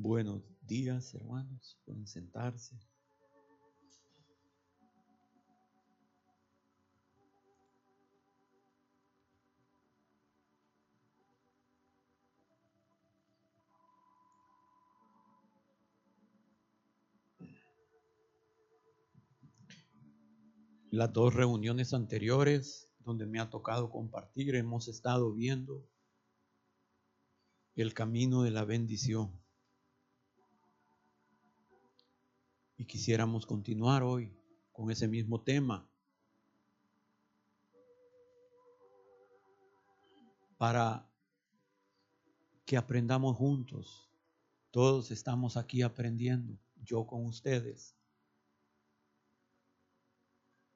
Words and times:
Buenos 0.00 0.44
días, 0.60 1.12
hermanos. 1.12 1.76
Pueden 1.84 2.06
sentarse. 2.06 2.78
Las 20.92 21.12
dos 21.12 21.34
reuniones 21.34 21.92
anteriores 21.92 22.88
donde 23.00 23.26
me 23.26 23.40
ha 23.40 23.50
tocado 23.50 23.90
compartir, 23.90 24.54
hemos 24.54 24.86
estado 24.86 25.32
viendo 25.32 25.84
el 27.74 27.94
camino 27.94 28.44
de 28.44 28.52
la 28.52 28.64
bendición. 28.64 29.47
Y 32.80 32.84
quisiéramos 32.84 33.44
continuar 33.44 34.04
hoy 34.04 34.32
con 34.72 34.88
ese 34.92 35.08
mismo 35.08 35.40
tema 35.42 35.84
para 40.56 41.04
que 42.64 42.76
aprendamos 42.76 43.36
juntos. 43.36 44.08
Todos 44.70 45.10
estamos 45.10 45.56
aquí 45.56 45.82
aprendiendo, 45.82 46.56
yo 46.84 47.04
con 47.04 47.26
ustedes, 47.26 47.96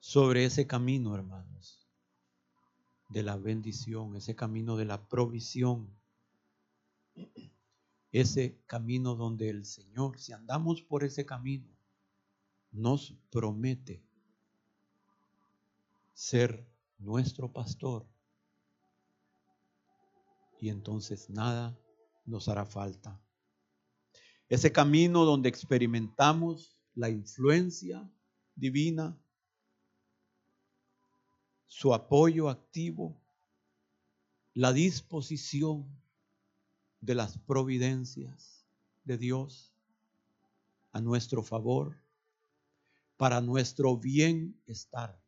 sobre 0.01 0.45
ese 0.45 0.67
camino, 0.67 1.15
hermanos, 1.15 1.87
de 3.11 3.23
la 3.23 3.37
bendición, 3.37 4.17
ese 4.17 4.35
camino 4.35 4.77
de 4.77 4.87
la 4.87 5.07
provisión, 5.09 5.89
ese 8.11 8.59
camino 8.67 9.15
donde 9.15 9.51
el 9.51 9.65
Señor, 9.65 10.19
si 10.19 10.33
andamos 10.33 10.83
por 10.83 11.05
ese 11.05 11.25
camino, 11.25 11.69
nos 12.73 13.15
promete 13.31 14.03
ser 16.15 16.67
nuestro 16.99 17.53
pastor. 17.53 18.07
Y 20.61 20.71
entonces 20.71 21.29
nada 21.29 21.79
nos 22.25 22.49
hará 22.49 22.65
falta. 22.65 23.21
Ese 24.49 24.73
camino 24.73 25.25
donde 25.25 25.49
experimentamos 25.49 26.77
la 26.95 27.11
influencia 27.11 28.09
divina, 28.55 29.19
su 31.67 31.95
apoyo 31.95 32.49
activo, 32.49 33.17
la 34.55 34.73
disposición 34.73 35.87
de 37.01 37.15
las 37.15 37.39
providencias 37.39 38.65
de 39.05 39.19
Dios 39.19 39.73
a 40.93 41.01
nuestro 41.01 41.43
favor 41.43 42.02
para 43.17 43.41
nuestro 43.41 43.97
bienestar. 43.97 45.21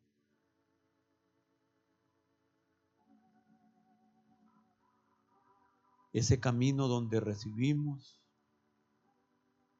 Ese 6.11 6.39
camino 6.39 6.87
donde 6.87 7.19
recibimos 7.19 8.21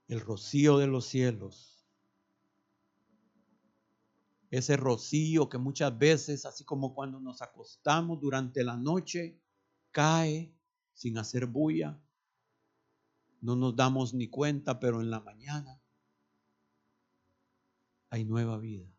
el 0.08 0.20
rocío 0.22 0.78
de 0.78 0.88
los 0.88 1.06
cielos. 1.06 1.88
Ese 4.52 4.78
rocío 4.78 5.50
que 5.50 5.58
muchas 5.58 5.98
veces, 5.98 6.46
así 6.46 6.64
como 6.64 6.94
cuando 6.94 7.20
nos 7.20 7.42
acostamos 7.42 8.20
durante 8.20 8.64
la 8.64 8.78
noche, 8.78 9.40
cae 9.92 10.54
sin 10.94 11.18
hacer 11.18 11.46
bulla. 11.46 12.00
No 13.42 13.56
nos 13.56 13.76
damos 13.76 14.14
ni 14.14 14.30
cuenta, 14.30 14.80
pero 14.80 15.02
en 15.02 15.10
la 15.10 15.20
mañana 15.20 15.82
hay 18.16 18.24
nueva 18.24 18.58
vida. 18.58 18.90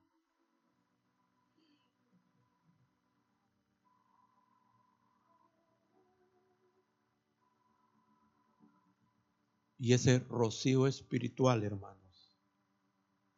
Y 9.79 9.95
ese 9.95 10.19
rocío 10.19 10.87
espiritual, 10.87 11.65
hermanos, 11.65 12.37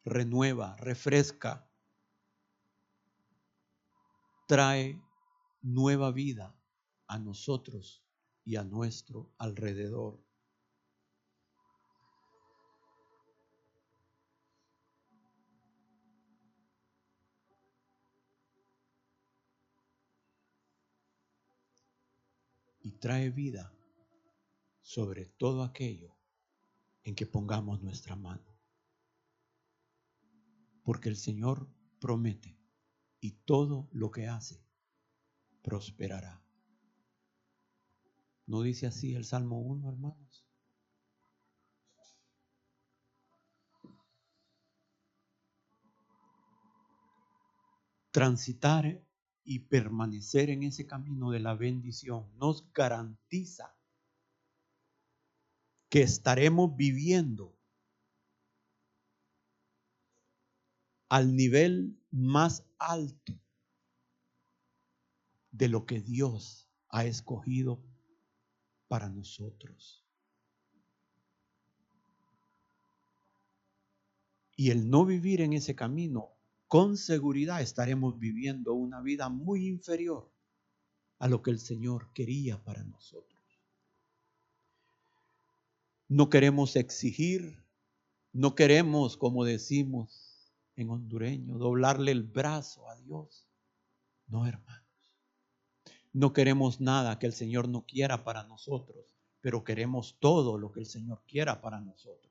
renueva, 0.03 0.75
refresca, 0.77 1.69
trae 4.47 5.01
nueva 5.61 6.11
vida 6.11 6.53
a 7.07 7.19
nosotros 7.19 8.03
y 8.43 8.57
a 8.57 8.65
nuestro 8.65 9.31
alrededor. 9.37 10.28
Trae 22.99 23.29
vida 23.29 23.73
sobre 24.81 25.25
todo 25.25 25.63
aquello 25.63 26.15
en 27.03 27.15
que 27.15 27.25
pongamos 27.25 27.81
nuestra 27.81 28.15
mano. 28.15 28.57
Porque 30.83 31.09
el 31.09 31.15
Señor 31.15 31.69
promete 31.99 32.59
y 33.19 33.31
todo 33.31 33.87
lo 33.91 34.11
que 34.11 34.27
hace 34.27 34.63
prosperará. 35.61 36.41
¿No 38.45 38.63
dice 38.63 38.87
así 38.87 39.13
el 39.13 39.25
Salmo 39.25 39.59
1, 39.61 39.89
hermanos? 39.89 40.45
Transitar 48.11 49.07
y 49.43 49.59
permanecer 49.59 50.49
en 50.49 50.63
ese 50.63 50.85
camino 50.85 51.31
de 51.31 51.39
la 51.39 51.55
bendición 51.55 52.29
nos 52.37 52.71
garantiza 52.73 53.75
que 55.89 56.01
estaremos 56.01 56.75
viviendo 56.75 57.57
al 61.09 61.35
nivel 61.35 61.99
más 62.11 62.63
alto 62.77 63.33
de 65.51 65.67
lo 65.67 65.85
que 65.85 65.99
Dios 65.99 66.69
ha 66.89 67.05
escogido 67.05 67.83
para 68.87 69.09
nosotros. 69.09 70.05
Y 74.55 74.71
el 74.71 74.89
no 74.89 75.05
vivir 75.05 75.41
en 75.41 75.53
ese 75.53 75.75
camino 75.75 76.38
con 76.69 76.97
seguridad 76.97 77.61
estaremos 77.61 78.19
viviendo 78.19 78.75
una 78.75 79.01
vida 79.01 79.27
muy 79.27 79.67
inferior 79.67 80.31
a 81.17 81.27
lo 81.27 81.41
que 81.41 81.49
el 81.49 81.59
Señor 81.59 82.13
quería 82.13 82.63
para 82.63 82.83
nosotros. 82.83 83.41
No 86.07 86.29
queremos 86.29 86.75
exigir, 86.75 87.63
no 88.33 88.53
queremos, 88.53 89.17
como 89.17 89.45
decimos 89.45 90.53
en 90.75 90.91
hondureño, 90.91 91.57
doblarle 91.57 92.11
el 92.11 92.23
brazo 92.23 92.87
a 92.87 92.95
Dios. 92.97 93.47
No, 94.27 94.45
hermanos. 94.45 94.85
No 96.13 96.33
queremos 96.33 96.79
nada 96.79 97.17
que 97.17 97.25
el 97.25 97.33
Señor 97.33 97.67
no 97.67 97.87
quiera 97.87 98.23
para 98.23 98.43
nosotros, 98.43 99.17
pero 99.41 99.63
queremos 99.63 100.17
todo 100.19 100.59
lo 100.59 100.71
que 100.71 100.81
el 100.81 100.85
Señor 100.85 101.23
quiera 101.27 101.61
para 101.61 101.81
nosotros. 101.81 102.28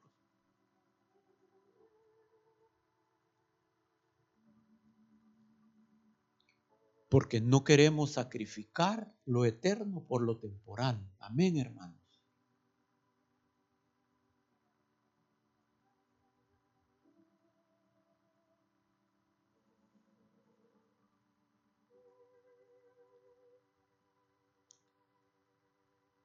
Porque 7.08 7.40
no 7.40 7.64
queremos 7.64 8.12
sacrificar 8.12 9.14
lo 9.24 9.44
eterno 9.44 10.04
por 10.04 10.22
lo 10.22 10.38
temporal. 10.38 11.10
Amén, 11.18 11.56
hermanos. 11.56 11.96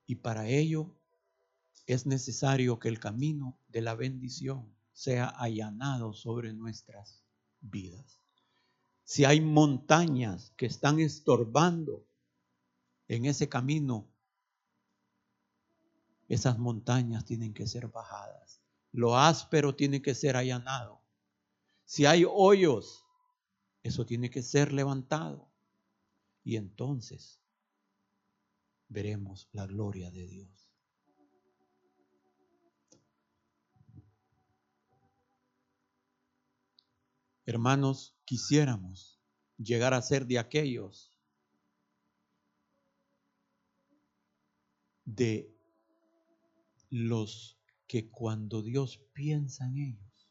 Y 0.05 0.15
para 0.15 0.47
ello 0.47 0.95
es 1.87 2.05
necesario 2.05 2.77
que 2.79 2.89
el 2.89 2.99
camino 2.99 3.57
de 3.69 3.81
la 3.81 3.95
bendición 3.95 4.75
sea 4.91 5.27
allanado 5.27 6.13
sobre 6.13 6.53
nuestras 6.53 7.23
vidas 7.61 8.22
si 9.03 9.25
hay 9.25 9.41
montañas 9.41 10.53
que 10.55 10.65
están 10.65 10.99
estorbando 10.99 12.05
en 13.07 13.25
ese 13.25 13.49
camino, 13.49 14.07
esas 16.29 16.57
montañas 16.57 17.25
tienen 17.25 17.53
que 17.53 17.67
ser 17.67 17.87
bajadas. 17.89 18.61
Lo 18.91 19.17
áspero 19.17 19.75
tiene 19.75 20.01
que 20.01 20.15
ser 20.15 20.35
allanado. 20.35 21.01
Si 21.85 22.05
hay 22.05 22.25
hoyos, 22.27 23.03
eso 23.83 24.05
tiene 24.05 24.29
que 24.29 24.41
ser 24.41 24.71
levantado. 24.71 25.51
Y 26.43 26.55
entonces 26.55 27.41
veremos 28.87 29.49
la 29.51 29.65
gloria 29.65 30.11
de 30.11 30.27
Dios. 30.27 30.62
Hermanos, 37.45 38.15
quisiéramos 38.25 39.19
llegar 39.57 39.93
a 39.93 40.01
ser 40.01 40.25
de 40.25 40.39
aquellos 40.39 41.13
de 45.05 45.53
los 46.89 47.59
que 47.87 48.09
cuando 48.09 48.61
Dios 48.61 49.01
piensa 49.13 49.65
en 49.65 49.77
ellos, 49.77 50.29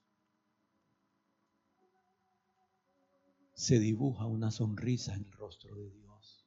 se 3.54 3.78
dibuja 3.78 4.26
una 4.26 4.50
sonrisa 4.50 5.14
en 5.14 5.24
el 5.24 5.32
rostro 5.32 5.74
de 5.76 5.90
Dios. 5.90 6.46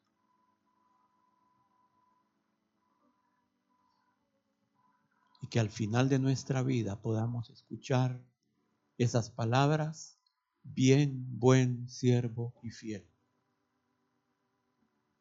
Y 5.42 5.48
que 5.48 5.60
al 5.60 5.70
final 5.70 6.10
de 6.10 6.20
nuestra 6.20 6.64
vida 6.64 7.02
podamos 7.02 7.50
escuchar 7.52 8.22
esas 8.98 9.30
palabras, 9.30 10.15
bien, 10.66 11.40
buen 11.40 11.88
siervo 11.88 12.54
y 12.62 12.72
fiel. 12.72 13.08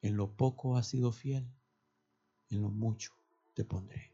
En 0.03 0.17
lo 0.17 0.37
poco 0.37 0.77
has 0.77 0.89
sido 0.89 1.13
fiel, 1.13 1.47
en 2.51 2.63
lo 2.63 2.71
mucho 2.71 3.13
te 3.55 3.65
pondré. 3.65 4.13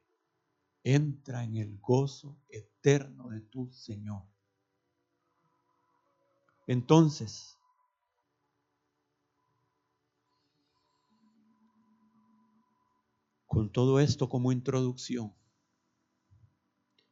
Entra 0.83 1.45
en 1.45 1.57
el 1.57 1.79
gozo 1.79 2.37
eterno 2.49 3.29
de 3.29 3.41
tu 3.41 3.71
Señor. 3.73 4.23
Entonces, 6.67 7.59
con 13.47 13.73
todo 13.73 13.99
esto 14.01 14.29
como 14.29 14.53
introducción, 14.53 15.35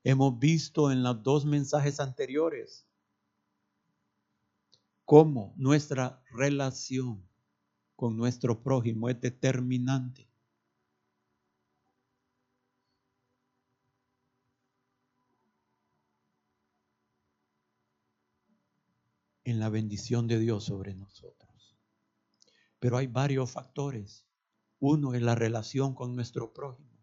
hemos 0.04 0.38
visto 0.38 0.90
en 0.92 1.02
los 1.02 1.22
dos 1.22 1.44
mensajes 1.44 1.98
anteriores 1.98 2.87
cómo 5.08 5.54
nuestra 5.56 6.22
relación 6.32 7.26
con 7.96 8.18
nuestro 8.18 8.62
prójimo 8.62 9.08
es 9.08 9.18
determinante 9.18 10.28
en 19.44 19.58
la 19.58 19.70
bendición 19.70 20.26
de 20.26 20.40
Dios 20.40 20.64
sobre 20.64 20.94
nosotros. 20.94 21.74
Pero 22.78 22.98
hay 22.98 23.06
varios 23.06 23.50
factores. 23.50 24.26
Uno 24.78 25.14
es 25.14 25.22
la 25.22 25.34
relación 25.34 25.94
con 25.94 26.14
nuestro 26.14 26.52
prójimo. 26.52 27.00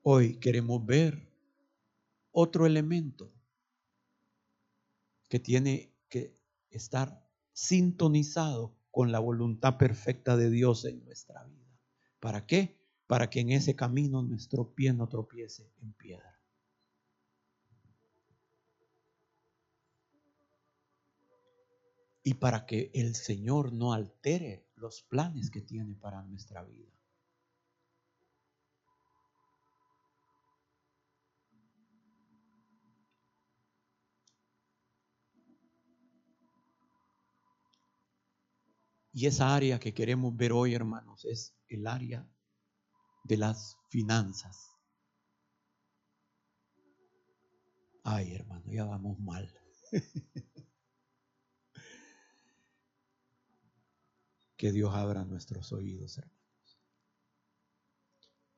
Hoy 0.00 0.38
queremos 0.38 0.86
ver 0.86 1.25
otro 2.38 2.66
elemento 2.66 3.32
que 5.26 5.40
tiene 5.40 5.94
que 6.10 6.34
estar 6.68 7.26
sintonizado 7.54 8.76
con 8.90 9.10
la 9.10 9.20
voluntad 9.20 9.78
perfecta 9.78 10.36
de 10.36 10.50
Dios 10.50 10.84
en 10.84 11.02
nuestra 11.06 11.44
vida. 11.44 11.80
¿Para 12.20 12.44
qué? 12.44 12.78
Para 13.06 13.30
que 13.30 13.40
en 13.40 13.52
ese 13.52 13.74
camino 13.74 14.20
nuestro 14.20 14.74
pie 14.74 14.92
no 14.92 15.08
tropiece 15.08 15.72
en 15.80 15.94
piedra. 15.94 16.38
y 22.22 22.34
para 22.34 22.66
que 22.66 22.90
el 22.92 23.14
Señor 23.14 23.72
no 23.72 23.92
altere 23.92 24.66
los 24.74 25.00
planes 25.02 25.48
que 25.48 25.60
tiene 25.60 25.94
para 25.94 26.22
nuestra 26.22 26.64
vida. 26.64 26.95
Y 39.16 39.24
esa 39.24 39.54
área 39.54 39.80
que 39.80 39.94
queremos 39.94 40.36
ver 40.36 40.52
hoy, 40.52 40.74
hermanos, 40.74 41.24
es 41.24 41.56
el 41.68 41.86
área 41.86 42.28
de 43.24 43.38
las 43.38 43.78
finanzas. 43.88 44.76
Ay, 48.04 48.34
hermano, 48.34 48.70
ya 48.70 48.84
vamos 48.84 49.18
mal. 49.18 49.50
Que 54.58 54.72
Dios 54.72 54.94
abra 54.94 55.24
nuestros 55.24 55.72
oídos, 55.72 56.18
hermanos. 56.18 56.80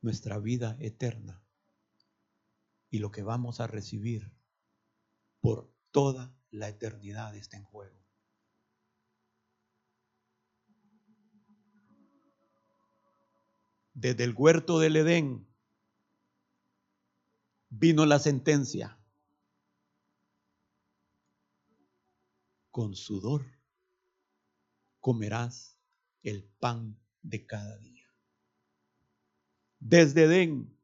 Nuestra 0.01 0.39
vida 0.39 0.77
eterna 0.81 1.45
y 2.91 2.99
lo 2.99 3.13
que 3.13 3.23
vamos 3.23 3.61
a 3.61 3.69
recibir 3.69 4.33
por 5.41 5.73
toda 5.93 6.37
la 6.51 6.69
eternidad 6.69 7.37
está 7.37 7.57
en 7.57 7.65
juego. 7.65 8.08
Desde 14.01 14.23
el 14.23 14.33
huerto 14.33 14.79
del 14.79 14.95
Edén 14.95 15.53
vino 17.69 18.07
la 18.07 18.21
sentencia. 18.21 18.97
Con 22.71 22.95
sudor 22.95 23.45
comerás 25.01 25.81
el 26.23 26.45
pan 26.61 26.97
de 27.23 27.45
cada 27.45 27.77
día. 27.79 28.09
Desde 29.81 30.27
Edén, 30.27 30.79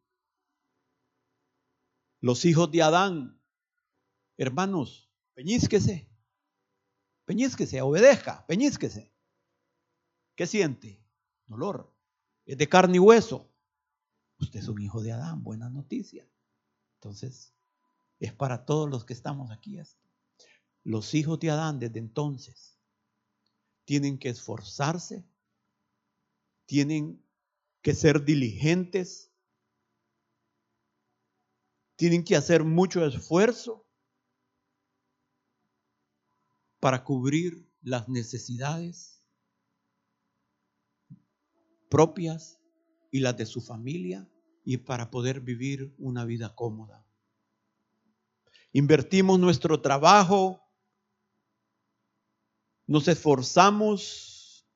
los 2.18 2.44
hijos 2.44 2.68
de 2.72 2.82
Adán, 2.82 3.40
hermanos, 4.36 5.08
peñísquese, 5.34 6.10
peñísquese, 7.26 7.80
obedezca, 7.80 8.44
peñísquese. 8.48 9.14
¿Qué 10.34 10.48
siente? 10.48 11.00
Dolor. 11.46 11.93
Es 12.46 12.58
de 12.58 12.68
carne 12.68 12.96
y 12.96 13.00
hueso. 13.00 13.50
Usted 14.38 14.60
es 14.60 14.68
un 14.68 14.80
hijo 14.80 15.02
de 15.02 15.12
Adán, 15.12 15.42
buena 15.42 15.70
noticia. 15.70 16.28
Entonces, 16.96 17.54
es 18.20 18.32
para 18.32 18.64
todos 18.64 18.88
los 18.88 19.04
que 19.04 19.12
estamos 19.12 19.50
aquí. 19.50 19.78
Los 20.82 21.14
hijos 21.14 21.38
de 21.40 21.50
Adán 21.50 21.78
desde 21.78 21.98
entonces 21.98 22.78
tienen 23.84 24.18
que 24.18 24.30
esforzarse, 24.30 25.24
tienen 26.66 27.22
que 27.82 27.94
ser 27.94 28.24
diligentes, 28.24 29.30
tienen 31.96 32.24
que 32.24 32.36
hacer 32.36 32.64
mucho 32.64 33.04
esfuerzo 33.04 33.86
para 36.80 37.04
cubrir 37.04 37.70
las 37.82 38.08
necesidades 38.08 39.13
propias 41.94 42.58
y 43.12 43.20
las 43.20 43.36
de 43.36 43.46
su 43.46 43.60
familia 43.60 44.28
y 44.64 44.78
para 44.78 45.12
poder 45.12 45.40
vivir 45.40 45.94
una 45.96 46.24
vida 46.24 46.52
cómoda. 46.56 47.06
Invertimos 48.72 49.38
nuestro 49.38 49.80
trabajo 49.80 50.60
nos 52.88 53.06
esforzamos, 53.06 54.66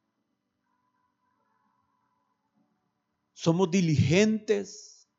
somos 3.32 3.68
diligentes, 3.68 5.10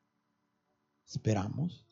esperamos, 1.06 1.86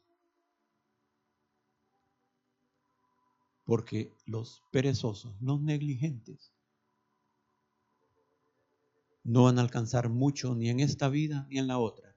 porque 3.66 4.16
los 4.26 4.64
perezosos, 4.72 5.36
los 5.42 5.62
negligentes, 5.62 6.54
no 9.27 9.43
van 9.43 9.60
a 9.60 9.62
alcanzar 9.62 10.07
mucho 10.07 10.55
ni 10.55 10.69
en 10.69 10.79
esta 10.79 11.10
vida 11.10 11.46
ni 11.50 11.57
en 11.57 11.67
la 11.67 11.79
otra. 11.79 12.15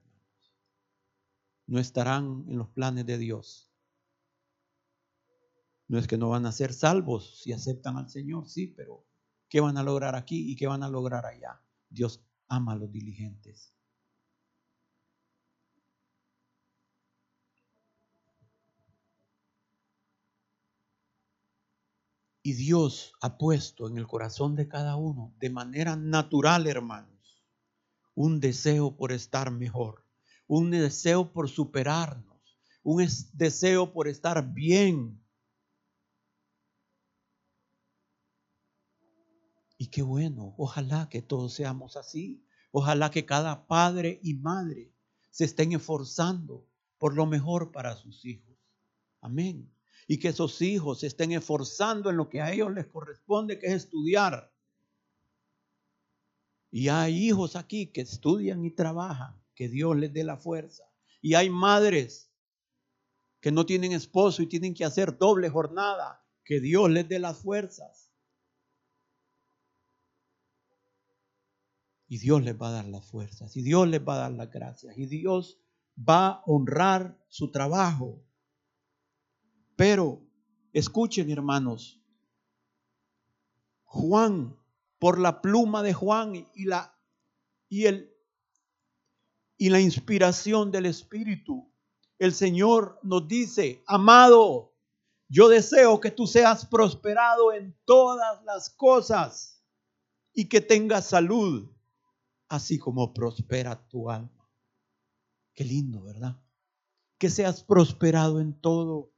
No 1.67 1.77
estarán 1.77 2.45
en 2.47 2.57
los 2.57 2.69
planes 2.69 3.05
de 3.05 3.17
Dios. 3.17 3.69
No 5.89 5.99
es 5.99 6.07
que 6.07 6.17
no 6.17 6.29
van 6.29 6.45
a 6.45 6.53
ser 6.53 6.73
salvos 6.73 7.41
si 7.41 7.51
aceptan 7.51 7.97
al 7.97 8.09
Señor, 8.09 8.47
sí, 8.47 8.67
pero 8.67 9.05
¿qué 9.49 9.59
van 9.59 9.77
a 9.77 9.83
lograr 9.83 10.15
aquí 10.15 10.49
y 10.49 10.55
qué 10.55 10.67
van 10.67 10.83
a 10.83 10.89
lograr 10.89 11.25
allá? 11.25 11.61
Dios 11.89 12.23
ama 12.47 12.71
a 12.71 12.75
los 12.77 12.89
diligentes. 12.89 13.75
Y 22.43 22.53
Dios 22.53 23.13
ha 23.21 23.37
puesto 23.37 23.87
en 23.87 23.97
el 23.97 24.07
corazón 24.07 24.55
de 24.55 24.67
cada 24.67 24.95
uno, 24.95 25.33
de 25.39 25.49
manera 25.49 25.95
natural, 25.95 26.67
hermanos, 26.67 27.43
un 28.15 28.39
deseo 28.39 28.95
por 28.95 29.11
estar 29.11 29.51
mejor, 29.51 30.05
un 30.47 30.71
deseo 30.71 31.31
por 31.31 31.49
superarnos, 31.49 32.41
un 32.83 33.07
deseo 33.33 33.93
por 33.93 34.07
estar 34.07 34.53
bien, 34.53 35.21
Y 39.81 39.87
qué 39.87 40.03
bueno, 40.03 40.53
ojalá 40.59 41.09
que 41.09 41.23
todos 41.23 41.55
seamos 41.55 41.97
así. 41.97 42.45
Ojalá 42.69 43.09
que 43.09 43.25
cada 43.25 43.65
padre 43.65 44.19
y 44.21 44.35
madre 44.35 44.93
se 45.31 45.45
estén 45.45 45.71
esforzando 45.71 46.67
por 46.99 47.15
lo 47.15 47.25
mejor 47.25 47.71
para 47.71 47.95
sus 47.95 48.23
hijos. 48.23 48.55
Amén. 49.21 49.73
Y 50.11 50.19
que 50.19 50.27
esos 50.27 50.61
hijos 50.61 50.99
se 50.99 51.07
estén 51.07 51.31
esforzando 51.31 52.09
en 52.09 52.17
lo 52.17 52.27
que 52.27 52.41
a 52.41 52.51
ellos 52.51 52.69
les 52.73 52.85
corresponde, 52.87 53.57
que 53.57 53.67
es 53.67 53.85
estudiar. 53.85 54.51
Y 56.69 56.89
hay 56.89 57.29
hijos 57.29 57.55
aquí 57.55 57.87
que 57.87 58.01
estudian 58.01 58.65
y 58.65 58.71
trabajan, 58.71 59.41
que 59.55 59.69
Dios 59.69 59.95
les 59.95 60.11
dé 60.11 60.25
la 60.25 60.35
fuerza. 60.35 60.83
Y 61.21 61.35
hay 61.35 61.49
madres 61.49 62.29
que 63.39 63.53
no 63.53 63.65
tienen 63.65 63.93
esposo 63.93 64.41
y 64.41 64.47
tienen 64.47 64.73
que 64.73 64.83
hacer 64.83 65.17
doble 65.17 65.47
jornada, 65.47 66.21
que 66.43 66.59
Dios 66.59 66.89
les 66.89 67.07
dé 67.07 67.17
las 67.17 67.37
fuerzas. 67.37 68.11
Y 72.09 72.17
Dios 72.17 72.43
les 72.43 72.61
va 72.61 72.67
a 72.67 72.71
dar 72.71 72.85
las 72.85 73.05
fuerzas, 73.05 73.55
y 73.55 73.61
Dios 73.61 73.87
les 73.87 74.05
va 74.05 74.15
a 74.15 74.19
dar 74.19 74.31
las 74.33 74.51
gracias, 74.51 74.97
y 74.97 75.05
Dios 75.05 75.57
va 75.97 76.27
a 76.27 76.43
honrar 76.47 77.17
su 77.29 77.49
trabajo. 77.49 78.21
Pero, 79.81 80.21
escuchen 80.73 81.31
hermanos, 81.31 81.99
Juan, 83.83 84.55
por 84.99 85.17
la 85.17 85.41
pluma 85.41 85.81
de 85.81 85.91
Juan 85.91 86.35
y 86.53 86.65
la, 86.65 86.95
y 87.67 87.87
el, 87.87 88.15
y 89.57 89.69
la 89.71 89.79
inspiración 89.79 90.69
del 90.69 90.85
Espíritu, 90.85 91.73
el 92.19 92.31
Señor 92.31 92.99
nos 93.01 93.27
dice, 93.27 93.83
amado, 93.87 94.75
yo 95.27 95.49
deseo 95.49 95.99
que 95.99 96.11
tú 96.11 96.27
seas 96.27 96.63
prosperado 96.63 97.51
en 97.51 97.75
todas 97.83 98.43
las 98.43 98.69
cosas 98.69 99.65
y 100.31 100.47
que 100.47 100.61
tengas 100.61 101.07
salud 101.07 101.67
así 102.49 102.77
como 102.77 103.15
prospera 103.15 103.87
tu 103.87 104.11
alma. 104.11 104.47
Qué 105.55 105.63
lindo, 105.63 106.03
¿verdad? 106.03 106.39
Que 107.17 107.31
seas 107.31 107.63
prosperado 107.63 108.39
en 108.39 108.53
todo. 108.61 109.11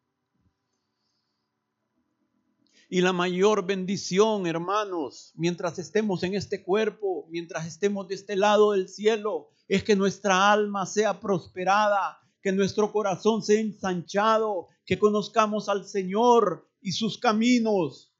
Y 2.93 3.01
la 3.01 3.11
mayor 3.11 3.65
bendición, 3.65 4.45
hermanos, 4.45 5.31
mientras 5.33 5.79
estemos 5.79 6.21
en 6.21 6.35
este 6.35 6.61
cuerpo, 6.61 7.25
mientras 7.31 7.65
estemos 7.65 8.07
de 8.07 8.13
este 8.13 8.35
lado 8.35 8.73
del 8.73 8.87
cielo, 8.87 9.49
es 9.67 9.83
que 9.83 9.95
nuestra 9.95 10.51
alma 10.51 10.85
sea 10.85 11.19
prosperada, 11.19 12.19
que 12.39 12.51
nuestro 12.51 12.91
corazón 12.91 13.41
sea 13.41 13.59
ensanchado, 13.59 14.67
que 14.85 14.99
conozcamos 14.99 15.69
al 15.69 15.87
Señor 15.87 16.69
y 16.81 16.91
sus 16.91 17.17
caminos. 17.17 18.13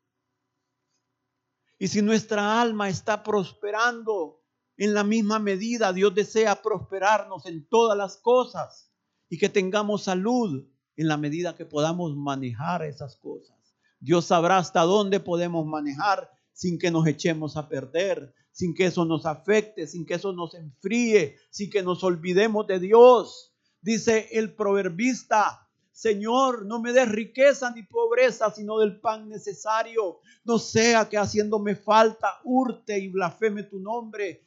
Y 1.78 1.90
si 1.90 2.02
nuestra 2.02 2.60
alma 2.60 2.90
está 2.90 3.22
prosperando, 3.22 4.42
en 4.76 4.96
la 4.96 5.04
misma 5.04 5.38
medida 5.38 5.94
Dios 5.94 6.16
desea 6.16 6.64
prosperarnos 6.64 7.46
en 7.46 7.68
todas 7.68 7.96
las 7.96 8.18
cosas 8.18 8.92
y 9.30 9.38
que 9.38 9.50
tengamos 9.50 10.06
salud 10.06 10.68
en 10.96 11.08
la 11.08 11.18
medida 11.18 11.56
que 11.56 11.68
podamos 11.68 12.16
manejar 12.16 12.82
esas 12.82 13.16
cosas. 13.18 13.63
Dios 14.04 14.26
sabrá 14.26 14.58
hasta 14.58 14.82
dónde 14.82 15.22
podemos 15.22 15.66
manejar 15.66 16.30
sin 16.52 16.78
que 16.78 16.92
nos 16.92 17.08
echemos 17.08 17.56
a 17.56 17.70
perder, 17.70 18.34
sin 18.52 18.76
que 18.76 18.88
eso 18.88 19.06
nos 19.06 19.26
afecte, 19.26 19.88
sin 19.88 20.06
que 20.06 20.16
eso 20.16 20.34
nos 20.34 20.54
enfríe, 20.56 21.38
sin 21.50 21.70
que 21.70 21.82
nos 21.82 22.04
olvidemos 22.04 22.68
de 22.68 22.80
Dios. 22.80 23.54
Dice 23.82 24.28
el 24.34 24.54
proverbista, 24.56 25.70
Señor, 25.94 26.66
no 26.66 26.82
me 26.82 26.92
des 26.92 27.08
riqueza 27.08 27.72
ni 27.72 27.84
pobreza, 27.84 28.52
sino 28.52 28.78
del 28.80 29.00
pan 29.00 29.30
necesario. 29.30 30.20
No 30.44 30.60
sea 30.60 31.08
que 31.08 31.18
haciéndome 31.18 31.78
falta 31.78 32.42
hurte 32.44 33.00
y 33.00 33.08
blasfeme 33.08 33.64
tu 33.64 33.80
nombre 33.80 34.46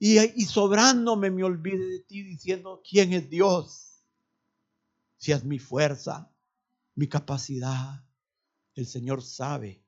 y, 0.00 0.44
sobrándome 0.44 1.30
me 1.30 1.44
olvide 1.44 1.86
de 1.86 2.00
ti 2.00 2.24
diciendo, 2.24 2.82
¿quién 2.88 3.12
es 3.12 3.30
Dios? 3.30 4.02
Si 5.18 5.30
es 5.30 5.44
mi 5.44 5.60
fuerza, 5.60 6.32
mi 6.96 7.06
capacidad. 7.06 8.07
El 8.78 8.86
Señor 8.86 9.22
sabe 9.22 9.84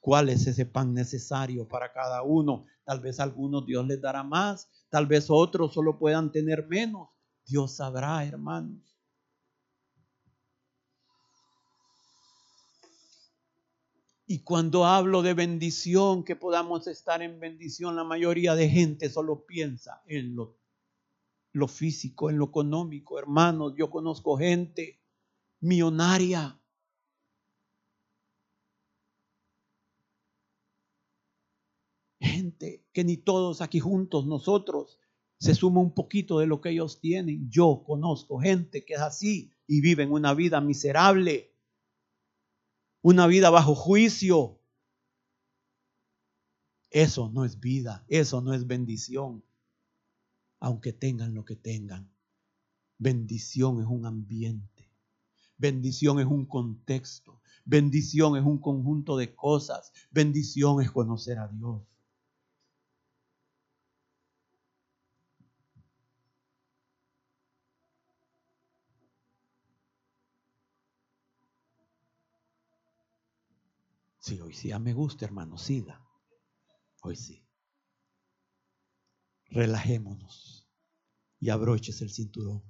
cuál 0.00 0.28
es 0.28 0.46
ese 0.46 0.66
pan 0.66 0.92
necesario 0.92 1.66
para 1.66 1.94
cada 1.94 2.22
uno. 2.22 2.66
Tal 2.84 3.00
vez 3.00 3.20
a 3.20 3.22
algunos 3.22 3.64
Dios 3.64 3.86
les 3.86 4.02
dará 4.02 4.22
más, 4.22 4.68
tal 4.90 5.06
vez 5.06 5.30
otros 5.30 5.72
solo 5.72 5.98
puedan 5.98 6.30
tener 6.30 6.66
menos. 6.66 7.08
Dios 7.46 7.76
sabrá, 7.76 8.22
hermanos. 8.26 8.82
Y 14.26 14.40
cuando 14.40 14.84
hablo 14.84 15.22
de 15.22 15.32
bendición, 15.32 16.22
que 16.22 16.36
podamos 16.36 16.86
estar 16.86 17.22
en 17.22 17.40
bendición, 17.40 17.96
la 17.96 18.04
mayoría 18.04 18.54
de 18.54 18.68
gente 18.68 19.08
solo 19.08 19.46
piensa 19.46 20.02
en 20.04 20.36
lo, 20.36 20.58
lo 21.52 21.66
físico, 21.66 22.28
en 22.28 22.36
lo 22.36 22.44
económico. 22.44 23.18
Hermanos, 23.18 23.72
yo 23.74 23.88
conozco 23.88 24.36
gente 24.36 25.00
millonaria. 25.60 26.60
Que 32.58 33.04
ni 33.04 33.16
todos 33.16 33.60
aquí 33.60 33.80
juntos, 33.80 34.26
nosotros, 34.26 34.98
se 35.38 35.54
suma 35.54 35.80
un 35.80 35.94
poquito 35.94 36.38
de 36.38 36.46
lo 36.46 36.60
que 36.60 36.70
ellos 36.70 37.00
tienen. 37.00 37.48
Yo 37.50 37.82
conozco 37.86 38.38
gente 38.40 38.84
que 38.84 38.94
es 38.94 39.00
así 39.00 39.52
y 39.66 39.80
viven 39.80 40.10
una 40.12 40.34
vida 40.34 40.60
miserable 40.60 41.52
una 43.02 43.26
vida 43.26 43.50
bajo 43.50 43.74
juicio. 43.74 44.60
Eso 46.90 47.30
no 47.30 47.44
es 47.44 47.60
vida, 47.60 48.04
eso 48.08 48.40
no 48.40 48.54
es 48.54 48.66
bendición, 48.66 49.44
aunque 50.58 50.92
tengan 50.92 51.34
lo 51.34 51.44
que 51.44 51.56
tengan. 51.56 52.10
Bendición 52.98 53.80
es 53.80 53.86
un 53.86 54.06
ambiente, 54.06 54.90
bendición 55.56 56.18
es 56.18 56.26
un 56.26 56.46
contexto, 56.46 57.40
bendición 57.64 58.36
es 58.36 58.44
un 58.44 58.58
conjunto 58.58 59.16
de 59.16 59.34
cosas, 59.34 59.92
bendición 60.10 60.80
es 60.80 60.90
conocer 60.90 61.38
a 61.38 61.48
Dios. 61.48 61.82
Sí, 74.28 74.38
hoy 74.42 74.52
sí, 74.52 74.68
ya 74.68 74.78
me 74.78 74.92
gusta, 74.92 75.24
hermano, 75.24 75.56
siga. 75.56 76.06
Hoy 77.00 77.16
sí. 77.16 77.42
Relajémonos 79.46 80.68
y 81.40 81.48
abroches 81.48 82.02
el 82.02 82.10
cinturón. 82.10 82.62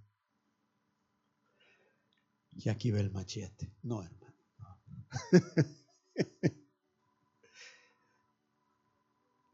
Y 2.53 2.69
aquí 2.69 2.93
ve 2.93 3.01
el 3.01 3.11
machete. 3.11 3.75
No, 3.83 4.05
hermano. 4.05 4.37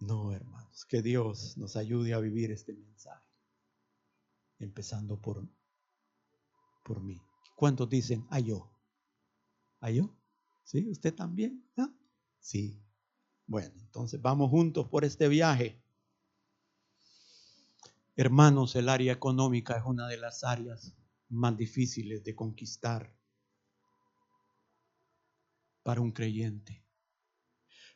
No, 0.01 0.33
hermanos. 0.33 0.85
Que 0.85 1.01
Dios 1.01 1.57
nos 1.57 1.77
ayude 1.77 2.13
a 2.13 2.19
vivir 2.19 2.51
este 2.51 2.75
mensaje. 2.75 3.27
Empezando 4.59 5.19
por, 5.19 5.49
por 6.85 7.01
mí. 7.01 7.19
¿Cuántos 7.57 7.89
dicen, 7.89 8.27
a 8.29 8.39
yo? 8.41 8.71
¿A 9.81 9.91
yo? 9.91 10.15
¿Sí? 10.65 10.89
¿Usted 10.89 11.15
también? 11.15 11.65
Sí. 12.41 12.83
Bueno, 13.47 13.75
entonces 13.79 14.21
vamos 14.21 14.51
juntos 14.51 14.89
por 14.89 15.05
este 15.05 15.29
viaje. 15.29 15.83
Hermanos, 18.17 18.75
el 18.77 18.89
área 18.89 19.13
económica 19.13 19.77
es 19.77 19.85
una 19.85 20.09
de 20.09 20.17
las 20.17 20.45
áreas 20.45 20.95
más 21.29 21.57
difíciles 21.57 22.25
de 22.25 22.35
conquistar 22.35 23.15
para 25.83 26.01
un 26.01 26.13
creyente. 26.13 26.83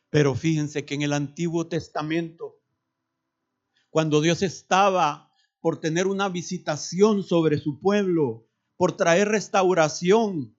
Pero 0.09 0.35
fíjense 0.35 0.85
que 0.85 0.95
en 0.95 1.03
el 1.03 1.13
Antiguo 1.13 1.67
Testamento, 1.67 2.61
cuando 3.89 4.21
Dios 4.21 4.41
estaba 4.41 5.31
por 5.59 5.79
tener 5.79 6.07
una 6.07 6.29
visitación 6.29 7.23
sobre 7.23 7.57
su 7.57 7.79
pueblo, 7.79 8.47
por 8.77 8.95
traer 8.95 9.29
restauración, 9.29 10.55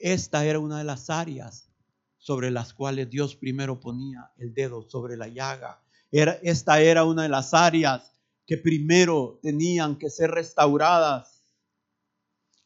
esta 0.00 0.44
era 0.44 0.58
una 0.58 0.78
de 0.78 0.84
las 0.84 1.10
áreas 1.10 1.70
sobre 2.16 2.50
las 2.50 2.74
cuales 2.74 3.08
Dios 3.08 3.36
primero 3.36 3.80
ponía 3.80 4.32
el 4.38 4.52
dedo 4.52 4.88
sobre 4.88 5.16
la 5.16 5.28
llaga. 5.28 5.82
Era, 6.10 6.32
esta 6.42 6.80
era 6.80 7.04
una 7.04 7.22
de 7.22 7.28
las 7.28 7.54
áreas 7.54 8.12
que 8.46 8.56
primero 8.56 9.38
tenían 9.42 9.96
que 9.96 10.10
ser 10.10 10.30
restauradas, 10.30 11.44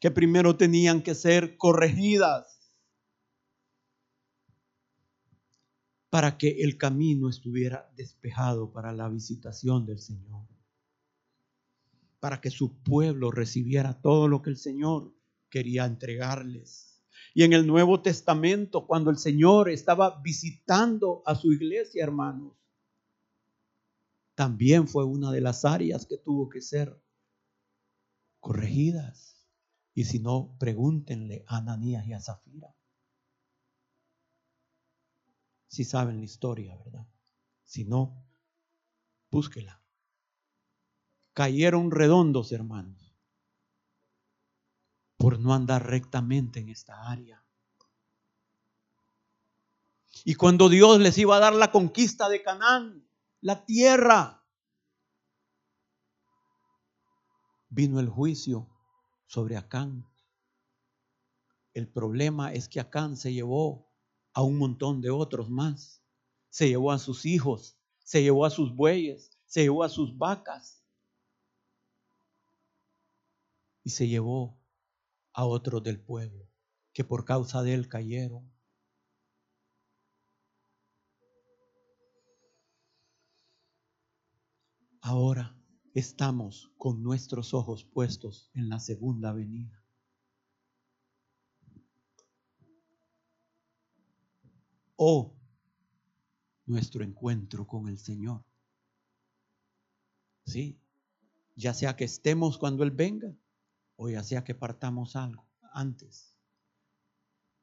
que 0.00 0.10
primero 0.10 0.56
tenían 0.56 1.02
que 1.02 1.14
ser 1.14 1.56
corregidas 1.56 2.54
para 6.14 6.38
que 6.38 6.62
el 6.62 6.78
camino 6.78 7.28
estuviera 7.28 7.92
despejado 7.96 8.72
para 8.72 8.92
la 8.92 9.08
visitación 9.08 9.84
del 9.84 9.98
Señor, 9.98 10.46
para 12.20 12.40
que 12.40 12.50
su 12.50 12.82
pueblo 12.82 13.32
recibiera 13.32 14.00
todo 14.00 14.28
lo 14.28 14.40
que 14.40 14.50
el 14.50 14.56
Señor 14.56 15.12
quería 15.50 15.84
entregarles. 15.84 16.93
Y 17.36 17.42
en 17.42 17.52
el 17.52 17.66
Nuevo 17.66 18.00
Testamento, 18.00 18.86
cuando 18.86 19.10
el 19.10 19.18
Señor 19.18 19.68
estaba 19.68 20.20
visitando 20.22 21.24
a 21.26 21.34
su 21.34 21.52
iglesia, 21.52 22.04
hermanos, 22.04 22.52
también 24.36 24.86
fue 24.86 25.04
una 25.04 25.32
de 25.32 25.40
las 25.40 25.64
áreas 25.64 26.06
que 26.06 26.16
tuvo 26.16 26.48
que 26.48 26.60
ser 26.60 26.96
corregidas. 28.38 29.44
Y 29.94 30.04
si 30.04 30.20
no, 30.20 30.56
pregúntenle 30.60 31.44
a 31.48 31.56
Ananías 31.58 32.06
y 32.06 32.12
a 32.12 32.20
Zafira. 32.20 32.76
Si 35.66 35.82
saben 35.82 36.18
la 36.18 36.24
historia, 36.24 36.76
¿verdad? 36.76 37.08
Si 37.64 37.84
no, 37.84 38.24
búsquela. 39.28 39.82
Cayeron 41.32 41.90
redondos, 41.90 42.52
hermanos, 42.52 43.03
por 45.24 45.40
no 45.40 45.54
andar 45.54 45.86
rectamente 45.86 46.60
en 46.60 46.68
esta 46.68 47.10
área. 47.10 47.42
Y 50.22 50.34
cuando 50.34 50.68
Dios 50.68 51.00
les 51.00 51.16
iba 51.16 51.34
a 51.34 51.40
dar 51.40 51.54
la 51.54 51.70
conquista 51.70 52.28
de 52.28 52.42
Canaán, 52.42 53.08
la 53.40 53.64
tierra, 53.64 54.44
vino 57.70 58.00
el 58.00 58.10
juicio 58.10 58.68
sobre 59.26 59.56
Acán. 59.56 60.06
El 61.72 61.88
problema 61.88 62.52
es 62.52 62.68
que 62.68 62.80
Acán 62.80 63.16
se 63.16 63.32
llevó 63.32 63.90
a 64.34 64.42
un 64.42 64.58
montón 64.58 65.00
de 65.00 65.08
otros 65.08 65.48
más. 65.48 66.02
Se 66.50 66.68
llevó 66.68 66.92
a 66.92 66.98
sus 66.98 67.24
hijos, 67.24 67.78
se 68.02 68.22
llevó 68.22 68.44
a 68.44 68.50
sus 68.50 68.76
bueyes, 68.76 69.30
se 69.46 69.62
llevó 69.62 69.84
a 69.84 69.88
sus 69.88 70.18
vacas. 70.18 70.84
Y 73.84 73.88
se 73.88 74.06
llevó 74.06 74.62
a 75.34 75.44
otros 75.44 75.82
del 75.82 76.00
pueblo 76.00 76.48
que 76.92 77.04
por 77.04 77.24
causa 77.24 77.62
de 77.62 77.74
él 77.74 77.88
cayeron. 77.88 78.50
Ahora 85.00 85.54
estamos 85.92 86.72
con 86.78 87.02
nuestros 87.02 87.52
ojos 87.52 87.84
puestos 87.84 88.50
en 88.54 88.68
la 88.68 88.80
segunda 88.80 89.32
venida. 89.32 89.84
O 94.96 95.36
nuestro 96.64 97.04
encuentro 97.04 97.66
con 97.66 97.88
el 97.88 97.98
Señor. 97.98 98.44
Sí, 100.46 100.78
ya 101.56 101.74
sea 101.74 101.96
que 101.96 102.04
estemos 102.04 102.56
cuando 102.56 102.84
Él 102.84 102.92
venga 102.92 103.36
o 103.96 104.08
ya 104.08 104.22
sea 104.22 104.44
que 104.44 104.54
partamos 104.54 105.16
algo 105.16 105.48
antes. 105.72 106.36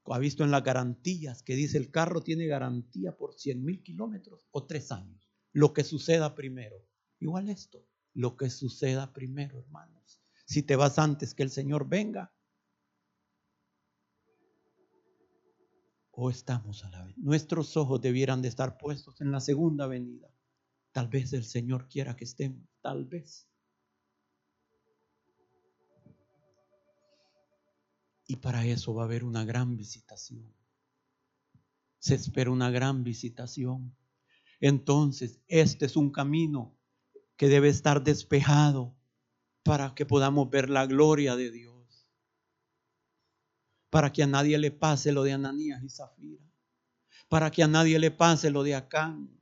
Ha 0.05 0.19
visto 0.19 0.43
en 0.43 0.51
las 0.51 0.63
garantías 0.63 1.43
que 1.43 1.55
dice 1.55 1.77
el 1.77 1.91
carro 1.91 2.21
tiene 2.21 2.47
garantía 2.47 3.15
por 3.15 3.33
100 3.33 3.63
mil 3.63 3.81
kilómetros 3.81 4.47
o 4.51 4.65
tres 4.65 4.91
años. 4.91 5.29
Lo 5.53 5.73
que 5.73 5.83
suceda 5.83 6.35
primero. 6.35 6.85
Igual 7.19 7.49
esto, 7.49 7.85
lo 8.13 8.35
que 8.35 8.49
suceda 8.49 9.13
primero, 9.13 9.59
hermanos. 9.59 10.21
Si 10.45 10.63
te 10.63 10.75
vas 10.75 10.99
antes 10.99 11.33
que 11.33 11.43
el 11.43 11.51
Señor 11.51 11.87
venga, 11.87 12.33
o 16.11 16.29
estamos 16.29 16.83
a 16.83 16.89
la 16.89 17.05
vez. 17.05 17.17
Nuestros 17.17 17.77
ojos 17.77 18.01
debieran 18.01 18.41
de 18.41 18.49
estar 18.49 18.77
puestos 18.77 19.21
en 19.21 19.31
la 19.31 19.39
segunda 19.39 19.87
venida. 19.87 20.29
Tal 20.91 21.07
vez 21.07 21.33
el 21.33 21.45
Señor 21.45 21.87
quiera 21.87 22.15
que 22.15 22.25
estemos, 22.25 22.67
tal 22.81 23.05
vez. 23.05 23.47
Y 28.31 28.37
para 28.37 28.65
eso 28.65 28.93
va 28.93 29.01
a 29.01 29.05
haber 29.07 29.25
una 29.25 29.43
gran 29.43 29.75
visitación. 29.75 30.55
Se 31.99 32.15
espera 32.15 32.49
una 32.49 32.71
gran 32.71 33.03
visitación. 33.03 33.93
Entonces, 34.61 35.41
este 35.49 35.85
es 35.85 35.97
un 35.97 36.13
camino 36.13 36.73
que 37.35 37.49
debe 37.49 37.67
estar 37.67 38.01
despejado 38.01 38.95
para 39.63 39.93
que 39.95 40.05
podamos 40.05 40.49
ver 40.49 40.69
la 40.69 40.85
gloria 40.85 41.35
de 41.35 41.51
Dios. 41.51 42.07
Para 43.89 44.13
que 44.13 44.23
a 44.23 44.27
nadie 44.27 44.57
le 44.57 44.71
pase 44.71 45.11
lo 45.11 45.23
de 45.23 45.33
Ananías 45.33 45.83
y 45.83 45.89
Zafira. 45.89 46.49
Para 47.27 47.51
que 47.51 47.63
a 47.63 47.67
nadie 47.67 47.99
le 47.99 48.11
pase 48.11 48.49
lo 48.49 48.63
de 48.63 48.75
Acán. 48.75 49.40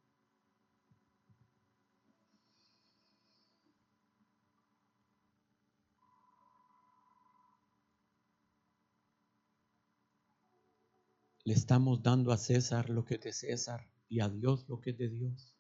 Le 11.50 11.56
estamos 11.56 12.04
dando 12.04 12.32
a 12.32 12.38
César 12.38 12.92
lo 12.92 13.06
que 13.06 13.16
es 13.16 13.22
de 13.22 13.34
César 13.34 13.90
y 14.08 14.20
a 14.20 14.30
Dios 14.30 14.70
lo 14.70 14.80
que 14.80 14.92
es 14.92 14.98
de 15.00 15.10
Dios. 15.10 15.56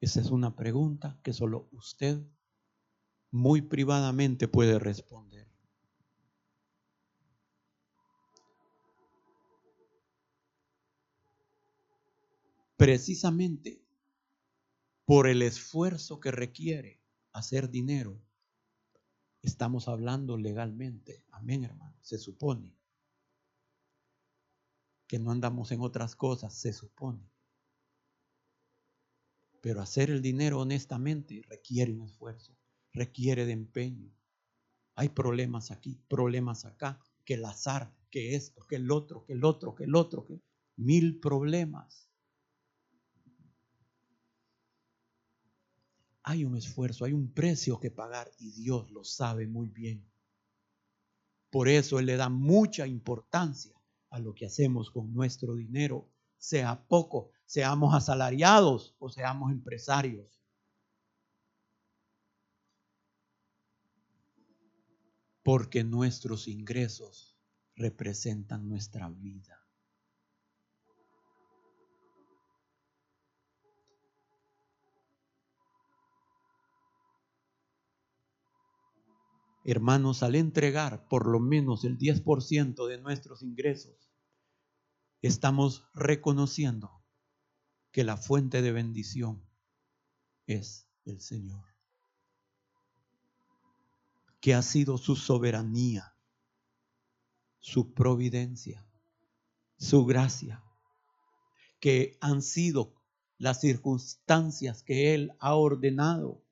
Esa 0.00 0.22
es 0.22 0.30
una 0.30 0.56
pregunta 0.56 1.20
que 1.22 1.34
solo 1.34 1.68
usted 1.70 2.18
muy 3.30 3.60
privadamente 3.60 4.48
puede 4.48 4.78
responder. 4.78 5.52
Precisamente 12.78 13.84
por 15.04 15.26
el 15.26 15.42
esfuerzo 15.42 16.20
que 16.20 16.30
requiere 16.30 17.02
hacer 17.34 17.68
dinero, 17.68 18.18
estamos 19.42 19.88
hablando 19.88 20.38
legalmente. 20.38 21.26
Amén, 21.32 21.64
hermano. 21.64 21.98
Se 22.00 22.16
supone 22.16 22.81
que 25.12 25.18
no 25.18 25.30
andamos 25.30 25.70
en 25.72 25.82
otras 25.82 26.16
cosas, 26.16 26.54
se 26.54 26.72
supone. 26.72 27.30
Pero 29.60 29.82
hacer 29.82 30.08
el 30.08 30.22
dinero 30.22 30.58
honestamente 30.58 31.42
requiere 31.50 31.92
un 31.92 32.00
esfuerzo, 32.00 32.56
requiere 32.94 33.44
de 33.44 33.52
empeño. 33.52 34.10
Hay 34.94 35.10
problemas 35.10 35.70
aquí, 35.70 36.00
problemas 36.08 36.64
acá, 36.64 36.98
que 37.26 37.34
el 37.34 37.44
azar, 37.44 37.94
que 38.08 38.36
esto, 38.36 38.66
que 38.66 38.76
el 38.76 38.90
otro, 38.90 39.22
que 39.26 39.34
el 39.34 39.44
otro, 39.44 39.74
que 39.74 39.84
el 39.84 39.94
otro, 39.96 40.24
que 40.24 40.40
mil 40.76 41.20
problemas. 41.20 42.08
Hay 46.22 46.46
un 46.46 46.56
esfuerzo, 46.56 47.04
hay 47.04 47.12
un 47.12 47.34
precio 47.34 47.78
que 47.78 47.90
pagar 47.90 48.30
y 48.38 48.52
Dios 48.52 48.90
lo 48.90 49.04
sabe 49.04 49.46
muy 49.46 49.68
bien. 49.68 50.10
Por 51.50 51.68
eso 51.68 51.98
Él 51.98 52.06
le 52.06 52.16
da 52.16 52.30
mucha 52.30 52.86
importancia 52.86 53.81
a 54.12 54.18
lo 54.18 54.34
que 54.34 54.44
hacemos 54.44 54.90
con 54.90 55.12
nuestro 55.14 55.54
dinero, 55.54 56.06
sea 56.36 56.86
poco, 56.86 57.30
seamos 57.46 57.94
asalariados 57.94 58.94
o 58.98 59.08
seamos 59.08 59.50
empresarios. 59.50 60.38
Porque 65.42 65.82
nuestros 65.82 66.46
ingresos 66.46 67.38
representan 67.74 68.68
nuestra 68.68 69.08
vida. 69.08 69.61
Hermanos, 79.64 80.22
al 80.22 80.34
entregar 80.34 81.06
por 81.08 81.26
lo 81.26 81.38
menos 81.38 81.84
el 81.84 81.98
10% 81.98 82.86
de 82.86 82.98
nuestros 82.98 83.42
ingresos, 83.42 84.10
estamos 85.20 85.88
reconociendo 85.94 87.02
que 87.92 88.02
la 88.02 88.16
fuente 88.16 88.62
de 88.62 88.72
bendición 88.72 89.44
es 90.46 90.88
el 91.04 91.20
Señor. 91.20 91.64
Que 94.40 94.54
ha 94.54 94.62
sido 94.62 94.98
su 94.98 95.14
soberanía, 95.14 96.16
su 97.60 97.94
providencia, 97.94 98.84
su 99.76 100.04
gracia, 100.04 100.64
que 101.78 102.18
han 102.20 102.42
sido 102.42 102.94
las 103.38 103.60
circunstancias 103.60 104.82
que 104.82 105.14
Él 105.14 105.32
ha 105.38 105.54
ordenado 105.54 106.42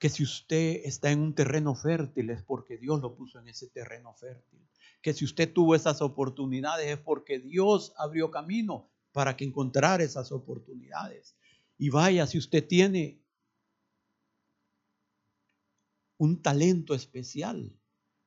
que 0.00 0.08
si 0.08 0.22
usted 0.22 0.80
está 0.84 1.10
en 1.10 1.20
un 1.20 1.34
terreno 1.34 1.74
fértil 1.74 2.30
es 2.30 2.42
porque 2.42 2.78
Dios 2.78 3.02
lo 3.02 3.14
puso 3.14 3.38
en 3.38 3.48
ese 3.48 3.68
terreno 3.68 4.14
fértil. 4.14 4.66
Que 5.02 5.12
si 5.12 5.26
usted 5.26 5.52
tuvo 5.52 5.74
esas 5.74 6.00
oportunidades 6.00 6.86
es 6.86 6.98
porque 6.98 7.38
Dios 7.38 7.92
abrió 7.98 8.30
camino 8.30 8.88
para 9.12 9.36
que 9.36 9.44
encontrara 9.44 10.02
esas 10.02 10.32
oportunidades. 10.32 11.36
Y 11.76 11.90
vaya, 11.90 12.26
si 12.26 12.38
usted 12.38 12.66
tiene 12.66 13.20
un 16.16 16.40
talento 16.40 16.94
especial, 16.94 17.70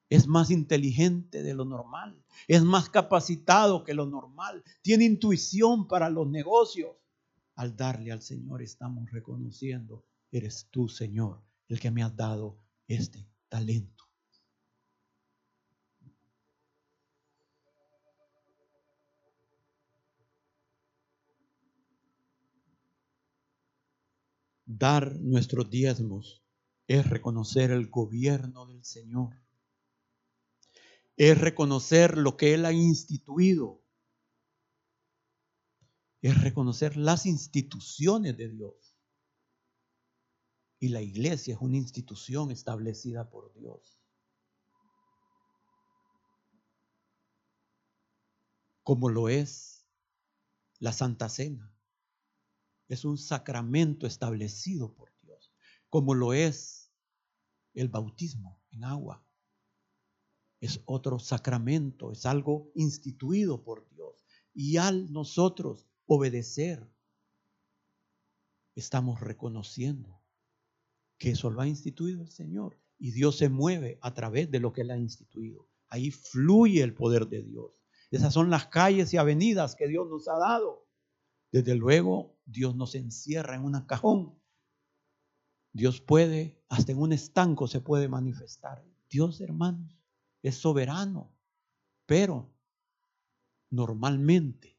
es 0.09 0.27
más 0.27 0.51
inteligente 0.51 1.41
de 1.41 1.55
lo 1.55 1.65
normal, 1.65 2.23
es 2.47 2.61
más 2.61 2.87
capacitado 2.89 3.83
que 3.83 3.95
lo 3.95 4.05
normal, 4.05 4.63
tiene 4.83 5.05
intuición 5.05 5.87
para 5.87 6.11
los 6.11 6.27
negocios. 6.27 6.95
Al 7.55 7.75
darle 7.75 8.11
al 8.11 8.21
Señor 8.21 8.61
estamos 8.61 9.09
reconociendo, 9.09 10.05
eres 10.31 10.67
tú, 10.69 10.87
Señor, 10.87 11.41
el 11.73 11.79
que 11.79 11.91
me 11.91 12.03
ha 12.03 12.09
dado 12.09 12.59
este 12.87 13.27
talento. 13.49 14.03
Dar 24.65 25.15
nuestros 25.19 25.69
diezmos 25.69 26.43
es 26.87 27.09
reconocer 27.09 27.71
el 27.71 27.89
gobierno 27.89 28.67
del 28.67 28.83
Señor. 28.83 29.35
Es 31.17 31.39
reconocer 31.39 32.17
lo 32.17 32.37
que 32.37 32.53
Él 32.53 32.65
ha 32.65 32.73
instituido. 32.73 33.83
Es 36.21 36.39
reconocer 36.41 36.97
las 36.97 37.25
instituciones 37.25 38.37
de 38.37 38.49
Dios. 38.49 38.82
Y 40.83 40.89
la 40.89 41.01
iglesia 41.01 41.53
es 41.53 41.61
una 41.61 41.77
institución 41.77 42.51
establecida 42.51 43.29
por 43.29 43.53
Dios. 43.53 44.01
Como 48.83 49.07
lo 49.07 49.29
es 49.29 49.87
la 50.79 50.91
Santa 50.91 51.29
Cena. 51.29 51.73
Es 52.89 53.05
un 53.05 53.17
sacramento 53.17 54.07
establecido 54.07 54.93
por 54.93 55.17
Dios. 55.21 55.53
Como 55.87 56.15
lo 56.15 56.33
es 56.33 56.91
el 57.73 57.87
bautismo 57.87 58.61
en 58.71 58.83
agua. 58.83 59.25
Es 60.59 60.81
otro 60.83 61.17
sacramento, 61.17 62.11
es 62.11 62.25
algo 62.25 62.73
instituido 62.75 63.63
por 63.63 63.87
Dios. 63.87 64.25
Y 64.53 64.75
al 64.75 65.13
nosotros 65.13 65.87
obedecer, 66.07 66.85
estamos 68.75 69.21
reconociendo 69.21 70.22
que 71.23 71.29
eso 71.29 71.49
lo 71.49 71.61
ha 71.61 71.67
instituido 71.69 72.21
el 72.21 72.31
Señor. 72.31 72.77
Y 72.99 73.11
Dios 73.11 73.37
se 73.37 73.47
mueve 73.47 73.97
a 74.01 74.13
través 74.13 74.51
de 74.51 74.59
lo 74.59 74.73
que 74.73 74.81
Él 74.81 74.91
ha 74.91 74.97
instituido. 74.97 75.69
Ahí 75.87 76.11
fluye 76.11 76.83
el 76.83 76.93
poder 76.93 77.29
de 77.29 77.41
Dios. 77.41 77.81
Esas 78.11 78.33
son 78.33 78.49
las 78.49 78.67
calles 78.67 79.13
y 79.13 79.17
avenidas 79.17 79.77
que 79.77 79.87
Dios 79.87 80.05
nos 80.09 80.27
ha 80.27 80.37
dado. 80.37 80.85
Desde 81.49 81.75
luego, 81.75 82.37
Dios 82.43 82.75
nos 82.75 82.93
encierra 82.93 83.55
en 83.55 83.63
un 83.63 83.79
cajón. 83.85 84.37
Dios 85.71 86.01
puede, 86.01 86.61
hasta 86.67 86.91
en 86.91 86.97
un 86.97 87.13
estanco 87.13 87.69
se 87.69 87.79
puede 87.79 88.09
manifestar. 88.09 88.83
Dios, 89.09 89.39
hermanos, 89.39 89.97
es 90.41 90.55
soberano, 90.55 91.33
pero 92.05 92.53
normalmente 93.69 94.77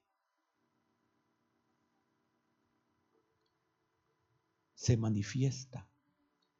se 4.75 4.99
manifiesta 4.99 5.89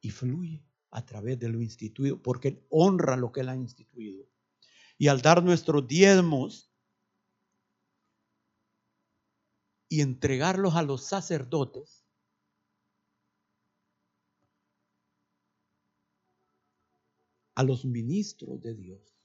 y 0.05 0.11
fluye 0.11 0.63
a 0.91 1.03
través 1.03 1.39
de 1.39 1.49
lo 1.49 1.63
instituido, 1.63 2.21
porque 2.21 2.63
honra 2.69 3.17
lo 3.17 3.31
que 3.31 3.41
Él 3.41 3.49
ha 3.49 3.55
instituido. 3.55 4.29
Y 4.99 5.07
al 5.07 5.23
dar 5.23 5.43
nuestros 5.43 5.87
diezmos 5.87 6.71
y 9.89 10.01
entregarlos 10.01 10.75
a 10.75 10.83
los 10.83 11.05
sacerdotes, 11.05 12.05
a 17.55 17.63
los 17.63 17.83
ministros 17.83 18.61
de 18.61 18.75
Dios, 18.75 19.17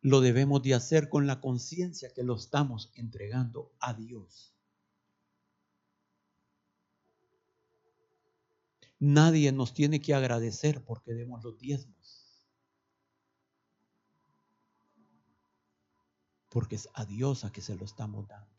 lo 0.00 0.20
debemos 0.20 0.62
de 0.62 0.74
hacer 0.74 1.08
con 1.08 1.26
la 1.26 1.40
conciencia 1.40 2.12
que 2.14 2.22
lo 2.22 2.36
estamos 2.36 2.92
entregando 2.94 3.72
a 3.80 3.94
Dios. 3.94 4.53
Nadie 9.06 9.52
nos 9.52 9.74
tiene 9.74 10.00
que 10.00 10.14
agradecer 10.14 10.82
porque 10.82 11.12
demos 11.12 11.44
los 11.44 11.58
diezmos. 11.58 12.48
Porque 16.48 16.76
es 16.76 16.88
a 16.94 17.04
Dios 17.04 17.44
a 17.44 17.52
que 17.52 17.60
se 17.60 17.76
lo 17.76 17.84
estamos 17.84 18.26
dando. 18.26 18.50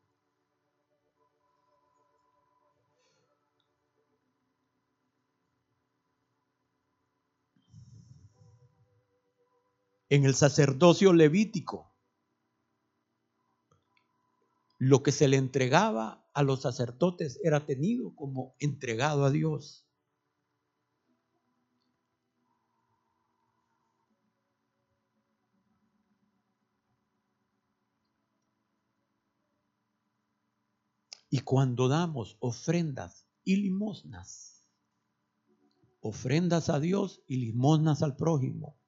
En 10.10 10.26
el 10.26 10.36
sacerdocio 10.36 11.12
levítico, 11.12 11.92
lo 14.78 15.02
que 15.02 15.12
se 15.12 15.28
le 15.28 15.38
entregaba 15.38 16.30
a 16.36 16.44
los 16.44 16.62
sacerdotes 16.62 17.40
era 17.44 17.66
tenido 17.66 18.14
como 18.14 18.56
entregado 18.60 19.26
a 19.26 19.32
Dios. 19.32 19.85
Y 31.36 31.40
cuando 31.40 31.90
damos 31.90 32.38
ofrendas 32.40 33.28
y 33.44 33.58
limosnas, 33.58 34.64
ofrendas 36.00 36.70
a 36.70 36.80
Dios 36.80 37.24
y 37.28 37.36
limosnas 37.36 38.04
al 38.04 38.16
prójimo, 38.16 38.80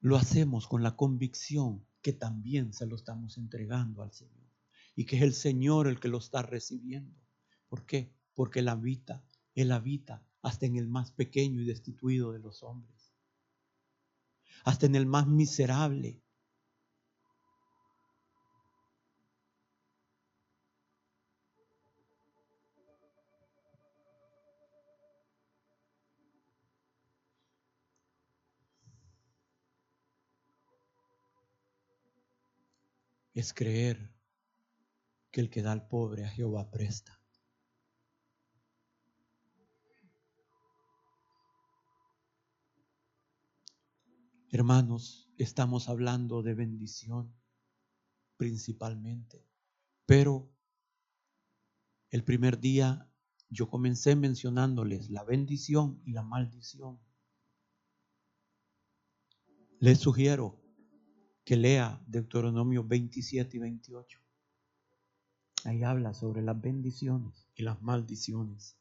lo 0.00 0.16
hacemos 0.16 0.66
con 0.66 0.82
la 0.82 0.96
convicción 0.96 1.86
que 2.00 2.14
también 2.14 2.72
se 2.72 2.86
lo 2.86 2.96
estamos 2.96 3.36
entregando 3.36 4.02
al 4.02 4.14
Señor 4.14 4.50
y 4.94 5.04
que 5.04 5.16
es 5.16 5.22
el 5.22 5.34
Señor 5.34 5.86
el 5.86 6.00
que 6.00 6.08
lo 6.08 6.16
está 6.16 6.40
recibiendo. 6.40 7.20
¿Por 7.68 7.84
qué? 7.84 8.16
Porque 8.32 8.60
Él 8.60 8.68
habita, 8.68 9.22
Él 9.54 9.70
habita 9.70 10.26
hasta 10.40 10.64
en 10.64 10.76
el 10.76 10.88
más 10.88 11.10
pequeño 11.10 11.60
y 11.60 11.66
destituido 11.66 12.32
de 12.32 12.38
los 12.38 12.62
hombres, 12.62 13.12
hasta 14.64 14.86
en 14.86 14.94
el 14.94 15.04
más 15.04 15.26
miserable, 15.26 16.22
es 33.36 33.52
creer 33.52 34.10
que 35.30 35.42
el 35.42 35.50
que 35.50 35.60
da 35.60 35.72
al 35.72 35.86
pobre 35.86 36.24
a 36.24 36.30
Jehová 36.30 36.70
presta. 36.70 37.20
Hermanos, 44.50 45.30
estamos 45.36 45.90
hablando 45.90 46.42
de 46.42 46.54
bendición 46.54 47.36
principalmente, 48.38 49.46
pero 50.06 50.50
el 52.08 52.24
primer 52.24 52.58
día 52.58 53.12
yo 53.50 53.68
comencé 53.68 54.16
mencionándoles 54.16 55.10
la 55.10 55.24
bendición 55.24 56.00
y 56.06 56.12
la 56.12 56.22
maldición. 56.22 56.98
Les 59.78 59.98
sugiero 59.98 60.65
que 61.46 61.56
lea 61.56 62.02
Deuteronomio 62.08 62.82
27 62.82 63.56
y 63.56 63.60
28. 63.60 64.20
Ahí 65.64 65.84
habla 65.84 66.12
sobre 66.12 66.42
las 66.42 66.60
bendiciones 66.60 67.46
y 67.54 67.62
las 67.62 67.80
maldiciones. 67.80 68.76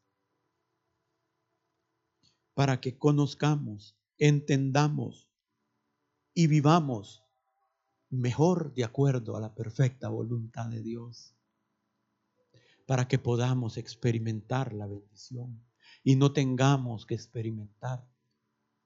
Para 2.55 2.81
que 2.81 2.97
conozcamos, 2.97 3.95
entendamos 4.17 5.29
y 6.33 6.47
vivamos 6.47 7.23
mejor 8.09 8.73
de 8.73 8.83
acuerdo 8.83 9.37
a 9.37 9.41
la 9.41 9.53
perfecta 9.53 10.09
voluntad 10.09 10.65
de 10.65 10.81
Dios. 10.81 11.35
Para 12.87 13.07
que 13.07 13.19
podamos 13.19 13.77
experimentar 13.77 14.73
la 14.73 14.87
bendición 14.87 15.63
y 16.03 16.15
no 16.15 16.33
tengamos 16.33 17.05
que 17.05 17.13
experimentar 17.13 18.03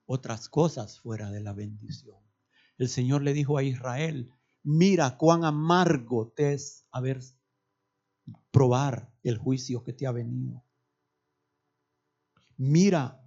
otras 0.04 0.50
cosas 0.50 1.00
fuera 1.00 1.30
de 1.30 1.40
la 1.40 1.54
bendición 1.54 2.29
el 2.80 2.88
Señor 2.88 3.22
le 3.22 3.34
dijo 3.34 3.58
a 3.58 3.62
Israel, 3.62 4.32
mira 4.62 5.18
cuán 5.18 5.44
amargo 5.44 6.32
te 6.34 6.54
es 6.54 6.86
haber 6.90 7.20
probar 8.50 9.12
el 9.22 9.36
juicio 9.36 9.84
que 9.84 9.92
te 9.92 10.06
ha 10.06 10.12
venido. 10.12 10.64
Mira 12.56 13.22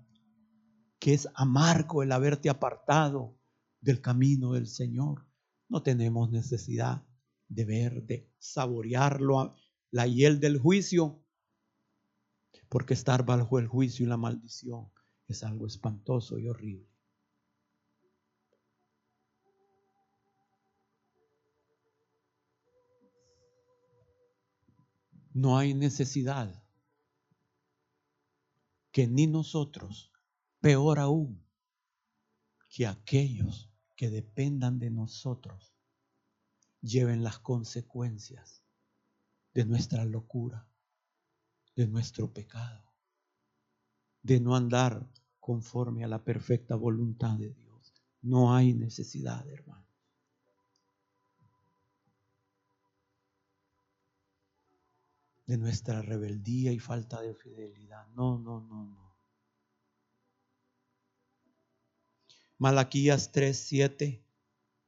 que 0.97 1.13
es 1.13 1.29
amargo 1.35 2.01
el 2.01 2.11
haberte 2.11 2.49
apartado 2.49 3.37
del 3.79 4.01
camino 4.01 4.53
del 4.53 4.65
Señor. 4.65 5.27
No 5.69 5.83
tenemos 5.83 6.31
necesidad 6.31 7.05
de 7.47 7.65
ver, 7.65 8.03
de 8.07 8.33
saborearlo, 8.39 9.55
la 9.91 10.07
hiel 10.07 10.39
del 10.39 10.57
juicio, 10.57 11.23
porque 12.69 12.95
estar 12.95 13.23
bajo 13.23 13.59
el 13.59 13.67
juicio 13.67 14.03
y 14.03 14.09
la 14.09 14.17
maldición 14.17 14.89
es 15.27 15.43
algo 15.43 15.67
espantoso 15.67 16.39
y 16.39 16.47
horrible. 16.47 16.92
No 25.33 25.57
hay 25.57 25.73
necesidad 25.73 26.63
que 28.91 29.07
ni 29.07 29.25
nosotros, 29.25 30.11
peor 30.59 30.99
aún, 30.99 31.43
que 32.69 32.85
aquellos 32.85 33.71
que 33.95 34.09
dependan 34.09 34.79
de 34.79 34.91
nosotros, 34.91 35.73
lleven 36.81 37.23
las 37.23 37.39
consecuencias 37.39 38.63
de 39.53 39.65
nuestra 39.65 40.05
locura, 40.05 40.67
de 41.75 41.87
nuestro 41.87 42.31
pecado, 42.31 42.93
de 44.21 44.39
no 44.39 44.55
andar 44.55 45.09
conforme 45.39 46.03
a 46.03 46.07
la 46.07 46.23
perfecta 46.23 46.75
voluntad 46.75 47.37
de 47.37 47.53
Dios. 47.53 47.93
No 48.21 48.55
hay 48.55 48.73
necesidad, 48.73 49.47
hermano. 49.49 49.92
De 55.53 55.59
nuestra 55.59 56.01
rebeldía 56.01 56.71
y 56.71 56.79
falta 56.79 57.21
de 57.21 57.35
fidelidad. 57.35 58.07
No, 58.15 58.39
no, 58.39 58.59
no, 58.61 58.85
no. 58.85 59.15
Malaquías 62.57 63.31
3, 63.31 63.55
7, 63.55 64.25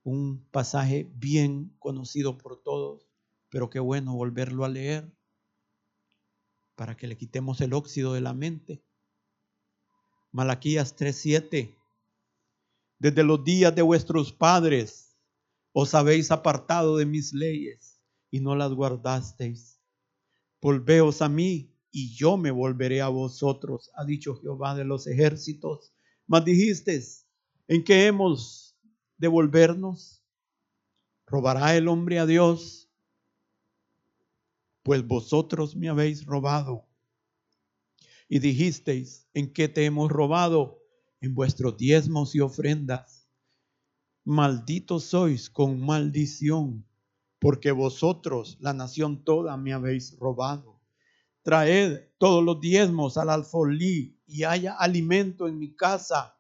un 0.01 0.43
pasaje 0.49 1.07
bien 1.17 1.75
conocido 1.77 2.39
por 2.39 2.63
todos, 2.63 3.07
pero 3.49 3.69
qué 3.69 3.79
bueno 3.79 4.15
volverlo 4.15 4.65
a 4.65 4.69
leer 4.69 5.15
para 6.73 6.97
que 6.97 7.05
le 7.05 7.15
quitemos 7.15 7.61
el 7.61 7.73
óxido 7.73 8.13
de 8.13 8.21
la 8.21 8.33
mente. 8.33 8.83
Malaquías 10.31 10.95
3, 10.95 11.15
7. 11.15 11.77
Desde 12.97 13.23
los 13.23 13.43
días 13.43 13.75
de 13.75 13.83
vuestros 13.83 14.33
padres 14.33 15.15
os 15.73 15.93
habéis 15.93 16.31
apartado 16.31 16.97
de 16.97 17.05
mis 17.05 17.33
leyes 17.33 18.01
y 18.31 18.39
no 18.39 18.55
las 18.55 18.73
guardasteis 18.73 19.74
Volveos 20.65 21.21
a 21.21 21.29
mí 21.29 21.71
y 21.91 22.15
yo 22.15 22.37
me 22.37 22.49
volveré 22.49 22.99
a 22.99 23.09
vosotros, 23.09 23.91
ha 23.93 24.03
dicho 24.03 24.35
Jehová 24.37 24.73
de 24.73 24.83
los 24.83 25.05
ejércitos. 25.05 25.93
Mas 26.25 26.43
dijisteis, 26.43 27.27
¿en 27.67 27.83
qué 27.83 28.07
hemos 28.07 28.75
de 29.19 29.27
volvernos? 29.27 30.23
¿Robará 31.27 31.75
el 31.75 31.87
hombre 31.87 32.17
a 32.17 32.25
Dios? 32.25 32.89
Pues 34.81 35.05
vosotros 35.05 35.75
me 35.75 35.87
habéis 35.87 36.25
robado. 36.25 36.87
Y 38.27 38.39
dijisteis, 38.39 39.27
¿en 39.35 39.53
qué 39.53 39.69
te 39.69 39.85
hemos 39.85 40.11
robado? 40.11 40.81
En 41.21 41.35
vuestros 41.35 41.77
diezmos 41.77 42.33
y 42.33 42.39
ofrendas. 42.39 43.29
Malditos 44.23 45.03
sois 45.03 45.47
con 45.47 45.79
maldición 45.79 46.87
porque 47.45 47.71
vosotros, 47.71 48.57
la 48.59 48.73
nación 48.73 49.23
toda, 49.23 49.55
me 49.55 49.71
habéis 49.71 50.17
robado. 50.17 50.81
Traed 51.43 52.09
todos 52.17 52.43
los 52.43 52.59
diezmos 52.59 53.17
al 53.17 53.29
alfolí 53.29 54.19
y 54.25 54.45
haya 54.45 54.73
alimento 54.73 55.47
en 55.47 55.59
mi 55.59 55.75
casa. 55.75 56.39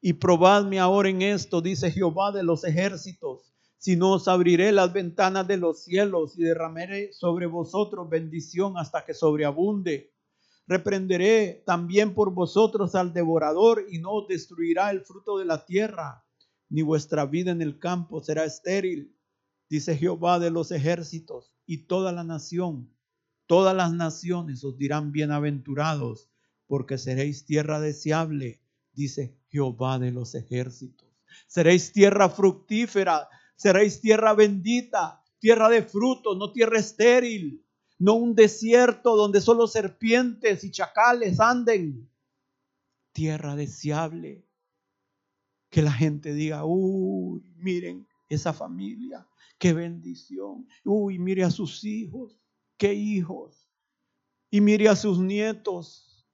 Y 0.00 0.12
probadme 0.12 0.78
ahora 0.78 1.08
en 1.08 1.20
esto, 1.20 1.60
dice 1.60 1.90
Jehová 1.90 2.30
de 2.30 2.44
los 2.44 2.62
ejércitos, 2.62 3.52
si 3.76 3.96
no 3.96 4.12
os 4.12 4.28
abriré 4.28 4.70
las 4.70 4.92
ventanas 4.92 5.48
de 5.48 5.56
los 5.56 5.82
cielos 5.82 6.38
y 6.38 6.44
derramaré 6.44 7.12
sobre 7.12 7.46
vosotros 7.46 8.08
bendición 8.08 8.78
hasta 8.78 9.04
que 9.04 9.14
sobreabunde. 9.14 10.14
Reprenderé 10.68 11.64
también 11.66 12.14
por 12.14 12.32
vosotros 12.32 12.94
al 12.94 13.12
devorador 13.12 13.84
y 13.90 13.98
no 13.98 14.12
os 14.12 14.28
destruirá 14.28 14.92
el 14.92 15.00
fruto 15.00 15.38
de 15.38 15.44
la 15.44 15.66
tierra, 15.66 16.24
ni 16.68 16.82
vuestra 16.82 17.26
vida 17.26 17.50
en 17.50 17.62
el 17.62 17.80
campo 17.80 18.22
será 18.22 18.44
estéril 18.44 19.15
dice 19.68 19.96
Jehová 19.96 20.38
de 20.38 20.50
los 20.50 20.70
ejércitos, 20.70 21.52
y 21.66 21.86
toda 21.86 22.12
la 22.12 22.24
nación, 22.24 22.90
todas 23.46 23.74
las 23.76 23.92
naciones 23.92 24.64
os 24.64 24.78
dirán 24.78 25.12
bienaventurados, 25.12 26.30
porque 26.66 26.98
seréis 26.98 27.44
tierra 27.44 27.80
deseable, 27.80 28.60
dice 28.92 29.36
Jehová 29.48 29.98
de 29.98 30.12
los 30.12 30.34
ejércitos. 30.34 31.08
Seréis 31.46 31.92
tierra 31.92 32.28
fructífera, 32.28 33.28
seréis 33.56 34.00
tierra 34.00 34.34
bendita, 34.34 35.22
tierra 35.38 35.68
de 35.68 35.82
frutos, 35.82 36.36
no 36.36 36.52
tierra 36.52 36.78
estéril, 36.78 37.64
no 37.98 38.14
un 38.14 38.34
desierto 38.34 39.16
donde 39.16 39.40
solo 39.40 39.66
serpientes 39.66 40.64
y 40.64 40.70
chacales 40.70 41.40
anden. 41.40 42.08
Tierra 43.12 43.56
deseable. 43.56 44.44
Que 45.70 45.82
la 45.82 45.92
gente 45.92 46.32
diga, 46.32 46.64
uy, 46.64 47.42
miren 47.56 48.06
esa 48.28 48.52
familia, 48.52 49.26
Qué 49.58 49.72
bendición. 49.72 50.68
Uy, 50.84 51.18
mire 51.18 51.44
a 51.44 51.50
sus 51.50 51.84
hijos. 51.84 52.38
Qué 52.76 52.92
hijos. 52.92 53.70
Y 54.50 54.60
mire 54.60 54.88
a 54.88 54.96
sus 54.96 55.18
nietos. 55.18 56.26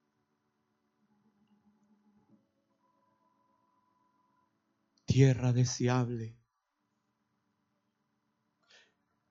Tierra 5.04 5.52
deseable. 5.52 6.36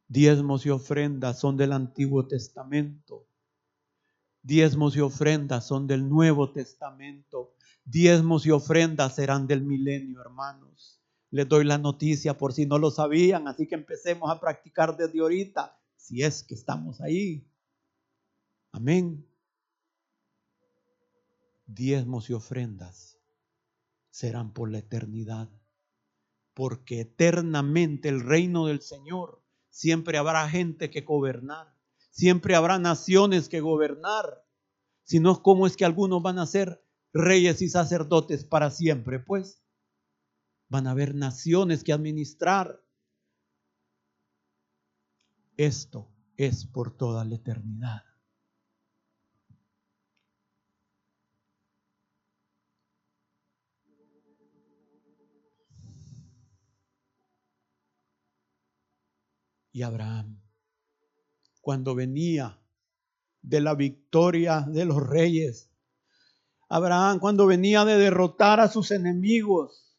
Diezmos 0.08 0.66
y 0.66 0.70
ofrendas 0.70 1.40
son 1.40 1.58
del 1.58 1.72
Antiguo 1.72 2.28
Testamento. 2.28 3.28
Diezmos 4.44 4.96
y 4.96 5.00
ofrendas 5.00 5.68
son 5.68 5.88
del 5.88 6.08
Nuevo 6.08 6.52
Testamento. 6.52 7.56
Diezmos 7.86 8.46
y 8.46 8.52
ofrendas 8.52 9.16
serán 9.16 9.48
del 9.48 9.62
milenio, 9.64 10.22
hermanos. 10.22 11.01
Les 11.32 11.48
doy 11.48 11.64
la 11.64 11.78
noticia 11.78 12.38
por 12.38 12.52
si 12.52 12.66
no 12.66 12.78
lo 12.78 12.92
sabían, 12.92 13.48
así 13.48 13.66
que 13.66 13.76
empecemos 13.76 14.30
a 14.30 14.40
practicar 14.40 14.98
desde 14.98 15.22
ahorita, 15.22 15.80
si 15.96 16.22
es 16.22 16.44
que 16.44 16.54
estamos 16.54 17.00
ahí. 17.00 17.48
Amén. 18.74 19.26
Diezmos 21.66 22.30
y 22.30 22.34
ofrendas 22.34 23.18
serán 24.10 24.54
por 24.54 24.70
la 24.70 24.80
eternidad, 24.80 25.50
porque 26.54 27.00
eternamente 27.00 28.10
el 28.10 28.22
reino 28.22 28.66
del 28.66 28.82
Señor 28.82 29.42
siempre 29.70 30.18
habrá 30.18 30.50
gente 30.50 30.90
que 30.90 31.02
gobernar, 31.02 31.74
siempre 32.10 32.56
habrá 32.56 32.78
naciones 32.78 33.48
que 33.48 33.62
gobernar. 33.62 34.46
Si 35.04 35.22
no, 35.22 35.42
¿cómo 35.42 35.66
es 35.66 35.78
que 35.78 35.86
algunos 35.86 36.22
van 36.22 36.40
a 36.40 36.46
ser 36.46 36.84
reyes 37.14 37.62
y 37.62 37.70
sacerdotes 37.70 38.44
para 38.44 38.70
siempre? 38.70 39.20
Pues 39.20 39.61
van 40.72 40.88
a 40.88 40.92
haber 40.92 41.14
naciones 41.16 41.84
que 41.84 41.92
administrar. 41.92 42.82
Esto 45.58 46.10
es 46.38 46.66
por 46.66 46.96
toda 46.96 47.26
la 47.26 47.36
eternidad. 47.36 48.04
Y 59.74 59.82
Abraham, 59.82 60.42
cuando 61.60 61.96
venía 61.96 62.62
de 63.42 63.60
la 63.60 63.76
victoria 63.76 64.62
de 64.62 64.86
los 64.86 65.06
reyes, 65.06 65.70
Abraham 66.70 67.20
cuando 67.20 67.46
venía 67.46 67.84
de 67.84 67.98
derrotar 67.98 68.62
a 68.62 68.70
sus 68.70 68.92
enemigos, 68.92 69.91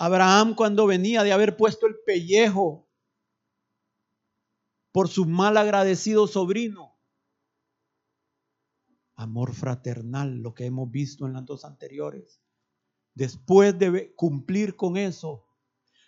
Abraham 0.00 0.54
cuando 0.54 0.86
venía 0.86 1.22
de 1.24 1.30
haber 1.30 1.58
puesto 1.58 1.86
el 1.86 1.94
pellejo 2.06 2.88
por 4.92 5.08
su 5.08 5.26
mal 5.26 5.58
agradecido 5.58 6.26
sobrino. 6.26 6.98
Amor 9.14 9.52
fraternal, 9.52 10.38
lo 10.38 10.54
que 10.54 10.64
hemos 10.64 10.90
visto 10.90 11.26
en 11.26 11.34
las 11.34 11.44
dos 11.44 11.66
anteriores. 11.66 12.40
Después 13.12 13.78
de 13.78 14.14
cumplir 14.14 14.74
con 14.74 14.96
eso, 14.96 15.44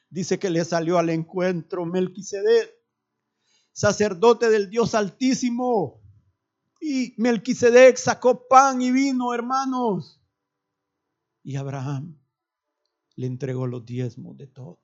dice 0.09 0.39
que 0.39 0.49
le 0.49 0.65
salió 0.65 0.97
al 0.97 1.11
encuentro 1.11 1.85
Melquisedec, 1.85 2.73
sacerdote 3.73 4.49
del 4.49 4.71
Dios 4.71 4.95
Altísimo. 4.95 6.01
Y 6.81 7.15
Melquisedec 7.19 7.99
sacó 7.99 8.49
pan 8.49 8.81
y 8.81 8.91
vino, 8.91 9.35
hermanos. 9.35 10.19
Y 11.43 11.57
Abraham 11.57 12.22
le 13.23 13.29
entregó 13.29 13.69
los 13.69 13.87
diezmos 13.87 14.37
de 14.37 14.49
todo. 14.49 14.81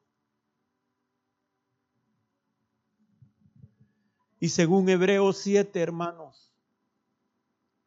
Y 4.38 4.50
según 4.50 4.88
Hebreos 4.88 5.38
7, 5.38 5.80
hermanos, 5.80 6.54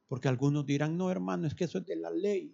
porque 0.09 0.27
algunos 0.27 0.65
dirán, 0.65 0.97
no, 0.97 1.09
hermano, 1.09 1.47
es 1.47 1.55
que 1.55 1.63
eso 1.63 1.77
es 1.77 1.85
de 1.85 1.95
la 1.95 2.11
ley. 2.11 2.53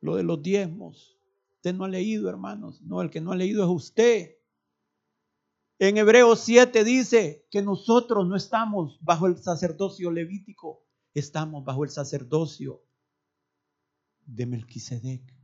Lo 0.00 0.14
de 0.14 0.22
los 0.22 0.40
diezmos. 0.40 1.18
Usted 1.56 1.74
no 1.74 1.82
ha 1.82 1.88
leído, 1.88 2.28
hermanos. 2.28 2.80
No, 2.82 3.02
el 3.02 3.10
que 3.10 3.20
no 3.20 3.32
ha 3.32 3.36
leído 3.36 3.64
es 3.64 3.70
usted. 3.70 4.36
En 5.80 5.96
Hebreos 5.96 6.38
7 6.38 6.84
dice 6.84 7.48
que 7.50 7.62
nosotros 7.62 8.28
no 8.28 8.36
estamos 8.36 8.96
bajo 9.02 9.26
el 9.26 9.38
sacerdocio 9.38 10.12
levítico, 10.12 10.84
estamos 11.14 11.64
bajo 11.64 11.82
el 11.82 11.90
sacerdocio 11.90 12.84
de 14.34 14.46
Melquisedec 14.46 15.34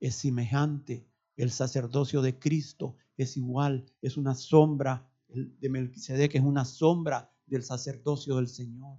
es 0.00 0.14
semejante. 0.14 1.06
El 1.36 1.50
sacerdocio 1.50 2.22
de 2.22 2.38
Cristo 2.38 2.96
es 3.16 3.36
igual, 3.36 3.86
es 4.02 4.16
una 4.16 4.34
sombra. 4.34 5.10
El 5.28 5.58
de 5.58 5.68
Melquisedec 5.68 6.34
es 6.34 6.42
una 6.42 6.64
sombra 6.64 7.32
del 7.46 7.62
sacerdocio 7.62 8.36
del 8.36 8.48
Señor. 8.48 8.98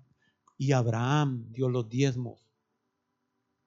Y 0.57 0.73
Abraham 0.73 1.51
dio 1.51 1.69
los 1.69 1.87
diezmos 1.87 2.45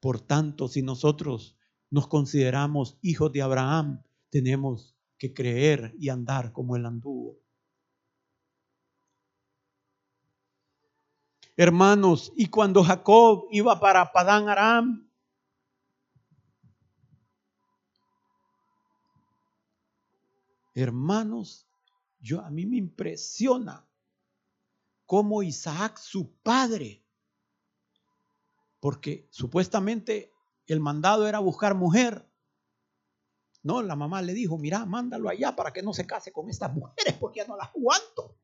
Por 0.01 0.21
tanto, 0.21 0.69
si 0.69 0.83
nosotros 0.83 1.57
nos 1.91 2.09
consideramos 2.09 2.99
hijos 3.03 3.33
de 3.33 3.43
Abraham, 3.43 4.03
tenemos 4.31 4.97
que 5.19 5.33
creer 5.33 5.95
y 5.99 6.09
andar 6.09 6.53
como 6.53 6.77
él 6.77 6.87
anduvo. 6.87 7.39
Hermanos, 11.57 12.33
y 12.35 12.47
cuando 12.47 12.83
Jacob 12.83 13.47
iba 13.53 13.79
para 13.79 14.11
Padán 14.11 14.49
Aram, 14.49 15.12
hermanos, 20.75 21.67
yo 22.19 22.41
a 22.41 22.51
mí 22.51 22.67
me 22.67 22.77
impresiona 22.77 23.87
cómo 25.07 25.43
Isaac, 25.43 25.99
su 25.99 26.33
padre, 26.43 27.05
porque 28.81 29.29
supuestamente 29.31 30.33
el 30.67 30.81
mandado 30.81 31.29
era 31.29 31.39
buscar 31.39 31.75
mujer. 31.75 32.29
No, 33.63 33.83
la 33.83 33.95
mamá 33.95 34.23
le 34.23 34.35
dijo, 34.35 34.59
mira, 34.59 34.85
mándalo 34.87 35.29
allá 35.29 35.55
para 35.55 35.73
que 35.73 35.83
no 35.83 35.93
se 35.93 36.07
case 36.07 36.33
con 36.33 36.49
estas 36.49 36.73
mujeres 36.75 37.15
porque 37.15 37.41
ya 37.41 37.47
no 37.47 37.57
las 37.57 37.69
aguanto. 37.69 38.39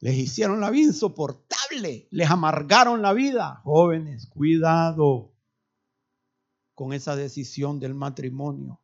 Les 0.00 0.16
hicieron 0.16 0.60
la 0.60 0.70
vida 0.70 0.88
insoportable, 0.88 2.08
les 2.10 2.30
amargaron 2.30 3.02
la 3.02 3.12
vida. 3.12 3.60
Jóvenes, 3.64 4.26
cuidado 4.26 5.32
con 6.74 6.92
esa 6.92 7.16
decisión 7.16 7.78
del 7.78 7.94
matrimonio. 7.94 8.83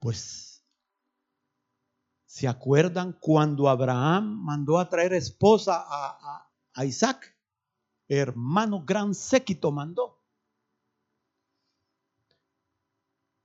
Pues, 0.00 0.64
¿se 2.24 2.48
acuerdan 2.48 3.12
cuando 3.20 3.68
Abraham 3.68 4.42
mandó 4.42 4.78
a 4.78 4.88
traer 4.88 5.12
esposa 5.12 5.84
a, 5.86 6.84
Isaac? 6.84 7.36
Hermano 8.08 8.82
gran 8.82 9.14
séquito 9.14 9.70
mandó. 9.70 10.18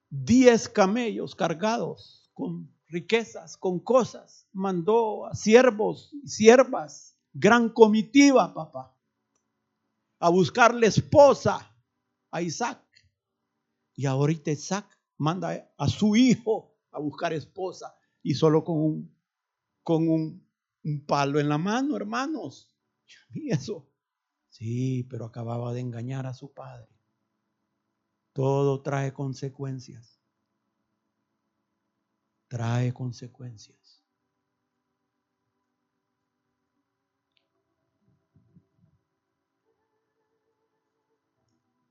Diez 0.09 0.69
camellos 0.69 1.35
cargados 1.35 2.31
con 2.33 2.73
riquezas, 2.87 3.57
con 3.57 3.79
cosas. 3.79 4.47
Mandó 4.53 5.25
a 5.25 5.35
siervos 5.35 6.15
siervas, 6.25 7.19
gran 7.33 7.67
comitiva, 7.67 8.53
papá, 8.53 8.95
a 10.19 10.29
buscarle 10.29 10.87
esposa 10.87 11.69
a 12.31 12.41
Isaac. 12.41 12.81
Y 13.93 14.05
ahorita 14.05 14.51
Isaac 14.51 14.94
manda 15.17 15.73
a 15.77 15.87
su 15.87 16.15
hijo 16.15 16.75
a 16.91 16.99
buscar 16.99 17.33
esposa 17.33 17.95
y 18.21 18.33
solo 18.33 18.63
con 18.63 18.77
un, 18.77 19.15
con 19.83 20.07
un, 20.07 20.47
un 20.83 21.05
palo 21.05 21.39
en 21.39 21.49
la 21.49 21.57
mano, 21.57 21.95
hermanos. 21.95 22.75
Y 23.33 23.51
eso, 23.51 23.87
sí, 24.49 25.03
pero 25.09 25.25
acababa 25.25 25.73
de 25.73 25.81
engañar 25.81 26.25
a 26.25 26.33
su 26.33 26.53
padre. 26.53 26.89
Todo 28.33 28.81
trae 28.81 29.13
consecuencias. 29.13 30.19
Trae 32.47 32.93
consecuencias. 32.93 34.03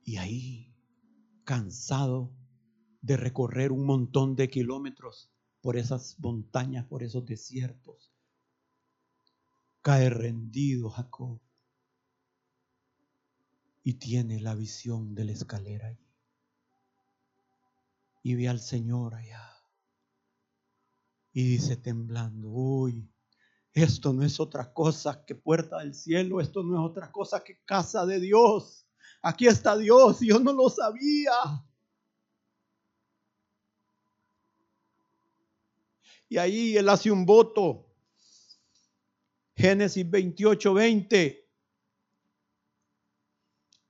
Y 0.06 0.18
ahí, 0.18 0.76
cansado, 1.44 2.30
de 3.04 3.18
recorrer 3.18 3.70
un 3.70 3.84
montón 3.84 4.34
de 4.34 4.48
kilómetros 4.48 5.30
por 5.60 5.76
esas 5.76 6.18
montañas, 6.20 6.86
por 6.86 7.02
esos 7.02 7.26
desiertos. 7.26 8.10
Cae 9.82 10.08
rendido 10.08 10.88
Jacob 10.88 11.38
y 13.82 13.94
tiene 13.94 14.40
la 14.40 14.54
visión 14.54 15.14
de 15.14 15.26
la 15.26 15.32
escalera 15.32 15.88
allí. 15.88 16.08
Y 18.22 18.36
ve 18.36 18.48
al 18.48 18.60
Señor 18.60 19.14
allá. 19.14 19.50
Y 21.34 21.46
dice 21.46 21.76
temblando, 21.76 22.48
uy, 22.48 23.06
esto 23.74 24.14
no 24.14 24.22
es 24.22 24.40
otra 24.40 24.72
cosa 24.72 25.26
que 25.26 25.34
puerta 25.34 25.80
del 25.80 25.94
cielo, 25.94 26.40
esto 26.40 26.62
no 26.62 26.74
es 26.82 26.90
otra 26.90 27.12
cosa 27.12 27.44
que 27.44 27.62
casa 27.66 28.06
de 28.06 28.18
Dios. 28.18 28.86
Aquí 29.20 29.46
está 29.46 29.76
Dios 29.76 30.20
yo 30.20 30.38
no 30.38 30.54
lo 30.54 30.70
sabía. 30.70 31.32
Y 36.34 36.38
ahí 36.38 36.76
él 36.76 36.88
hace 36.88 37.12
un 37.12 37.24
voto. 37.24 37.86
Génesis 39.54 40.10
28, 40.10 40.74
20. 40.74 41.48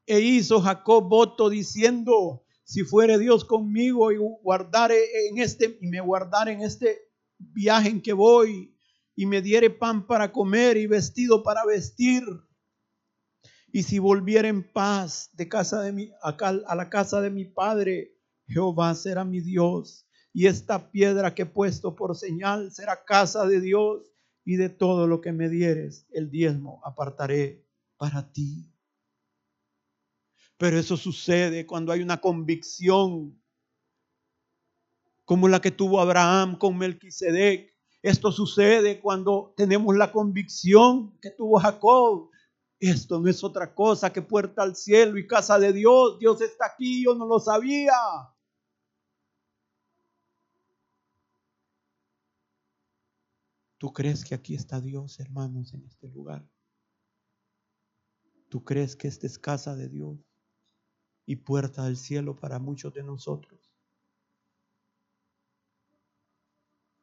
E 0.04 0.20
hizo 0.20 0.60
Jacob 0.60 1.08
voto 1.08 1.48
diciendo, 1.48 2.44
si 2.62 2.82
fuere 2.82 3.18
Dios 3.18 3.46
conmigo 3.46 4.12
y 4.12 4.18
guardare 4.18 4.98
en 5.26 5.38
este, 5.38 5.78
y 5.80 5.86
me 5.86 6.02
guardare 6.02 6.52
en 6.52 6.60
este 6.60 7.10
viaje 7.38 7.88
en 7.88 8.02
que 8.02 8.12
voy, 8.12 8.76
y 9.16 9.24
me 9.24 9.40
diere 9.40 9.70
pan 9.70 10.06
para 10.06 10.30
comer 10.30 10.76
y 10.76 10.86
vestido 10.86 11.42
para 11.42 11.64
vestir, 11.64 12.24
y 13.72 13.84
si 13.84 13.98
volviera 13.98 14.48
en 14.48 14.70
paz 14.70 15.30
de 15.32 15.48
casa 15.48 15.80
de 15.80 15.92
mi, 15.92 16.10
a 16.20 16.74
la 16.74 16.90
casa 16.90 17.22
de 17.22 17.30
mi 17.30 17.46
padre, 17.46 18.18
Jehová 18.46 18.94
será 18.94 19.24
mi 19.24 19.40
Dios 19.40 20.03
y 20.34 20.48
esta 20.48 20.90
piedra 20.90 21.32
que 21.32 21.42
he 21.42 21.46
puesto 21.46 21.94
por 21.94 22.16
señal 22.16 22.72
será 22.72 23.04
casa 23.04 23.46
de 23.46 23.60
Dios 23.60 24.02
y 24.44 24.56
de 24.56 24.68
todo 24.68 25.06
lo 25.06 25.20
que 25.20 25.30
me 25.32 25.48
dieres, 25.48 26.06
el 26.10 26.28
diezmo 26.28 26.82
apartaré 26.84 27.64
para 27.96 28.32
ti. 28.32 28.68
Pero 30.58 30.76
eso 30.76 30.96
sucede 30.96 31.64
cuando 31.66 31.92
hay 31.92 32.02
una 32.02 32.20
convicción 32.20 33.40
como 35.24 35.46
la 35.46 35.60
que 35.60 35.70
tuvo 35.70 36.00
Abraham 36.00 36.58
con 36.58 36.76
Melquisedec. 36.76 37.72
Esto 38.02 38.32
sucede 38.32 39.00
cuando 39.00 39.54
tenemos 39.56 39.96
la 39.96 40.10
convicción 40.10 41.16
que 41.20 41.30
tuvo 41.30 41.60
Jacob. 41.60 42.30
Esto 42.80 43.20
no 43.20 43.30
es 43.30 43.42
otra 43.44 43.72
cosa 43.72 44.12
que 44.12 44.20
puerta 44.20 44.62
al 44.62 44.74
cielo 44.74 45.16
y 45.16 45.28
casa 45.28 45.60
de 45.60 45.72
Dios. 45.72 46.18
Dios 46.18 46.40
está 46.40 46.66
aquí, 46.66 47.04
yo 47.04 47.14
no 47.14 47.24
lo 47.24 47.38
sabía. 47.38 47.94
¿Tú 53.84 53.92
crees 53.92 54.24
que 54.24 54.34
aquí 54.34 54.54
está 54.54 54.80
Dios, 54.80 55.20
hermanos, 55.20 55.74
en 55.74 55.84
este 55.84 56.08
lugar? 56.08 56.48
¿Tú 58.48 58.64
crees 58.64 58.96
que 58.96 59.08
esta 59.08 59.26
es 59.26 59.38
casa 59.38 59.76
de 59.76 59.90
Dios 59.90 60.18
y 61.26 61.36
puerta 61.36 61.84
del 61.84 61.98
cielo 61.98 62.34
para 62.34 62.58
muchos 62.58 62.94
de 62.94 63.02
nosotros? 63.02 63.74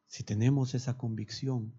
Si 0.08 0.24
tenemos 0.24 0.74
esa 0.74 0.98
convicción, 0.98 1.72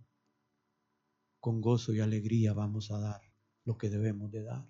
con 1.42 1.60
gozo 1.60 1.92
y 1.92 2.00
alegría 2.00 2.54
vamos 2.54 2.90
a 2.90 2.98
dar 2.98 3.22
lo 3.66 3.78
que 3.78 3.90
debemos 3.90 4.32
de 4.32 4.44
dar. 4.44 4.66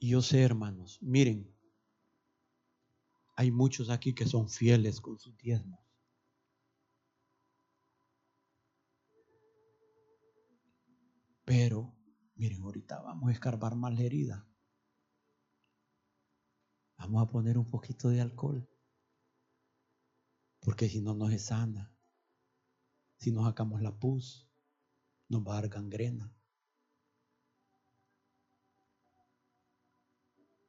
Y 0.00 0.08
yo 0.08 0.20
sé, 0.20 0.42
hermanos, 0.42 0.98
miren, 1.00 1.53
hay 3.36 3.50
muchos 3.50 3.90
aquí 3.90 4.14
que 4.14 4.26
son 4.26 4.48
fieles 4.48 5.00
con 5.00 5.18
sus 5.18 5.36
diezmos. 5.36 5.80
Pero, 11.44 11.94
miren, 12.36 12.62
ahorita 12.62 13.00
vamos 13.02 13.28
a 13.28 13.32
escarbar 13.32 13.74
más 13.74 13.94
la 13.94 14.02
herida. 14.02 14.48
Vamos 16.96 17.22
a 17.22 17.30
poner 17.30 17.58
un 17.58 17.68
poquito 17.68 18.08
de 18.08 18.20
alcohol. 18.20 18.66
Porque 20.60 20.88
si 20.88 21.00
no 21.02 21.14
nos 21.14 21.32
es 21.32 21.46
sana. 21.46 21.92
Si 23.16 23.30
nos 23.30 23.44
sacamos 23.44 23.82
la 23.82 23.98
pus, 23.98 24.48
nos 25.28 25.42
va 25.42 25.58
a 25.58 25.60
dar 25.60 25.68
gangrena. 25.68 26.34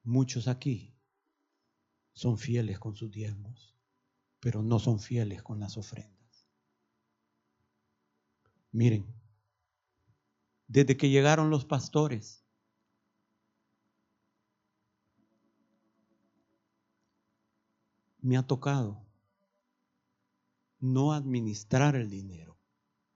Muchos 0.04 0.48
aquí 0.48 0.95
son 2.16 2.38
fieles 2.38 2.80
con 2.80 2.96
sus 2.96 3.12
diezmos, 3.12 3.76
pero 4.40 4.64
no 4.64 4.80
son 4.80 5.00
fieles 5.00 5.44
con 5.44 5.60
las 5.60 5.78
ofrendas. 5.78 6.48
Miren, 8.72 9.06
desde 10.68 10.98
que 10.98 11.10
llegaron 11.10 11.50
los 11.50 11.66
pastores, 11.66 12.44
me 18.22 18.38
ha 18.38 18.48
tocado 18.48 19.06
no 20.80 21.14
administrar 21.14 21.96
el 21.96 22.10
dinero, 22.10 22.58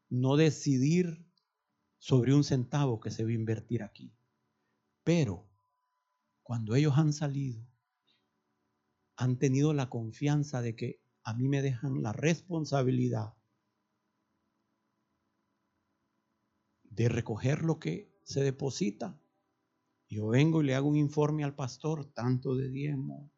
no 0.10 0.36
decidir 0.36 1.26
sobre 2.00 2.34
un 2.34 2.44
centavo 2.44 3.00
que 3.00 3.12
se 3.12 3.24
va 3.24 3.30
a 3.30 3.34
invertir 3.34 3.82
aquí. 3.82 4.14
Pero 5.04 5.48
cuando 6.44 6.76
ellos 6.76 6.98
han 6.98 7.14
salido 7.14 7.69
han 9.20 9.38
tenido 9.38 9.74
la 9.74 9.90
confianza 9.90 10.62
de 10.62 10.78
que 10.78 11.04
a 11.24 11.34
mí 11.34 11.50
me 11.50 11.62
dejan 11.62 12.02
la 12.02 12.14
responsabilidad 12.14 13.34
de 16.84 17.10
recoger 17.10 17.64
lo 17.64 17.80
que 17.80 18.18
se 18.24 18.42
deposita. 18.42 19.22
Yo 20.08 20.30
vengo 20.30 20.62
y 20.62 20.68
le 20.68 20.76
hago 20.76 20.88
un 20.88 20.96
informe 20.96 21.44
al 21.44 21.54
pastor, 21.54 22.06
tanto 22.14 22.56
de 22.56 22.70
diezmo, 22.70 23.30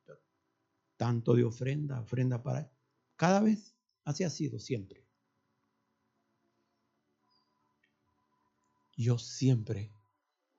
tanto 0.97 1.34
de 1.34 1.45
ofrenda, 1.45 1.99
ofrenda 1.99 2.43
para... 2.43 2.71
Cada 3.15 3.41
vez 3.41 3.75
así 4.03 4.23
ha 4.23 4.29
sido 4.29 4.59
siempre. 4.59 5.03
Yo 8.95 9.17
siempre 9.17 9.91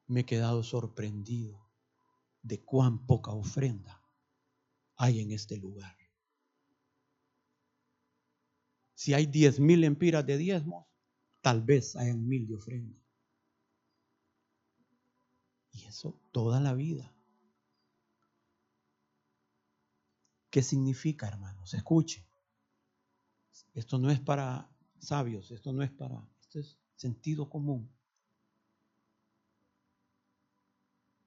me 0.08 0.20
he 0.20 0.26
quedado 0.26 0.64
sorprendido 0.64 1.70
de 2.42 2.64
cuán 2.64 3.06
poca 3.06 3.30
ofrenda 3.30 4.01
hay 5.02 5.18
en 5.18 5.32
este 5.32 5.56
lugar. 5.56 5.96
Si 8.94 9.14
hay 9.14 9.26
diez 9.26 9.58
mil 9.58 9.82
empiras 9.82 10.24
de 10.24 10.36
diezmos, 10.36 10.86
tal 11.40 11.60
vez 11.60 11.96
hayan 11.96 12.28
mil 12.28 12.46
de 12.46 12.54
ofrenda. 12.54 12.96
Y 15.72 15.86
eso 15.86 16.20
toda 16.30 16.60
la 16.60 16.72
vida. 16.74 17.12
¿Qué 20.50 20.62
significa, 20.62 21.26
hermanos? 21.26 21.74
Escuche. 21.74 22.24
Esto 23.74 23.98
no 23.98 24.08
es 24.08 24.20
para 24.20 24.70
sabios, 25.00 25.50
esto 25.50 25.72
no 25.72 25.82
es 25.82 25.90
para, 25.90 26.24
esto 26.42 26.60
es 26.60 26.78
sentido 26.94 27.50
común. 27.50 27.92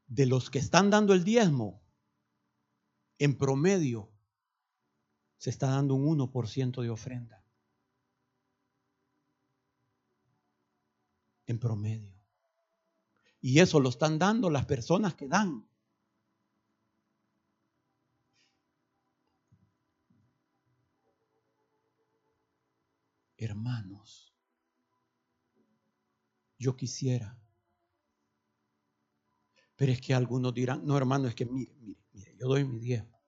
De 0.07 0.25
los 0.27 0.49
que 0.49 0.59
están 0.59 0.89
dando 0.89 1.13
el 1.13 1.25
diezmo, 1.25 1.84
en 3.17 3.37
promedio, 3.37 4.11
se 5.37 5.49
está 5.49 5.67
dando 5.67 5.95
un 5.95 6.17
1% 6.17 6.81
de 6.81 6.89
ofrenda. 6.89 7.43
En 11.45 11.59
promedio. 11.59 12.15
Y 13.41 13.59
eso 13.59 13.79
lo 13.79 13.89
están 13.89 14.17
dando 14.17 14.49
las 14.49 14.65
personas 14.65 15.13
que 15.13 15.27
dan. 15.27 15.67
Hermanos, 23.37 24.33
yo 26.57 26.75
quisiera, 26.75 27.37
pero 29.75 29.91
es 29.91 30.01
que 30.01 30.13
algunos 30.13 30.53
dirán, 30.53 30.85
no 30.85 30.97
hermano, 30.97 31.27
es 31.27 31.35
que 31.35 31.45
mire, 31.45 31.75
mire, 31.81 32.04
yo 32.37 32.47
doy 32.47 32.65
mi 32.65 32.79
diezmo, 32.79 33.21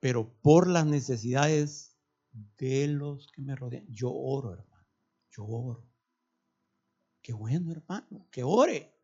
pero 0.00 0.32
por 0.40 0.68
las 0.68 0.86
necesidades 0.86 1.96
de 2.58 2.88
los 2.88 3.30
que 3.32 3.42
me 3.42 3.56
rodean, 3.56 3.86
yo 3.88 4.12
oro, 4.12 4.52
hermano, 4.52 4.86
yo 5.30 5.46
oro. 5.46 5.88
Qué 7.22 7.32
bueno, 7.32 7.72
hermano, 7.72 8.28
que 8.30 8.44
ore. 8.44 8.94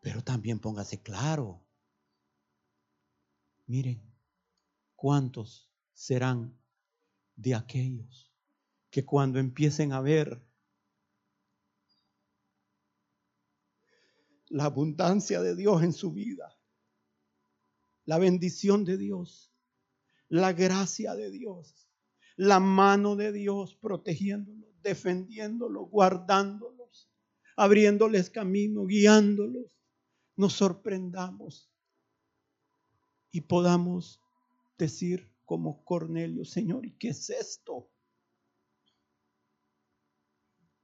Pero 0.00 0.22
también 0.22 0.58
póngase 0.58 1.00
claro. 1.00 1.64
Miren, 3.66 4.02
¿cuántos 4.94 5.70
serán 5.92 6.58
de 7.34 7.54
aquellos 7.54 8.32
que 8.90 9.04
cuando 9.04 9.38
empiecen 9.38 9.92
a 9.92 10.00
ver 10.00 10.44
la 14.48 14.64
abundancia 14.64 15.40
de 15.42 15.54
Dios 15.54 15.82
en 15.82 15.92
su 15.92 16.12
vida, 16.12 16.57
la 18.08 18.16
bendición 18.16 18.86
de 18.86 18.96
Dios, 18.96 19.52
la 20.30 20.54
gracia 20.54 21.14
de 21.14 21.30
Dios, 21.30 21.90
la 22.36 22.58
mano 22.58 23.16
de 23.16 23.32
Dios 23.32 23.74
protegiéndolo, 23.74 24.66
defendiéndolos, 24.80 25.90
guardándolos, 25.90 27.10
abriéndoles 27.54 28.30
camino, 28.30 28.86
guiándolos, 28.86 29.78
nos 30.36 30.54
sorprendamos 30.54 31.70
y 33.30 33.42
podamos 33.42 34.22
decir 34.78 35.30
como 35.44 35.84
Cornelio, 35.84 36.46
Señor, 36.46 36.86
¿y 36.86 36.92
qué 36.92 37.10
es 37.10 37.28
esto? 37.28 37.90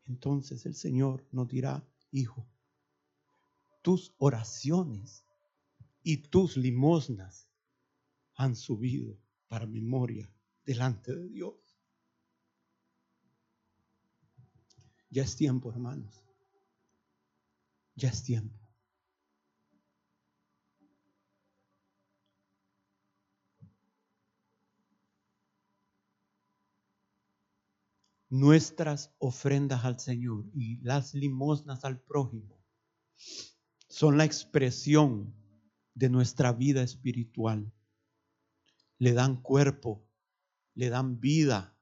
Entonces 0.04 0.66
el 0.66 0.74
Señor 0.74 1.26
nos 1.32 1.48
dirá, 1.48 1.88
hijo, 2.10 2.46
tus 3.80 4.12
oraciones 4.18 5.23
y 6.04 6.18
tus 6.18 6.56
limosnas 6.58 7.48
han 8.34 8.54
subido 8.54 9.18
para 9.48 9.66
memoria 9.66 10.30
delante 10.64 11.16
de 11.16 11.28
Dios. 11.30 11.54
Ya 15.08 15.22
es 15.22 15.34
tiempo, 15.34 15.72
hermanos. 15.72 16.22
Ya 17.94 18.10
es 18.10 18.22
tiempo. 18.22 18.60
Nuestras 28.28 29.14
ofrendas 29.18 29.84
al 29.84 30.00
Señor 30.00 30.50
y 30.52 30.80
las 30.82 31.14
limosnas 31.14 31.84
al 31.84 32.00
prójimo 32.00 32.60
son 33.88 34.18
la 34.18 34.24
expresión 34.24 35.43
de 35.94 36.10
nuestra 36.10 36.52
vida 36.52 36.82
espiritual. 36.82 37.72
Le 38.98 39.12
dan 39.12 39.40
cuerpo, 39.40 40.06
le 40.74 40.90
dan 40.90 41.20
vida. 41.20 41.76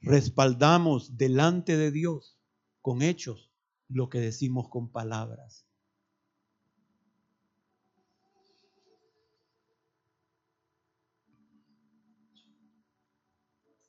Respaldamos 0.00 1.16
delante 1.16 1.76
de 1.76 1.90
Dios 1.90 2.38
con 2.80 3.02
hechos 3.02 3.50
lo 3.88 4.08
que 4.08 4.20
decimos 4.20 4.68
con 4.68 4.90
palabras. 4.90 5.66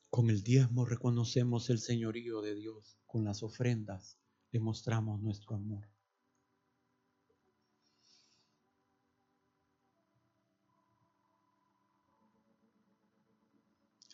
Con 0.09 0.29
el 0.29 0.43
diezmo 0.43 0.85
reconocemos 0.85 1.69
el 1.69 1.79
señorío 1.79 2.41
de 2.41 2.53
Dios. 2.55 2.99
Con 3.05 3.23
las 3.23 3.43
ofrendas 3.43 4.19
demostramos 4.51 5.21
nuestro 5.21 5.55
amor. 5.55 5.87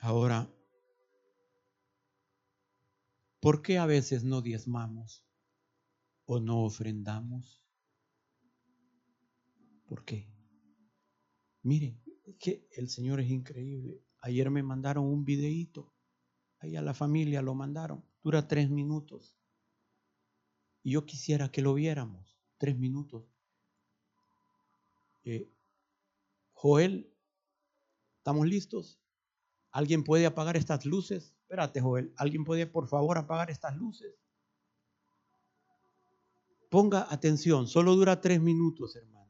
Ahora, 0.01 0.49
¿Por 3.39 3.61
qué 3.61 3.77
a 3.77 3.85
veces 3.85 4.23
no 4.23 4.41
diezmamos 4.41 5.23
o 6.25 6.39
no 6.39 6.63
ofrendamos? 6.63 7.63
¿Por 9.85 10.03
qué? 10.03 10.27
Miren, 11.61 12.01
que 12.39 12.67
el 12.71 12.89
Señor 12.89 13.21
es 13.21 13.29
increíble. 13.29 14.03
Ayer 14.19 14.49
me 14.49 14.63
mandaron 14.63 15.05
un 15.05 15.23
videíto. 15.23 15.93
Ahí 16.59 16.75
a 16.75 16.81
la 16.81 16.93
familia 16.93 17.41
lo 17.41 17.53
mandaron. 17.53 18.03
Dura 18.21 18.47
tres 18.47 18.69
minutos. 18.69 19.37
Y 20.83 20.91
yo 20.91 21.05
quisiera 21.05 21.49
que 21.49 21.61
lo 21.61 21.73
viéramos. 21.73 22.37
Tres 22.57 22.77
minutos. 22.77 23.31
Eh, 25.23 25.49
Joel, 26.51 27.13
¿estamos 28.17 28.45
listos? 28.47 28.99
¿Alguien 29.77 30.03
puede 30.03 30.25
apagar 30.25 30.57
estas 30.57 30.87
luces? 30.87 31.35
Espérate, 31.41 31.81
Joel, 31.81 32.11
¿alguien 32.17 32.43
puede 32.43 32.65
por 32.65 32.87
favor 32.87 33.15
apagar 33.19 33.51
estas 33.51 33.77
luces? 33.77 34.11
Ponga 36.67 37.05
atención, 37.13 37.67
solo 37.67 37.95
dura 37.95 38.19
tres 38.19 38.41
minutos, 38.41 38.95
hermano. 38.95 39.26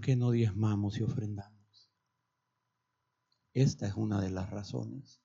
¿Por 0.00 0.06
qué 0.06 0.16
no 0.16 0.30
diezmamos 0.30 0.96
y 0.96 1.02
ofrendamos? 1.02 1.90
Esta 3.52 3.86
es 3.86 3.94
una 3.96 4.18
de 4.18 4.30
las 4.30 4.48
razones. 4.48 5.20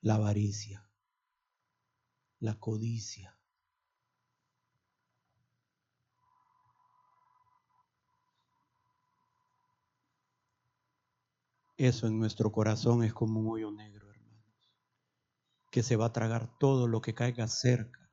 La 0.00 0.16
avaricia, 0.16 0.90
la 2.40 2.58
codicia. 2.58 3.38
Eso 11.76 12.08
en 12.08 12.18
nuestro 12.18 12.50
corazón 12.50 13.04
es 13.04 13.14
como 13.14 13.38
un 13.38 13.46
hoyo 13.46 13.70
negro, 13.70 14.10
hermanos, 14.10 14.74
que 15.70 15.84
se 15.84 15.94
va 15.94 16.06
a 16.06 16.12
tragar 16.12 16.58
todo 16.58 16.88
lo 16.88 17.00
que 17.00 17.14
caiga 17.14 17.46
cerca. 17.46 18.10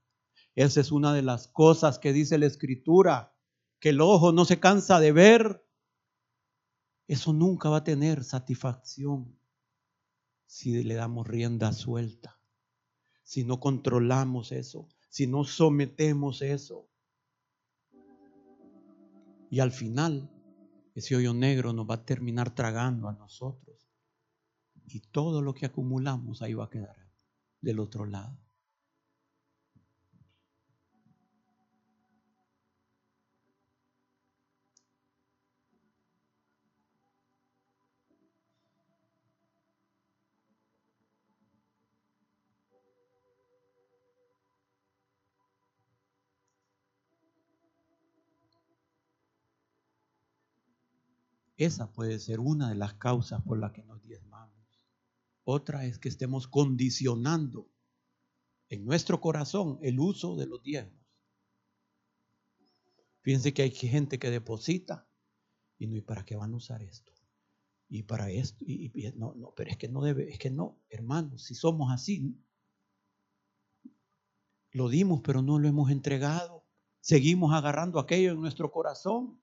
Esa 0.54 0.80
es 0.80 0.92
una 0.92 1.12
de 1.16 1.24
las 1.24 1.48
cosas 1.48 1.98
que 1.98 2.14
dice 2.14 2.38
la 2.38 2.46
Escritura, 2.46 3.34
que 3.80 3.90
el 3.90 4.02
ojo 4.02 4.32
no 4.32 4.46
se 4.46 4.60
cansa 4.60 5.00
de 5.00 5.12
ver. 5.12 5.64
Eso 7.08 7.34
nunca 7.34 7.70
va 7.70 7.78
a 7.78 7.84
tener 7.84 8.24
satisfacción 8.24 9.38
si 10.46 10.84
le 10.84 10.96
damos 10.96 11.28
rienda 11.28 11.72
suelta, 11.74 12.40
si 13.24 13.44
no 13.44 13.60
controlamos 13.60 14.52
eso, 14.52 14.88
si 15.10 15.28
no 15.28 15.44
sometemos 15.44 16.42
eso. 16.42 16.90
Y 19.50 19.60
al 19.60 19.72
final 19.72 20.30
ese 20.96 21.16
hoyo 21.16 21.34
negro 21.34 21.74
nos 21.74 21.90
va 21.90 21.96
a 21.96 22.06
terminar 22.06 22.56
tragando 22.56 23.08
a 23.08 23.14
nosotros. 23.14 23.88
Y 24.86 25.02
todo 25.02 25.42
lo 25.42 25.54
que 25.54 25.66
acumulamos 25.66 26.42
ahí 26.42 26.54
va 26.54 26.66
a 26.66 26.70
quedar 26.70 26.96
del 27.62 27.80
otro 27.80 28.06
lado. 28.06 28.47
Esa 51.58 51.91
puede 51.91 52.20
ser 52.20 52.39
una 52.39 52.70
de 52.70 52.76
las 52.76 52.93
causas 52.93 53.41
por 53.41 53.60
las 53.60 53.72
que 53.72 53.84
nos 53.84 54.01
diezmamos. 54.03 54.55
Otra 55.43 55.86
es 55.86 55.97
que 55.97 56.10
estemos 56.10 56.47
condicionando 56.47 57.70
en 58.70 58.86
nuestro 58.86 59.20
corazón 59.20 59.80
el 59.82 59.99
uso 59.99 60.36
de 60.36 60.45
los 60.45 60.62
diezmos. 60.62 61.05
Fíjense 63.22 63.53
que 63.53 63.64
hay 63.64 63.72
gente 63.72 64.20
que 64.20 64.30
deposita 64.30 65.10
y 65.78 65.88
no, 65.88 65.95
¿y 65.95 66.01
para 66.01 66.26
qué 66.26 66.36
van 66.36 66.53
a 66.53 66.58
usar 66.58 66.82
esto? 66.82 67.12
Y 67.89 68.03
para 68.03 68.30
esto, 68.30 68.64
y, 68.68 68.91
no, 69.16 69.34
no, 69.36 69.53
pero 69.55 69.70
es 69.70 69.78
que 69.78 69.88
no 69.88 70.01
debe, 70.01 70.30
es 70.30 70.39
que 70.39 70.49
no, 70.49 70.82
hermanos, 70.89 71.43
si 71.43 71.55
somos 71.55 71.91
así, 71.91 72.38
lo 74.72 74.89
dimos, 74.89 75.22
pero 75.24 75.41
no 75.41 75.60
lo 75.60 75.68
hemos 75.68 75.89
entregado. 75.89 76.66
Seguimos 76.99 77.53
agarrando 77.53 77.99
aquello 77.99 78.32
en 78.32 78.41
nuestro 78.41 78.72
corazón. 78.72 79.41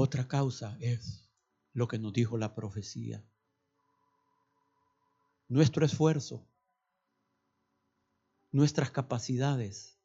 Otra 0.00 0.28
causa 0.28 0.76
es 0.78 1.28
lo 1.72 1.88
que 1.88 1.98
nos 1.98 2.12
dijo 2.12 2.38
la 2.38 2.54
profecía. 2.54 3.20
Nuestro 5.48 5.84
esfuerzo, 5.84 6.46
nuestras 8.52 8.92
capacidades, 8.92 9.98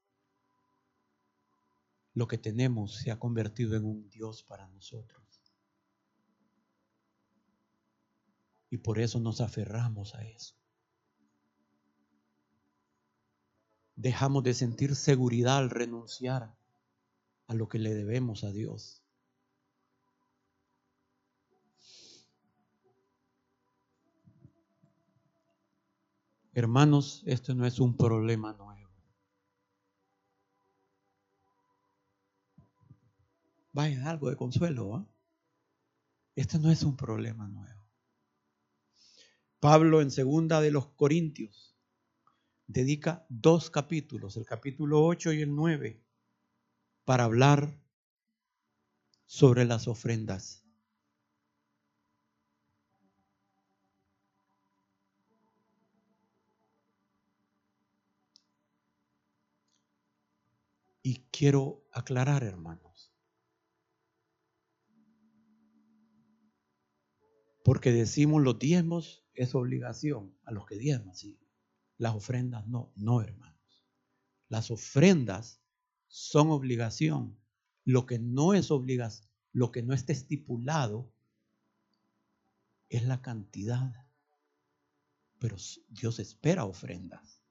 lo 2.15 2.27
que 2.27 2.39
tenemos 2.39 2.95
se 2.95 3.11
ha 3.11 3.19
convertido 3.19 3.75
en 3.75 3.85
un 3.85 4.09
Dios 4.09 4.41
para 4.41 4.67
nosotros. 4.69 5.43
Y 8.71 8.77
por 8.77 8.97
eso 8.97 9.19
nos 9.19 9.41
aferramos 9.41 10.15
a 10.15 10.23
eso. 10.23 10.55
Dejamos 13.95 14.43
de 14.43 14.55
sentir 14.55 14.95
seguridad 14.95 15.57
al 15.57 15.69
renunciar 15.69 16.57
a 17.45 17.53
lo 17.53 17.69
que 17.69 17.77
le 17.77 17.93
debemos 17.93 18.43
a 18.43 18.51
Dios. 18.51 19.02
Hermanos, 26.53 27.23
esto 27.25 27.55
no 27.55 27.65
es 27.65 27.79
un 27.79 27.97
problema 27.97 28.53
nuevo. 28.53 28.89
Vaya, 33.71 34.07
algo 34.07 34.29
de 34.29 34.35
consuelo. 34.35 34.95
¿ah? 34.95 35.07
Este 36.35 36.59
no 36.59 36.69
es 36.69 36.83
un 36.83 36.95
problema 36.95 37.47
nuevo. 37.47 37.83
Pablo 39.59 40.01
en 40.01 40.11
segunda 40.11 40.61
de 40.61 40.69
los 40.69 40.89
Corintios 40.89 41.75
dedica 42.67 43.25
dos 43.29 43.71
capítulos, 43.71 44.37
el 44.37 44.45
capítulo 44.45 45.03
8 45.03 45.33
y 45.33 45.41
el 45.41 45.55
9, 45.55 46.05
para 47.03 47.23
hablar 47.23 47.81
sobre 49.25 49.65
las 49.65 49.87
ofrendas. 49.87 50.62
Y 61.03 61.25
quiero 61.31 61.85
aclarar, 61.91 62.43
hermanos, 62.43 63.13
porque 67.63 67.91
decimos 67.91 68.41
los 68.41 68.57
diezmos 68.57 69.25
es 69.33 69.53
obligación 69.53 70.35
a 70.45 70.51
los 70.51 70.65
que 70.65 70.77
diezman, 70.77 71.15
sí. 71.15 71.39
Las 71.97 72.15
ofrendas 72.15 72.67
no, 72.67 72.91
no, 72.95 73.21
hermanos. 73.21 73.85
Las 74.47 74.71
ofrendas 74.71 75.61
son 76.07 76.49
obligación. 76.49 77.37
Lo 77.85 78.05
que 78.05 78.19
no 78.19 78.53
es 78.53 78.71
obligación, 78.71 79.29
lo 79.51 79.71
que 79.71 79.83
no 79.83 79.93
está 79.93 80.13
estipulado 80.13 81.11
es 82.89 83.03
la 83.05 83.21
cantidad. 83.21 84.07
Pero 85.39 85.57
Dios 85.89 86.19
espera 86.19 86.65
ofrendas. 86.65 87.42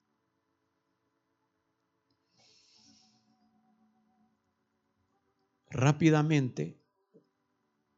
Rápidamente, 5.72 6.78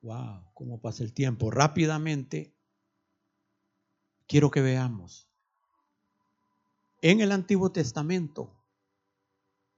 wow, 0.02 0.44
cómo 0.54 0.80
pasa 0.80 1.02
el 1.02 1.12
tiempo, 1.12 1.50
rápidamente, 1.50 2.54
quiero 4.26 4.50
que 4.50 4.60
veamos. 4.60 5.28
En 7.02 7.20
el 7.20 7.32
Antiguo 7.32 7.70
Testamento 7.70 8.54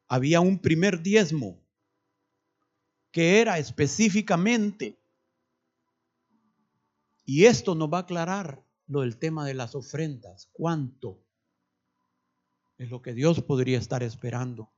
había 0.08 0.40
un 0.40 0.58
primer 0.58 1.02
diezmo 1.02 1.60
que 3.10 3.40
era 3.40 3.58
específicamente, 3.58 5.00
y 7.24 7.46
esto 7.46 7.74
nos 7.74 7.92
va 7.92 7.98
a 7.98 8.00
aclarar 8.02 8.62
lo 8.86 9.00
del 9.00 9.18
tema 9.18 9.44
de 9.44 9.54
las 9.54 9.74
ofrendas, 9.74 10.48
cuánto 10.52 11.24
es 12.78 12.90
lo 12.90 13.02
que 13.02 13.14
Dios 13.14 13.42
podría 13.42 13.78
estar 13.78 14.02
esperando. 14.02 14.70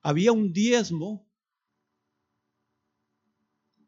Había 0.00 0.32
un 0.32 0.52
diezmo 0.52 1.24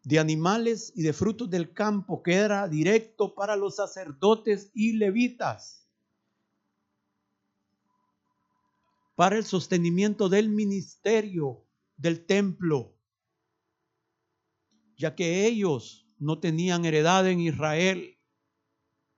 de 0.05 0.19
animales 0.19 0.93
y 0.95 1.03
de 1.03 1.15
frutos 1.15 1.49
del 1.49 1.73
campo 1.73 2.23
que 2.23 2.35
era 2.35 2.69
directo 2.69 3.35
para 3.35 3.57
los 3.57 3.77
sacerdotes 3.77 4.71
y 4.75 4.93
levitas, 4.93 5.89
para 9.17 9.37
el 9.37 9.45
sostenimiento 9.45 10.29
del 10.29 10.51
ministerio 10.51 11.67
del 11.97 12.27
templo, 12.27 12.99
ya 14.97 15.15
que 15.15 15.47
ellos 15.47 16.07
no 16.19 16.39
tenían 16.39 16.85
heredad 16.85 17.27
en 17.29 17.41
Israel, 17.41 18.19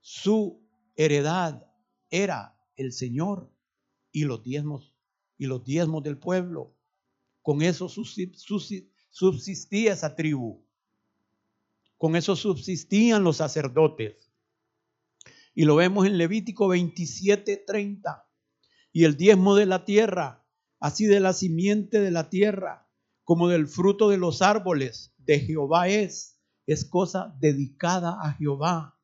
su 0.00 0.64
heredad 0.94 1.66
era 2.10 2.56
el 2.76 2.92
Señor 2.92 3.52
y 4.12 4.24
los 4.24 4.42
diezmos 4.42 4.94
y 5.36 5.46
los 5.46 5.64
diezmos 5.64 6.04
del 6.04 6.18
pueblo. 6.18 6.76
Con 7.42 7.62
eso 7.62 7.88
subsistía 7.88 9.92
esa 9.92 10.14
tribu. 10.14 10.65
Con 11.96 12.16
eso 12.16 12.36
subsistían 12.36 13.24
los 13.24 13.38
sacerdotes. 13.38 14.30
Y 15.54 15.64
lo 15.64 15.76
vemos 15.76 16.06
en 16.06 16.18
Levítico 16.18 16.68
27, 16.68 17.64
30. 17.66 18.28
Y 18.92 19.04
el 19.04 19.16
diezmo 19.16 19.54
de 19.54 19.66
la 19.66 19.84
tierra, 19.84 20.44
así 20.80 21.06
de 21.06 21.20
la 21.20 21.32
simiente 21.32 22.00
de 22.00 22.10
la 22.10 22.28
tierra, 22.28 22.88
como 23.24 23.48
del 23.48 23.66
fruto 23.66 24.08
de 24.08 24.18
los 24.18 24.42
árboles 24.42 25.14
de 25.18 25.40
Jehová 25.40 25.88
es, 25.88 26.40
es 26.66 26.84
cosa 26.84 27.34
dedicada 27.40 28.18
a 28.22 28.32
Jehová. 28.34 28.98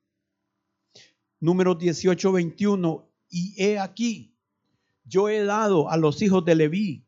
Número 1.41 1.75
18, 1.75 2.33
21. 2.33 3.09
y 3.31 3.55
he 3.63 3.79
aquí, 3.79 4.37
yo 5.05 5.29
he 5.29 5.45
dado 5.45 5.91
a 5.91 5.97
los 5.97 6.23
hijos 6.23 6.45
de 6.45 6.55
Leví 6.55 7.07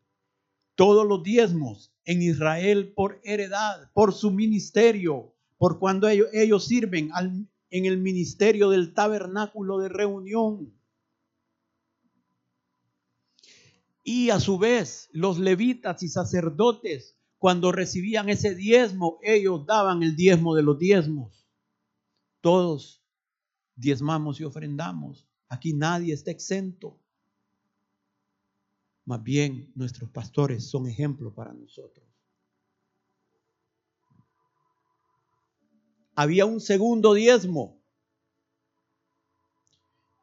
todos 0.74 1.07
los 1.07 1.22
diezmos 1.22 1.95
en 2.05 2.22
Israel 2.22 2.93
por 2.95 3.20
heredad, 3.24 3.91
por 3.93 4.12
su 4.12 4.30
ministerio, 4.30 5.34
por 5.59 5.79
cuando 5.79 6.09
ellos, 6.09 6.67
sirven 6.67 7.11
en 7.71 7.85
el 7.87 7.99
ministerio 7.99 8.71
del 8.71 8.95
tabernáculo 8.95 9.79
de 9.79 9.89
reunión. 9.89 10.73
Y 14.03 14.31
a 14.31 14.39
su 14.39 14.59
vez, 14.59 15.09
los 15.13 15.39
levitas 15.39 16.03
y 16.03 16.09
sacerdotes, 16.09 17.17
cuando 17.39 17.73
recibían 17.73 18.29
ese 18.29 18.55
diezmo, 18.55 19.19
ellos 19.23 19.65
daban 19.67 20.03
el 20.03 20.17
diezmo 20.17 20.55
de 20.55 20.63
los 20.63 20.79
diezmos. 20.79 21.49
Todos 22.41 23.03
diezmamos 23.77 24.41
y 24.41 24.45
ofrendamos. 24.45 25.27
Aquí 25.49 25.73
nadie 25.73 26.13
está 26.13 26.31
exento. 26.31 27.01
Más 29.07 29.23
bien, 29.23 29.73
nuestros 29.75 30.11
pastores 30.11 30.69
son 30.69 30.87
ejemplo 30.87 31.35
para 31.35 31.53
nosotros. 31.53 32.14
Había 36.17 36.47
un 36.47 36.61
segundo 36.61 37.15
diezmo 37.15 37.83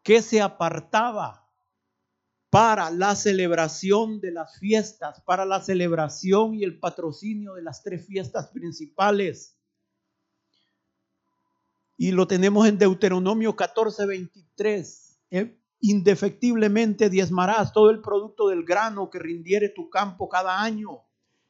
que 0.03 0.21
se 0.21 0.41
apartaba 0.41 1.41
para 2.49 2.89
la 2.89 3.15
celebración 3.15 4.19
de 4.19 4.31
las 4.31 4.57
fiestas, 4.59 5.21
para 5.21 5.45
la 5.45 5.61
celebración 5.61 6.55
y 6.55 6.63
el 6.63 6.79
patrocinio 6.79 7.53
de 7.53 7.61
las 7.61 7.81
tres 7.81 8.05
fiestas 8.05 8.49
principales. 8.49 9.57
Y 11.97 12.11
lo 12.11 12.27
tenemos 12.27 12.67
en 12.67 12.77
Deuteronomio 12.77 13.55
14, 13.55 14.05
23. 14.05 15.19
Eh, 15.31 15.57
indefectiblemente 15.79 17.09
diezmarás 17.09 17.73
todo 17.73 17.89
el 17.89 18.01
producto 18.01 18.49
del 18.49 18.65
grano 18.65 19.09
que 19.09 19.19
rindiere 19.19 19.69
tu 19.69 19.89
campo 19.89 20.27
cada 20.27 20.61
año 20.61 21.03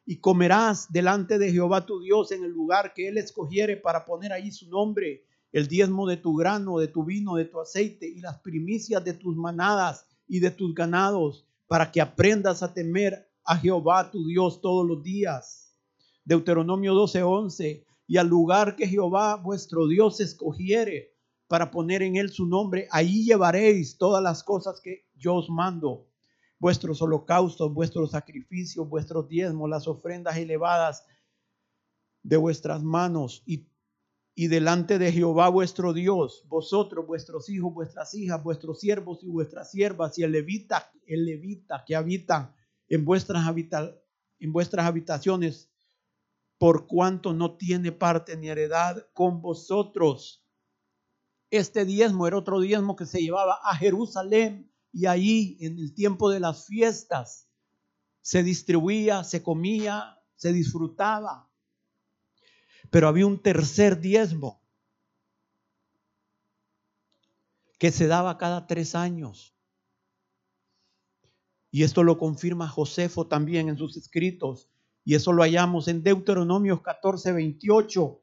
y 0.05 0.17
comerás 0.17 0.91
delante 0.91 1.37
de 1.37 1.51
Jehová 1.51 1.85
tu 1.85 2.01
Dios 2.01 2.31
en 2.31 2.43
el 2.43 2.51
lugar 2.51 2.93
que 2.93 3.07
él 3.07 3.17
escogiere 3.17 3.77
para 3.77 4.05
poner 4.05 4.33
ahí 4.33 4.51
su 4.51 4.69
nombre, 4.69 5.25
el 5.51 5.67
diezmo 5.67 6.07
de 6.07 6.17
tu 6.17 6.35
grano, 6.35 6.79
de 6.79 6.87
tu 6.87 7.03
vino, 7.03 7.35
de 7.35 7.45
tu 7.45 7.59
aceite 7.59 8.07
y 8.07 8.19
las 8.21 8.39
primicias 8.39 9.03
de 9.03 9.13
tus 9.13 9.35
manadas 9.35 10.05
y 10.27 10.39
de 10.39 10.51
tus 10.51 10.73
ganados, 10.73 11.45
para 11.67 11.91
que 11.91 12.01
aprendas 12.01 12.63
a 12.63 12.73
temer 12.73 13.29
a 13.43 13.57
Jehová 13.57 14.11
tu 14.11 14.25
Dios 14.25 14.61
todos 14.61 14.87
los 14.87 15.03
días. 15.03 15.77
Deuteronomio 16.23 16.93
12:11, 16.93 17.83
y 18.07 18.17
al 18.17 18.27
lugar 18.27 18.75
que 18.75 18.87
Jehová 18.87 19.35
vuestro 19.35 19.87
Dios 19.87 20.19
escogiere 20.19 21.15
para 21.47 21.71
poner 21.71 22.01
en 22.01 22.15
él 22.15 22.29
su 22.29 22.45
nombre, 22.45 22.87
ahí 22.91 23.25
llevaréis 23.25 23.97
todas 23.97 24.23
las 24.23 24.43
cosas 24.43 24.79
que 24.81 25.05
yo 25.15 25.35
os 25.35 25.49
mando, 25.49 26.07
vuestros 26.61 27.01
holocaustos, 27.01 27.73
vuestros 27.73 28.11
sacrificios, 28.11 28.87
vuestros 28.87 29.27
diezmos, 29.27 29.69
las 29.69 29.87
ofrendas 29.87 30.37
elevadas 30.37 31.05
de 32.23 32.37
vuestras 32.37 32.83
manos 32.83 33.41
y 33.45 33.67
y 34.33 34.47
delante 34.47 34.97
de 34.97 35.11
Jehová 35.11 35.49
vuestro 35.49 35.93
Dios, 35.93 36.45
vosotros, 36.47 37.05
vuestros 37.05 37.49
hijos, 37.49 37.73
vuestras 37.73 38.13
hijas, 38.13 38.41
vuestros 38.41 38.79
siervos 38.79 39.23
y 39.23 39.27
vuestras 39.27 39.71
siervas, 39.71 40.17
y 40.17 40.23
el 40.23 40.31
levita, 40.31 40.91
el 41.05 41.25
levita 41.25 41.83
que 41.85 41.95
habita 41.95 42.55
en 42.87 43.03
vuestras, 43.03 43.45
en 44.39 44.53
vuestras 44.53 44.85
habitaciones, 44.85 45.69
por 46.57 46.87
cuanto 46.87 47.33
no 47.33 47.57
tiene 47.57 47.91
parte 47.91 48.37
ni 48.37 48.47
heredad 48.47 49.05
con 49.13 49.41
vosotros. 49.41 50.45
Este 51.49 51.83
diezmo 51.83 52.25
era 52.25 52.37
otro 52.37 52.61
diezmo 52.61 52.95
que 52.95 53.05
se 53.05 53.19
llevaba 53.19 53.59
a 53.63 53.75
Jerusalén 53.75 54.70
y 54.91 55.05
ahí 55.05 55.57
en 55.61 55.79
el 55.79 55.93
tiempo 55.93 56.29
de 56.29 56.39
las 56.39 56.65
fiestas 56.65 57.47
se 58.21 58.43
distribuía, 58.43 59.23
se 59.23 59.41
comía, 59.41 60.19
se 60.35 60.53
disfrutaba. 60.53 61.49
Pero 62.89 63.07
había 63.07 63.25
un 63.25 63.41
tercer 63.41 63.99
diezmo 63.99 64.61
que 67.79 67.91
se 67.91 68.07
daba 68.07 68.37
cada 68.37 68.67
tres 68.67 68.93
años. 68.95 69.55
Y 71.71 71.83
esto 71.83 72.03
lo 72.03 72.17
confirma 72.17 72.67
Josefo 72.67 73.27
también 73.27 73.69
en 73.69 73.77
sus 73.77 73.95
escritos. 73.95 74.69
Y 75.05 75.15
eso 75.15 75.31
lo 75.31 75.41
hallamos 75.41 75.87
en 75.87 76.03
Deuteronomios 76.03 76.81
14, 76.81 77.31
28. 77.31 78.21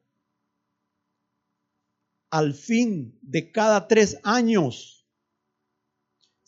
Al 2.29 2.53
fin 2.53 3.17
de 3.23 3.51
cada 3.51 3.87
tres 3.87 4.19
años 4.23 4.98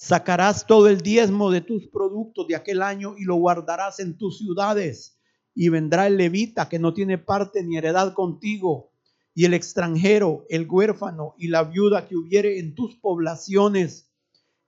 sacarás 0.02 0.66
todo 0.66 0.88
el 0.88 1.02
diezmo 1.02 1.52
de 1.52 1.62
tus 1.62 1.88
productos 1.88 2.48
de 2.48 2.56
aquel 2.56 2.82
año 2.82 3.14
y 3.20 3.24
lo 3.24 3.36
guardarás 3.36 4.00
en 4.00 4.18
tus 4.18 4.40
ciudades 4.40 5.16
y 5.54 5.70
vendrá 5.70 6.08
el 6.08 6.18
levita 6.18 6.68
que 6.68 6.80
no 6.80 6.96
tiene 6.96 7.20
parte 7.20 7.62
ni 7.64 7.78
heredad 7.78 8.14
contigo, 8.14 8.90
y 9.36 9.46
el 9.46 9.54
extranjero, 9.54 10.46
el 10.50 10.68
huérfano 10.68 11.36
y 11.38 11.50
la 11.50 11.64
viuda 11.64 12.08
que 12.08 12.18
hubiere 12.18 12.58
en 12.58 12.74
tus 12.74 12.96
poblaciones, 12.96 14.12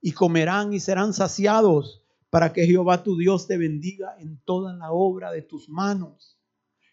y 0.01 0.11
comerán 0.11 0.71
y 0.71 0.79
serán 0.79 1.13
saciados, 1.13 2.03
para 2.29 2.53
que 2.53 2.67
Jehová 2.67 3.01
tu 3.01 3.17
Dios 3.17 3.47
te 3.47 3.57
bendiga 3.57 4.15
en 4.19 4.39
toda 4.45 4.73
la 4.73 4.91
obra 4.91 5.31
de 5.31 5.41
tus 5.41 5.67
manos. 5.67 6.37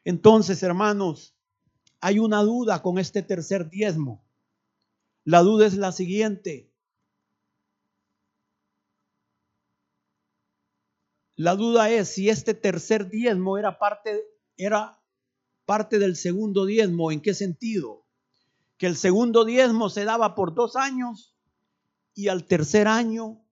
Entonces, 0.05 0.63
hermanos, 0.63 1.37
hay 2.01 2.19
una 2.19 2.43
duda 2.43 2.81
con 2.81 2.99
este 2.99 3.23
tercer 3.23 3.69
diezmo. 3.69 4.25
La 5.25 5.41
duda 5.41 5.67
es 5.67 5.77
la 5.77 5.93
siguiente. 5.93 6.70
La 11.41 11.57
duda 11.57 11.89
es 11.89 12.11
si 12.11 12.29
este 12.29 12.53
tercer 12.53 13.09
diezmo 13.09 13.57
era 13.57 13.79
parte, 13.79 14.27
era 14.59 15.03
parte 15.65 15.99
del 15.99 16.15
segundo 16.17 16.67
diezmo. 16.67 17.13
¿En 17.13 17.23
qué 17.23 17.33
sentido? 17.33 18.05
Que 18.77 18.87
el 18.87 18.95
segundo 18.95 19.47
diezmo 19.47 19.89
se 19.89 20.05
daba 20.05 20.35
por 20.35 20.55
dos 20.55 20.77
años 20.77 21.35
y 22.15 22.29
al 22.29 22.45
tercer 22.45 22.87
año 22.89 23.43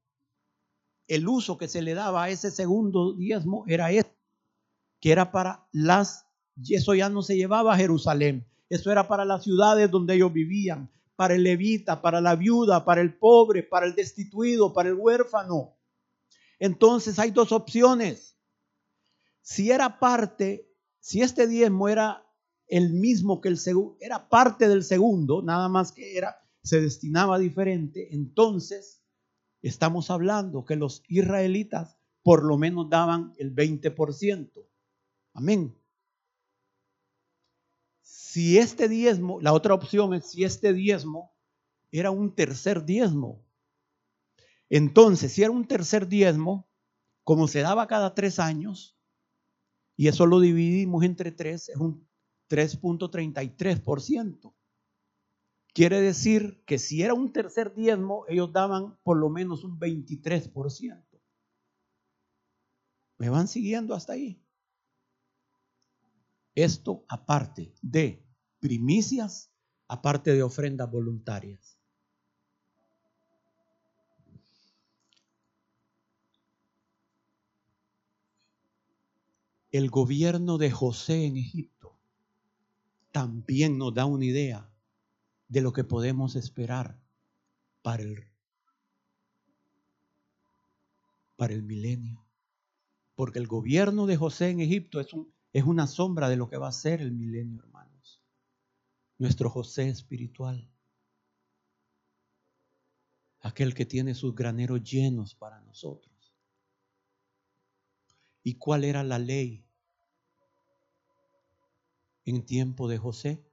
el 1.06 1.26
uso 1.26 1.56
que 1.56 1.66
se 1.66 1.80
le 1.80 1.94
daba 1.94 2.24
a 2.24 2.28
ese 2.28 2.50
segundo 2.50 3.14
diezmo 3.14 3.64
era 3.66 3.90
este, 3.90 4.18
que 5.00 5.10
era 5.10 5.32
para 5.32 5.66
las, 5.72 6.26
eso 6.68 6.94
ya 6.94 7.08
no 7.08 7.22
se 7.22 7.36
llevaba 7.36 7.72
a 7.72 7.78
Jerusalén, 7.78 8.46
eso 8.68 8.92
era 8.92 9.08
para 9.08 9.24
las 9.24 9.44
ciudades 9.44 9.90
donde 9.90 10.16
ellos 10.16 10.34
vivían, 10.34 10.90
para 11.16 11.36
el 11.36 11.42
levita, 11.42 12.02
para 12.02 12.20
la 12.20 12.36
viuda, 12.36 12.84
para 12.84 13.00
el 13.00 13.16
pobre, 13.16 13.62
para 13.62 13.86
el 13.86 13.94
destituido, 13.94 14.74
para 14.74 14.90
el 14.90 14.94
huérfano. 14.96 15.77
Entonces 16.58 17.18
hay 17.18 17.30
dos 17.30 17.52
opciones. 17.52 18.36
Si 19.40 19.70
era 19.70 19.98
parte, 19.98 20.68
si 21.00 21.22
este 21.22 21.46
diezmo 21.46 21.88
era 21.88 22.26
el 22.66 22.92
mismo 22.92 23.40
que 23.40 23.48
el 23.48 23.58
segundo, 23.58 23.96
era 24.00 24.28
parte 24.28 24.68
del 24.68 24.84
segundo, 24.84 25.42
nada 25.42 25.68
más 25.68 25.92
que 25.92 26.16
era, 26.16 26.36
se 26.62 26.80
destinaba 26.80 27.38
diferente, 27.38 28.14
entonces 28.14 29.02
estamos 29.62 30.10
hablando 30.10 30.64
que 30.64 30.76
los 30.76 31.02
israelitas 31.08 31.96
por 32.22 32.44
lo 32.44 32.58
menos 32.58 32.90
daban 32.90 33.32
el 33.38 33.54
20%. 33.54 34.50
Amén. 35.32 35.74
Si 38.02 38.58
este 38.58 38.88
diezmo, 38.88 39.40
la 39.40 39.54
otra 39.54 39.72
opción 39.72 40.12
es 40.12 40.30
si 40.30 40.44
este 40.44 40.74
diezmo 40.74 41.32
era 41.90 42.10
un 42.10 42.34
tercer 42.34 42.84
diezmo, 42.84 43.47
entonces, 44.70 45.32
si 45.32 45.42
era 45.42 45.50
un 45.50 45.66
tercer 45.66 46.08
diezmo, 46.08 46.68
como 47.24 47.48
se 47.48 47.60
daba 47.60 47.86
cada 47.86 48.14
tres 48.14 48.38
años, 48.38 48.96
y 49.96 50.08
eso 50.08 50.26
lo 50.26 50.40
dividimos 50.40 51.04
entre 51.04 51.32
tres, 51.32 51.68
es 51.68 51.76
un 51.76 52.08
3.33%. 52.48 54.54
Quiere 55.74 56.00
decir 56.00 56.62
que 56.66 56.78
si 56.78 57.02
era 57.02 57.14
un 57.14 57.32
tercer 57.32 57.74
diezmo, 57.74 58.24
ellos 58.28 58.52
daban 58.52 58.98
por 59.02 59.18
lo 59.18 59.28
menos 59.28 59.64
un 59.64 59.78
23%. 59.78 61.04
¿Me 63.18 63.28
van 63.28 63.48
siguiendo 63.48 63.94
hasta 63.94 64.14
ahí? 64.14 64.42
Esto 66.54 67.04
aparte 67.08 67.74
de 67.82 68.24
primicias, 68.60 69.52
aparte 69.88 70.32
de 70.32 70.42
ofrendas 70.42 70.90
voluntarias. 70.90 71.77
El 79.70 79.90
gobierno 79.90 80.58
de 80.58 80.70
José 80.70 81.26
en 81.26 81.36
Egipto 81.36 81.98
también 83.12 83.78
nos 83.78 83.94
da 83.94 84.04
una 84.04 84.24
idea 84.24 84.70
de 85.48 85.60
lo 85.60 85.72
que 85.72 85.84
podemos 85.84 86.36
esperar 86.36 87.00
para 87.82 88.02
el, 88.02 88.28
para 91.36 91.54
el 91.54 91.62
milenio. 91.62 92.24
Porque 93.14 93.38
el 93.38 93.46
gobierno 93.46 94.06
de 94.06 94.16
José 94.16 94.50
en 94.50 94.60
Egipto 94.60 95.00
es, 95.00 95.12
un, 95.12 95.32
es 95.52 95.64
una 95.64 95.86
sombra 95.86 96.28
de 96.28 96.36
lo 96.36 96.48
que 96.48 96.58
va 96.58 96.68
a 96.68 96.72
ser 96.72 97.00
el 97.00 97.12
milenio, 97.12 97.62
hermanos. 97.62 98.22
Nuestro 99.18 99.50
José 99.50 99.88
espiritual. 99.88 100.70
aquel 103.40 103.74
que 103.74 103.86
tiene 103.86 104.14
sus 104.14 104.34
graneros 104.34 104.82
llenos 104.82 105.34
para 105.34 105.60
nosotros. 105.60 106.17
¿Y 108.48 108.54
cuál 108.54 108.84
era 108.84 109.04
la 109.04 109.18
ley 109.18 109.62
en 112.24 112.46
tiempo 112.46 112.88
de 112.88 112.96
José? 112.96 113.46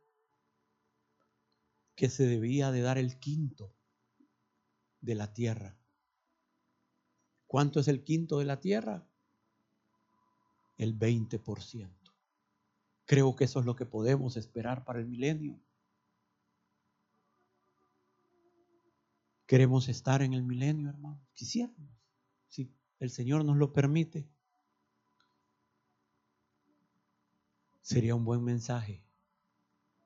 Que 1.96 2.08
se 2.08 2.26
debía 2.26 2.72
de 2.72 2.80
dar 2.80 2.98
el 2.98 3.20
quinto 3.20 3.76
de 5.02 5.16
la 5.16 5.34
tierra. 5.34 5.78
¿Cuánto 7.46 7.82
es 7.82 7.90
el 7.90 8.06
quinto 8.06 8.40
de 8.40 8.46
la 8.46 8.62
tierra? 8.62 9.06
El 10.78 10.98
20%. 10.98 11.90
Creo 13.04 13.36
que 13.36 13.44
eso 13.44 13.60
es 13.60 13.66
lo 13.66 13.76
que 13.76 13.86
podemos 13.86 14.38
esperar 14.38 14.86
para 14.86 15.00
el 15.00 15.08
milenio. 15.08 15.60
Queremos 19.46 19.90
estar 19.90 20.22
en 20.22 20.32
el 20.32 20.44
milenio, 20.44 20.88
hermano. 20.88 21.22
Quisiéramos, 21.34 21.92
si 22.48 22.74
el 23.02 23.10
Señor 23.10 23.44
nos 23.44 23.58
lo 23.58 23.74
permite. 23.74 24.34
Sería 27.86 28.16
un 28.16 28.26
buen 28.26 28.44
mensaje 28.44 29.06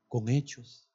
con 0.09 0.27
hechos 0.27 0.91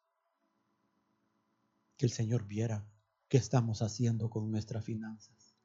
que 1.96 2.04
el 2.04 2.12
Señor 2.12 2.46
viera 2.46 2.86
qué 3.28 3.38
estamos 3.38 3.80
haciendo 3.80 4.28
con 4.28 4.50
nuestras 4.50 4.84
finanzas. 4.84 5.56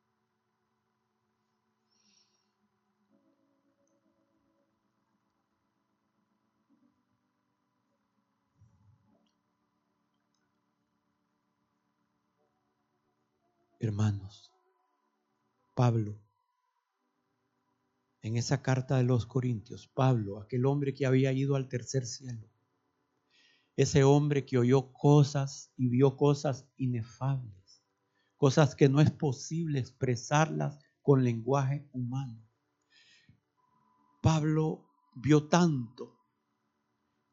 Hermanos, 13.77 14.53
Pablo, 15.73 16.17
en 18.21 18.37
esa 18.37 18.61
carta 18.61 18.97
de 18.97 19.03
los 19.03 19.25
Corintios, 19.25 19.87
Pablo, 19.87 20.41
aquel 20.41 20.65
hombre 20.65 20.93
que 20.93 21.05
había 21.05 21.31
ido 21.31 21.55
al 21.55 21.69
tercer 21.69 22.05
cielo, 22.05 22.49
ese 23.75 24.03
hombre 24.03 24.45
que 24.45 24.57
oyó 24.57 24.91
cosas 24.91 25.71
y 25.77 25.87
vio 25.87 26.17
cosas 26.17 26.67
inefables, 26.75 27.81
cosas 28.35 28.75
que 28.75 28.89
no 28.89 28.99
es 28.99 29.11
posible 29.11 29.79
expresarlas 29.79 30.79
con 31.01 31.23
lenguaje 31.23 31.87
humano. 31.93 32.45
Pablo 34.21 34.85
vio 35.15 35.47
tanto 35.47 36.17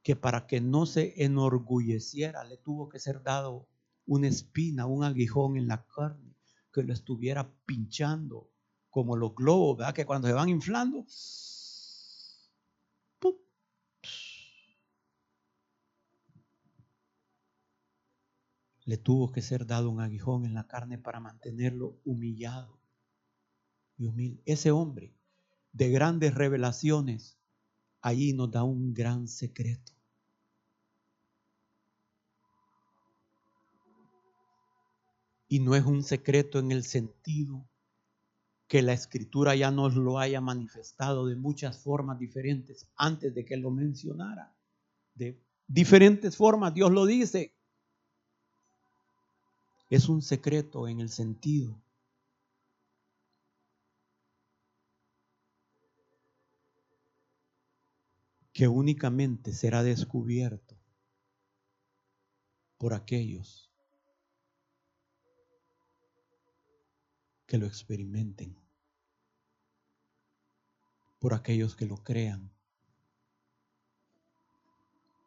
que 0.02 0.14
para 0.14 0.46
que 0.46 0.60
no 0.60 0.86
se 0.86 1.24
enorgulleciera 1.24 2.44
le 2.44 2.58
tuvo 2.58 2.88
que 2.88 3.00
ser 3.00 3.24
dado 3.24 3.68
una 4.06 4.28
espina, 4.28 4.86
un 4.86 5.02
aguijón 5.02 5.56
en 5.56 5.66
la 5.66 5.84
carne 5.84 6.36
que 6.72 6.84
lo 6.84 6.92
estuviera 6.92 7.52
pinchando, 7.64 8.52
como 8.96 9.14
los 9.14 9.34
globos, 9.34 9.76
¿verdad? 9.76 9.92
Que 9.94 10.06
cuando 10.06 10.26
se 10.26 10.32
van 10.32 10.48
inflando, 10.48 11.04
le 18.86 18.96
tuvo 18.96 19.30
que 19.30 19.42
ser 19.42 19.66
dado 19.66 19.90
un 19.90 20.00
aguijón 20.00 20.46
en 20.46 20.54
la 20.54 20.66
carne 20.66 20.96
para 20.96 21.20
mantenerlo 21.20 22.00
humillado 22.06 22.80
y 23.98 24.06
humilde. 24.06 24.40
Ese 24.46 24.70
hombre 24.70 25.12
de 25.72 25.90
grandes 25.90 26.34
revelaciones, 26.34 27.36
allí 28.00 28.32
nos 28.32 28.50
da 28.50 28.64
un 28.64 28.94
gran 28.94 29.28
secreto. 29.28 29.92
Y 35.48 35.60
no 35.60 35.74
es 35.74 35.84
un 35.84 36.02
secreto 36.02 36.58
en 36.58 36.72
el 36.72 36.82
sentido 36.82 37.68
que 38.68 38.82
la 38.82 38.92
escritura 38.92 39.54
ya 39.54 39.70
nos 39.70 39.94
lo 39.94 40.18
haya 40.18 40.40
manifestado 40.40 41.26
de 41.26 41.36
muchas 41.36 41.78
formas 41.78 42.18
diferentes 42.18 42.88
antes 42.96 43.34
de 43.34 43.44
que 43.44 43.56
lo 43.56 43.70
mencionara. 43.70 44.52
De 45.14 45.40
diferentes 45.68 46.36
formas, 46.36 46.74
Dios 46.74 46.90
lo 46.90 47.06
dice. 47.06 47.54
Es 49.88 50.08
un 50.08 50.20
secreto 50.20 50.88
en 50.88 51.00
el 51.00 51.10
sentido 51.10 51.80
que 58.52 58.66
únicamente 58.66 59.52
será 59.52 59.82
descubierto 59.82 60.74
por 62.78 62.94
aquellos 62.94 63.70
que 67.46 67.58
lo 67.58 67.66
experimenten, 67.66 68.56
por 71.18 71.34
aquellos 71.34 71.76
que 71.76 71.86
lo 71.86 72.02
crean, 72.02 72.50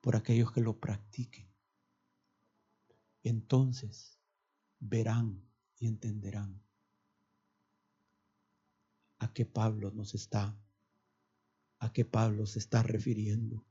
por 0.01 0.15
aquellos 0.15 0.51
que 0.51 0.61
lo 0.61 0.79
practiquen. 0.79 1.47
Entonces 3.23 4.17
verán 4.79 5.43
y 5.77 5.87
entenderán 5.87 6.61
a 9.19 9.33
qué 9.33 9.45
Pablo 9.45 9.91
nos 9.91 10.15
está, 10.15 10.57
a 11.79 11.93
qué 11.93 12.05
Pablo 12.05 12.45
se 12.45 12.59
está 12.59 12.83
refiriendo. 12.83 13.65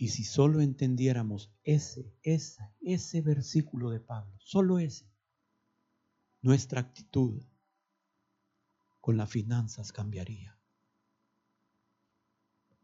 Y 0.00 0.08
si 0.08 0.22
solo 0.22 0.60
entendiéramos 0.60 1.52
ese, 1.64 2.16
ese, 2.22 2.62
ese 2.80 3.20
versículo 3.20 3.90
de 3.90 3.98
Pablo, 3.98 4.32
solo 4.38 4.78
ese, 4.78 5.10
nuestra 6.40 6.80
actitud 6.80 7.42
con 9.00 9.16
las 9.16 9.28
finanzas 9.28 9.90
cambiaría. 9.90 10.56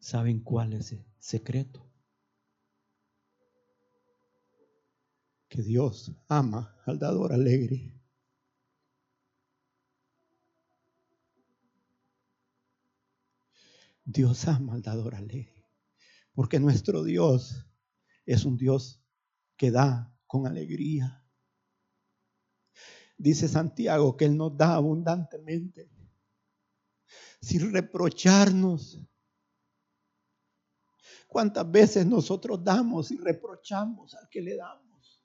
¿Saben 0.00 0.40
cuál 0.40 0.72
es 0.72 0.90
el 0.90 1.06
secreto? 1.20 1.88
Que 5.48 5.62
Dios 5.62 6.10
ama 6.26 6.76
al 6.84 6.98
dador 6.98 7.32
alegre. 7.32 7.94
Dios 14.04 14.48
ama 14.48 14.74
al 14.74 14.82
dador 14.82 15.14
alegre. 15.14 15.53
Porque 16.34 16.58
nuestro 16.58 17.04
Dios 17.04 17.64
es 18.26 18.44
un 18.44 18.56
Dios 18.56 19.00
que 19.56 19.70
da 19.70 20.14
con 20.26 20.46
alegría. 20.46 21.24
Dice 23.16 23.48
Santiago 23.48 24.16
que 24.16 24.24
Él 24.24 24.36
nos 24.36 24.56
da 24.56 24.74
abundantemente, 24.74 25.88
sin 27.40 27.72
reprocharnos. 27.72 29.00
¿Cuántas 31.28 31.70
veces 31.70 32.06
nosotros 32.06 32.62
damos 32.62 33.10
y 33.10 33.16
reprochamos 33.16 34.14
al 34.14 34.28
que 34.28 34.40
le 34.40 34.56
damos? 34.56 35.24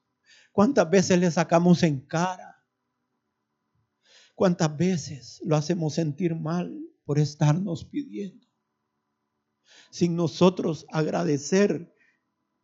¿Cuántas 0.51 0.89
veces 0.89 1.20
le 1.20 1.30
sacamos 1.32 1.84
en 1.84 2.05
cara? 2.05 2.64
¿Cuántas 4.36 4.76
veces 4.76 5.41
lo 5.43 5.55
hacemos 5.55 5.95
sentir 5.95 6.36
mal 6.36 6.80
por 7.03 7.20
estarnos 7.20 7.86
pidiendo? 7.86 8.49
Sin 9.89 10.15
nosotros 10.15 10.85
agradecer 10.89 11.93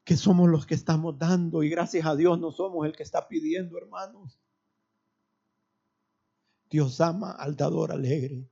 que 0.03 0.15
somos 0.17 0.49
los 0.49 0.65
que 0.65 0.75
estamos 0.75 1.17
dando 1.17 1.63
y 1.63 1.69
gracias 1.69 2.05
a 2.05 2.15
Dios 2.15 2.39
no 2.39 2.51
somos 2.51 2.85
el 2.85 2.95
que 2.95 3.03
está 3.03 3.27
pidiendo, 3.27 3.77
hermanos. 3.77 4.39
Dios 6.69 7.01
ama 7.01 7.31
al 7.31 7.55
dador 7.55 7.91
alegre. 7.91 8.47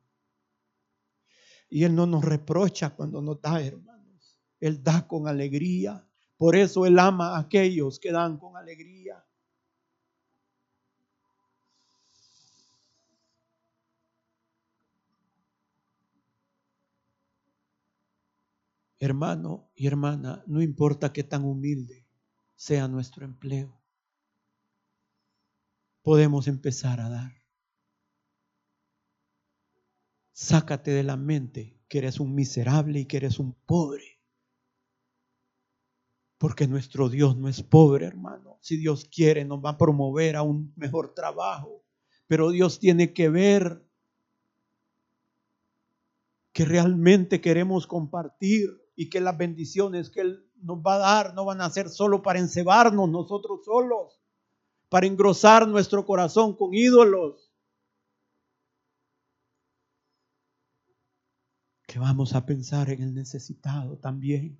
Y 1.69 1.83
Él 1.83 1.95
no 1.95 2.05
nos 2.05 2.23
reprocha 2.23 2.91
cuando 2.95 3.21
nos 3.21 3.41
da, 3.41 3.61
hermanos. 3.61 4.37
Él 4.59 4.83
da 4.83 5.07
con 5.07 5.27
alegría. 5.27 6.07
Por 6.37 6.55
eso 6.55 6.85
Él 6.85 6.99
ama 6.99 7.35
a 7.35 7.39
aquellos 7.39 7.99
que 7.99 8.11
dan 8.11 8.37
con 8.37 8.55
alegría. 8.55 9.23
Hermano 19.03 19.69
y 19.75 19.87
hermana, 19.87 20.45
no 20.47 20.61
importa 20.61 21.11
qué 21.11 21.25
tan 21.25 21.43
humilde 21.43 22.07
sea 22.55 22.87
nuestro 22.87 23.25
empleo, 23.25 23.77
podemos 26.01 26.47
empezar 26.47 27.01
a 27.01 27.09
dar. 27.09 27.33
Sácate 30.31 30.91
de 30.91 31.03
la 31.03 31.17
mente 31.17 31.81
que 31.89 31.97
eres 31.97 32.21
un 32.21 32.33
miserable 32.33 33.01
y 33.01 33.05
que 33.05 33.17
eres 33.17 33.39
un 33.39 33.53
pobre. 33.65 34.21
Porque 36.37 36.65
nuestro 36.65 37.09
Dios 37.09 37.35
no 37.35 37.49
es 37.49 37.61
pobre, 37.61 38.05
hermano. 38.05 38.57
Si 38.61 38.77
Dios 38.77 39.09
quiere, 39.13 39.43
nos 39.43 39.59
va 39.59 39.71
a 39.71 39.77
promover 39.77 40.37
a 40.37 40.43
un 40.43 40.71
mejor 40.77 41.13
trabajo. 41.13 41.83
Pero 42.25 42.51
Dios 42.51 42.79
tiene 42.79 43.11
que 43.11 43.27
ver 43.27 43.85
que 46.53 46.63
realmente 46.63 47.41
queremos 47.41 47.85
compartir 47.85 48.82
y 48.95 49.09
que 49.09 49.21
las 49.21 49.37
bendiciones 49.37 50.09
que 50.09 50.21
Él 50.21 50.49
nos 50.61 50.79
va 50.79 50.95
a 50.95 50.99
dar 50.99 51.33
no 51.33 51.45
van 51.45 51.61
a 51.61 51.69
ser 51.69 51.89
solo 51.89 52.21
para 52.21 52.39
encebarnos 52.39 53.09
nosotros 53.09 53.65
solos, 53.65 54.19
para 54.89 55.07
engrosar 55.07 55.67
nuestro 55.67 56.05
corazón 56.05 56.55
con 56.55 56.73
ídolos. 56.73 57.51
Que 61.87 61.99
vamos 61.99 62.33
a 62.33 62.45
pensar 62.45 62.89
en 62.89 63.01
el 63.01 63.13
necesitado 63.13 63.97
también. 63.97 64.57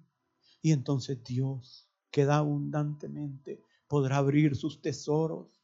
Y 0.61 0.71
entonces 0.71 1.23
Dios, 1.23 1.89
que 2.11 2.25
da 2.25 2.37
abundantemente, 2.37 3.63
podrá 3.87 4.17
abrir 4.17 4.55
sus 4.55 4.81
tesoros. 4.81 5.61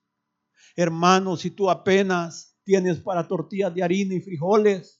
Hermano, 0.75 1.37
si 1.37 1.51
tú 1.51 1.69
apenas 1.69 2.55
tienes 2.63 2.99
para 2.99 3.27
tortillas 3.27 3.73
de 3.73 3.83
harina 3.83 4.13
y 4.13 4.21
frijoles, 4.21 4.98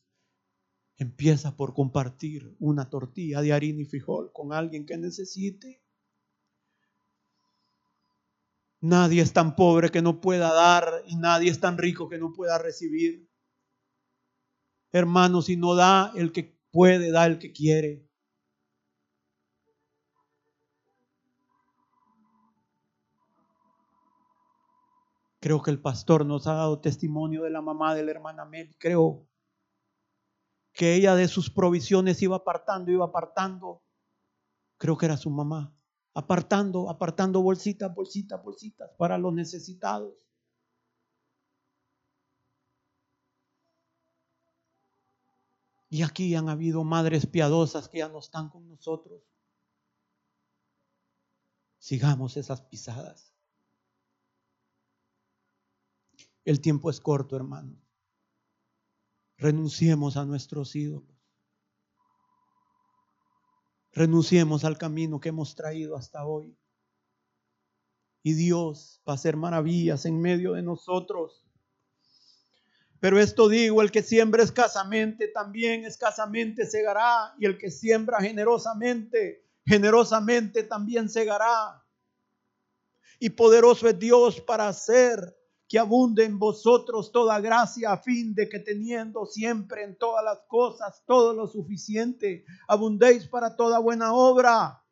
empieza 1.00 1.56
por 1.56 1.74
compartir 1.74 2.56
una 2.60 2.90
tortilla 2.90 3.42
de 3.42 3.54
harina 3.54 3.82
y 3.82 3.86
frijol 3.86 4.32
con 4.34 4.52
alguien 4.52 4.86
que 4.86 4.98
necesite. 4.98 5.82
Nadie 8.82 9.22
es 9.22 9.32
tan 9.32 9.56
pobre 9.56 9.90
que 9.92 10.02
no 10.02 10.20
pueda 10.20 10.54
dar 10.54 11.04
y 11.08 11.16
nadie 11.16 11.50
es 11.50 11.62
tan 11.62 11.78
rico 11.78 12.10
que 12.10 12.18
no 12.18 12.34
pueda 12.34 12.58
recibir. 12.58 13.30
Hermano, 14.92 15.42
si 15.42 15.56
no 15.56 15.74
da 15.74 16.12
el 16.16 16.34
que 16.34 16.60
puede, 16.70 17.12
da 17.12 17.26
el 17.28 17.40
que 17.40 17.54
quiere. 17.54 18.06
Creo 25.40 25.62
que 25.62 25.72
el 25.72 25.82
pastor 25.82 26.26
nos 26.26 26.46
ha 26.48 26.56
dado 26.56 26.82
testimonio 26.82 27.44
de 27.44 27.52
la 27.52 27.62
mamá 27.62 27.96
de 27.96 28.04
la 28.04 28.12
hermana 28.12 28.44
Mel. 28.44 28.76
Creo 28.78 29.29
que 30.74 30.96
ella 30.96 31.16
de 31.16 31.28
sus 31.28 31.50
provisiones 31.50 32.22
iba 32.22 32.38
apartando, 32.38 32.92
iba 32.92 33.06
apartando. 33.06 33.82
Creo 34.78 34.98
que 34.98 35.06
era 35.06 35.18
su 35.18 35.30
mamá. 35.30 35.76
Apartando, 36.14 36.90
apartando 36.90 37.42
bolsitas, 37.42 37.94
bolsitas, 37.94 38.42
bolsitas 38.44 38.92
para 38.98 39.18
los 39.18 39.34
necesitados. 39.34 40.30
Y 45.90 46.04
aquí 46.04 46.36
han 46.36 46.50
habido 46.50 46.84
madres 46.84 47.26
piadosas 47.26 47.90
que 47.90 47.98
ya 48.00 48.10
no 48.10 48.20
están 48.20 48.50
con 48.50 48.68
nosotros. 48.68 49.24
Sigamos 51.80 52.38
esas 52.38 52.62
pisadas. 52.62 53.34
El 56.46 56.62
tiempo 56.62 56.90
es 56.90 57.00
corto, 57.00 57.36
hermano. 57.36 57.76
Renunciemos 59.40 60.18
a 60.18 60.26
nuestros 60.26 60.76
ídolos. 60.76 61.16
Renunciemos 63.94 64.66
al 64.66 64.78
camino 64.78 65.22
que 65.22 65.30
hemos 65.30 65.56
traído 65.56 65.96
hasta 65.96 66.26
hoy. 66.26 66.58
Y 68.22 68.34
Dios 68.34 69.02
va 69.08 69.14
a 69.14 69.16
hacer 69.16 69.38
maravillas 69.38 70.06
en 70.06 70.20
medio 70.20 70.54
de 70.54 70.62
nosotros. 70.62 71.46
Pero 73.00 73.18
esto 73.18 73.48
digo, 73.48 73.82
el 73.82 73.92
que 73.92 74.04
siembra 74.04 74.44
escasamente, 74.44 75.30
también 75.30 75.86
escasamente 75.86 76.66
segará. 76.66 77.34
Y 77.40 77.46
el 77.46 77.58
que 77.58 77.72
siembra 77.72 78.20
generosamente, 78.20 79.46
generosamente 79.66 80.64
también 80.64 81.08
segará. 81.08 81.82
Y 83.20 83.30
poderoso 83.30 83.88
es 83.88 83.98
Dios 83.98 84.42
para 84.42 84.68
hacer 84.68 85.39
que 85.70 85.78
abunde 85.78 86.26
en 86.26 86.40
vosotros 86.40 87.12
toda 87.12 87.40
gracia 87.40 87.92
a 87.92 87.98
fin 88.00 88.34
de 88.34 88.50
que 88.50 88.58
teniendo 88.58 89.28
siempre 89.28 89.84
en 89.84 89.96
todas 90.00 90.26
las 90.26 90.40
cosas 90.48 91.04
todo 91.06 91.32
lo 91.36 91.46
suficiente, 91.46 92.44
abundéis 92.68 93.28
para 93.28 93.56
toda 93.56 93.78
buena 93.78 94.12
obra. 94.14 94.84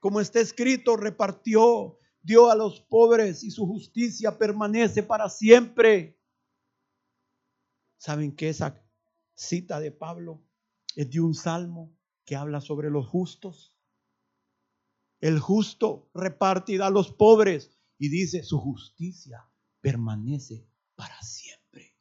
Como 0.00 0.20
está 0.20 0.40
escrito, 0.40 0.98
repartió, 0.98 1.98
dio 2.20 2.50
a 2.50 2.54
los 2.54 2.82
pobres 2.82 3.42
y 3.44 3.50
su 3.50 3.66
justicia 3.66 4.36
permanece 4.36 5.02
para 5.02 5.30
siempre. 5.30 6.20
¿Saben 7.96 8.36
que 8.36 8.50
esa 8.50 8.84
cita 9.34 9.80
de 9.80 9.90
Pablo 9.90 10.44
es 10.96 11.10
de 11.10 11.20
un 11.20 11.32
salmo 11.32 11.96
que 12.26 12.36
habla 12.36 12.60
sobre 12.60 12.90
los 12.90 13.06
justos? 13.06 13.74
El 15.18 15.40
justo 15.40 16.10
reparte 16.12 16.72
y 16.72 16.76
da 16.76 16.88
a 16.88 16.90
los 16.90 17.10
pobres 17.10 17.74
y 17.96 18.10
dice 18.10 18.42
su 18.42 18.58
justicia 18.58 19.48
permanece 19.84 20.66
para 20.94 21.20
siempre. 21.20 21.94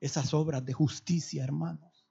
Esas 0.00 0.34
obras 0.34 0.66
de 0.66 0.74
justicia, 0.74 1.42
hermanos, 1.42 2.06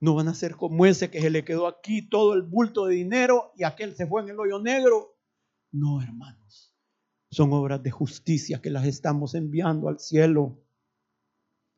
no 0.00 0.16
van 0.16 0.26
a 0.26 0.34
ser 0.34 0.56
como 0.56 0.84
ese 0.84 1.12
que 1.12 1.20
se 1.20 1.30
le 1.30 1.44
quedó 1.44 1.68
aquí 1.68 2.02
todo 2.02 2.34
el 2.34 2.42
bulto 2.42 2.86
de 2.86 2.96
dinero 2.96 3.52
y 3.56 3.62
aquel 3.62 3.94
se 3.94 4.08
fue 4.08 4.22
en 4.22 4.30
el 4.30 4.40
hoyo 4.40 4.58
negro. 4.58 5.16
No, 5.70 6.02
hermanos, 6.02 6.74
son 7.30 7.52
obras 7.52 7.80
de 7.84 7.92
justicia 7.92 8.60
que 8.60 8.70
las 8.70 8.84
estamos 8.84 9.36
enviando 9.36 9.88
al 9.88 10.00
cielo. 10.00 10.64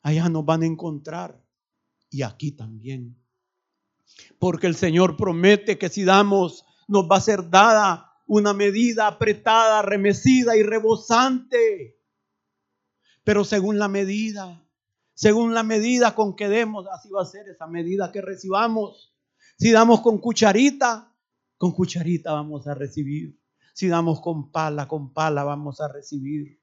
Allá 0.00 0.30
nos 0.30 0.46
van 0.46 0.62
a 0.62 0.66
encontrar 0.66 1.44
y 2.08 2.22
aquí 2.22 2.52
también. 2.52 3.22
Porque 4.38 4.68
el 4.68 4.74
Señor 4.74 5.18
promete 5.18 5.76
que 5.76 5.90
si 5.90 6.04
damos, 6.04 6.64
nos 6.88 7.04
va 7.10 7.16
a 7.16 7.20
ser 7.20 7.50
dada 7.50 8.11
una 8.26 8.52
medida 8.54 9.06
apretada, 9.06 9.82
remecida 9.82 10.56
y 10.56 10.62
rebosante. 10.62 12.00
Pero 13.24 13.44
según 13.44 13.78
la 13.78 13.88
medida, 13.88 14.66
según 15.14 15.54
la 15.54 15.62
medida 15.62 16.14
con 16.14 16.34
que 16.34 16.48
demos, 16.48 16.86
así 16.92 17.10
va 17.10 17.22
a 17.22 17.26
ser 17.26 17.48
esa 17.48 17.66
medida 17.66 18.10
que 18.10 18.20
recibamos. 18.20 19.14
Si 19.58 19.70
damos 19.70 20.00
con 20.00 20.18
cucharita, 20.18 21.14
con 21.58 21.72
cucharita 21.72 22.32
vamos 22.32 22.66
a 22.66 22.74
recibir. 22.74 23.38
Si 23.74 23.88
damos 23.88 24.20
con 24.20 24.50
pala, 24.50 24.88
con 24.88 25.12
pala 25.12 25.44
vamos 25.44 25.80
a 25.80 25.88
recibir. 25.88 26.60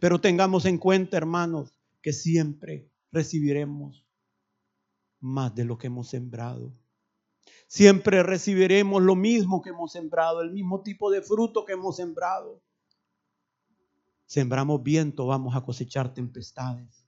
Pero 0.00 0.20
tengamos 0.20 0.64
en 0.64 0.78
cuenta, 0.78 1.16
hermanos, 1.16 1.78
que 2.02 2.12
siempre 2.12 2.90
recibiremos 3.12 4.06
más 5.20 5.54
de 5.54 5.64
lo 5.64 5.78
que 5.78 5.86
hemos 5.86 6.08
sembrado. 6.08 6.72
Siempre 7.74 8.22
recibiremos 8.22 9.02
lo 9.02 9.16
mismo 9.16 9.60
que 9.60 9.70
hemos 9.70 9.90
sembrado, 9.90 10.42
el 10.42 10.52
mismo 10.52 10.82
tipo 10.82 11.10
de 11.10 11.22
fruto 11.22 11.64
que 11.64 11.72
hemos 11.72 11.96
sembrado. 11.96 12.62
Sembramos 14.26 14.80
viento, 14.84 15.26
vamos 15.26 15.56
a 15.56 15.62
cosechar 15.62 16.14
tempestades. 16.14 17.04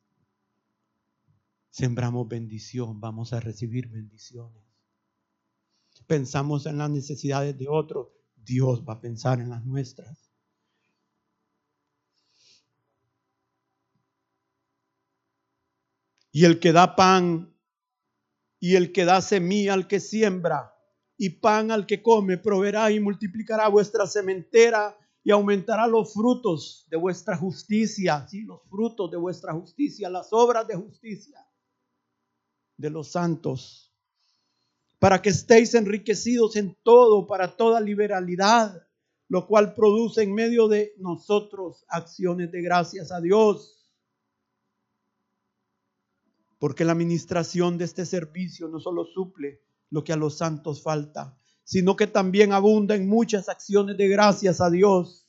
Sembramos 1.70 2.26
bendición, 2.26 3.00
vamos 3.00 3.32
a 3.32 3.38
recibir 3.38 3.86
bendiciones. 3.86 4.60
Pensamos 6.08 6.66
en 6.66 6.78
las 6.78 6.90
necesidades 6.90 7.56
de 7.56 7.68
otros, 7.68 8.08
Dios 8.34 8.82
va 8.82 8.94
a 8.94 9.00
pensar 9.00 9.38
en 9.38 9.50
las 9.50 9.64
nuestras. 9.64 10.32
Y 16.32 16.44
el 16.44 16.58
que 16.58 16.72
da 16.72 16.96
pan 16.96 17.55
y 18.66 18.74
el 18.74 18.90
que 18.90 19.04
da 19.04 19.22
semilla 19.22 19.74
al 19.74 19.86
que 19.86 20.00
siembra 20.00 20.74
y 21.16 21.30
pan 21.30 21.70
al 21.70 21.86
que 21.86 22.02
come, 22.02 22.36
proveerá 22.36 22.90
y 22.90 22.98
multiplicará 22.98 23.68
vuestra 23.68 24.08
sementera 24.08 24.98
y 25.22 25.30
aumentará 25.30 25.86
los 25.86 26.12
frutos 26.12 26.84
de 26.90 26.96
vuestra 26.96 27.36
justicia, 27.36 28.26
sí, 28.26 28.42
los 28.42 28.60
frutos 28.68 29.08
de 29.12 29.18
vuestra 29.18 29.52
justicia, 29.52 30.10
las 30.10 30.32
obras 30.32 30.66
de 30.66 30.74
justicia 30.74 31.46
de 32.76 32.90
los 32.90 33.12
santos, 33.12 33.94
para 34.98 35.22
que 35.22 35.28
estéis 35.28 35.72
enriquecidos 35.74 36.56
en 36.56 36.76
todo, 36.82 37.28
para 37.28 37.56
toda 37.56 37.80
liberalidad, 37.80 38.84
lo 39.28 39.46
cual 39.46 39.74
produce 39.74 40.24
en 40.24 40.34
medio 40.34 40.66
de 40.66 40.92
nosotros 40.98 41.84
acciones 41.86 42.50
de 42.50 42.62
gracias 42.62 43.12
a 43.12 43.20
Dios 43.20 43.75
porque 46.58 46.84
la 46.84 46.92
administración 46.92 47.78
de 47.78 47.84
este 47.84 48.06
servicio 48.06 48.68
no 48.68 48.80
solo 48.80 49.04
suple 49.04 49.60
lo 49.90 50.04
que 50.04 50.12
a 50.12 50.16
los 50.16 50.38
santos 50.38 50.82
falta, 50.82 51.38
sino 51.64 51.96
que 51.96 52.06
también 52.06 52.52
abunda 52.52 52.94
en 52.94 53.08
muchas 53.08 53.48
acciones 53.48 53.96
de 53.96 54.08
gracias 54.08 54.60
a 54.60 54.70
Dios. 54.70 55.28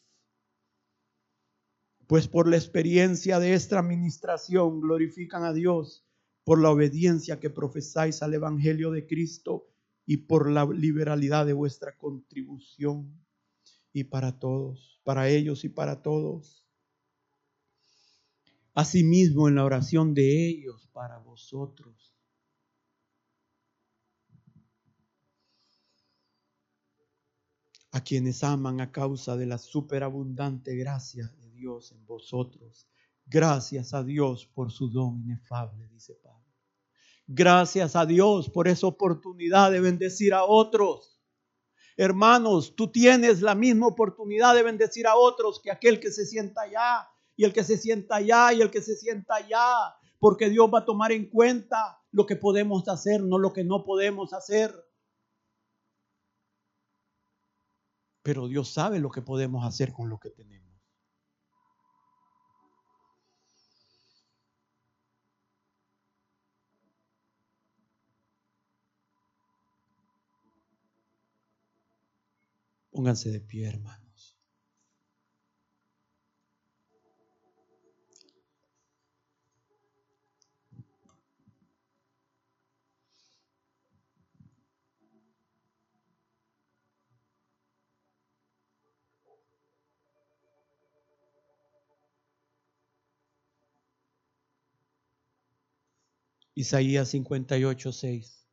Pues 2.08 2.28
por 2.28 2.48
la 2.48 2.56
experiencia 2.56 3.40
de 3.40 3.54
esta 3.54 3.80
administración 3.80 4.80
glorifican 4.80 5.44
a 5.44 5.54
Dios 5.54 6.06
por 6.46 6.62
la 6.62 6.70
obediencia 6.70 7.42
que 7.42 7.50
profesáis 7.50 8.24
al 8.24 8.34
Evangelio 8.34 8.92
de 8.92 9.06
Cristo 9.06 9.68
y 10.06 10.18
por 10.18 10.50
la 10.50 10.66
liberalidad 10.66 11.46
de 11.46 11.52
vuestra 11.52 11.98
contribución 11.98 13.22
y 13.92 14.06
para 14.06 14.40
todos, 14.40 15.02
para 15.04 15.28
ellos 15.28 15.66
y 15.66 15.70
para 15.70 16.02
todos 16.02 16.67
asimismo 18.78 19.48
en 19.48 19.56
la 19.56 19.66
oración 19.66 20.14
de 20.14 20.48
ellos 20.48 20.88
para 20.94 21.18
vosotros. 21.18 22.16
A 27.92 28.04
quienes 28.04 28.44
aman 28.44 28.80
a 28.80 28.92
causa 28.92 29.36
de 29.36 29.48
la 29.48 29.58
superabundante 29.58 30.76
gracia 30.76 31.26
de 31.40 31.50
Dios 31.50 31.92
en 31.92 32.06
vosotros. 32.06 32.88
Gracias 33.26 33.96
a 33.96 34.04
Dios 34.04 34.46
por 34.46 34.72
su 34.72 34.92
don 34.92 35.24
inefable, 35.24 35.88
dice 35.88 36.14
Pablo. 36.14 36.46
Gracias 37.26 37.96
a 37.96 38.06
Dios 38.06 38.48
por 38.48 38.68
esa 38.68 38.86
oportunidad 38.86 39.72
de 39.72 39.80
bendecir 39.80 40.36
a 40.36 40.44
otros. 40.44 41.20
Hermanos, 41.96 42.76
tú 42.76 42.92
tienes 42.92 43.42
la 43.42 43.56
misma 43.56 43.88
oportunidad 43.88 44.54
de 44.54 44.62
bendecir 44.62 45.08
a 45.08 45.16
otros 45.16 45.60
que 45.64 45.72
aquel 45.72 46.00
que 46.00 46.12
se 46.12 46.28
sienta 46.28 46.62
allá 46.62 47.10
y 47.38 47.46
el 47.46 47.54
que 47.54 47.64
se 47.64 47.78
sienta 47.78 48.16
allá 48.16 48.52
y 48.52 48.62
el 48.62 48.72
que 48.72 48.82
se 48.82 48.98
sienta 48.98 49.36
allá, 49.36 49.96
porque 50.20 50.50
Dios 50.50 50.70
va 50.74 50.80
a 50.80 50.86
tomar 50.86 51.12
en 51.12 51.30
cuenta 51.30 52.02
lo 52.12 52.26
que 52.26 52.36
podemos 52.36 52.88
hacer, 52.90 53.22
no 53.22 53.38
lo 53.38 53.54
que 53.54 53.64
no 53.64 53.86
podemos 53.86 54.34
hacer. 54.34 54.74
Pero 58.24 58.48
Dios 58.48 58.74
sabe 58.74 59.00
lo 59.00 59.12
que 59.12 59.22
podemos 59.22 59.64
hacer 59.66 59.94
con 59.94 60.10
lo 60.10 60.20
que 60.20 60.32
tenemos. 60.32 60.68
Pónganse 72.90 73.30
de 73.30 73.40
pie, 73.40 73.68
hermanos. 73.68 74.07
Isaías 96.60 97.10
58, 97.10 97.92
6. 97.92 98.48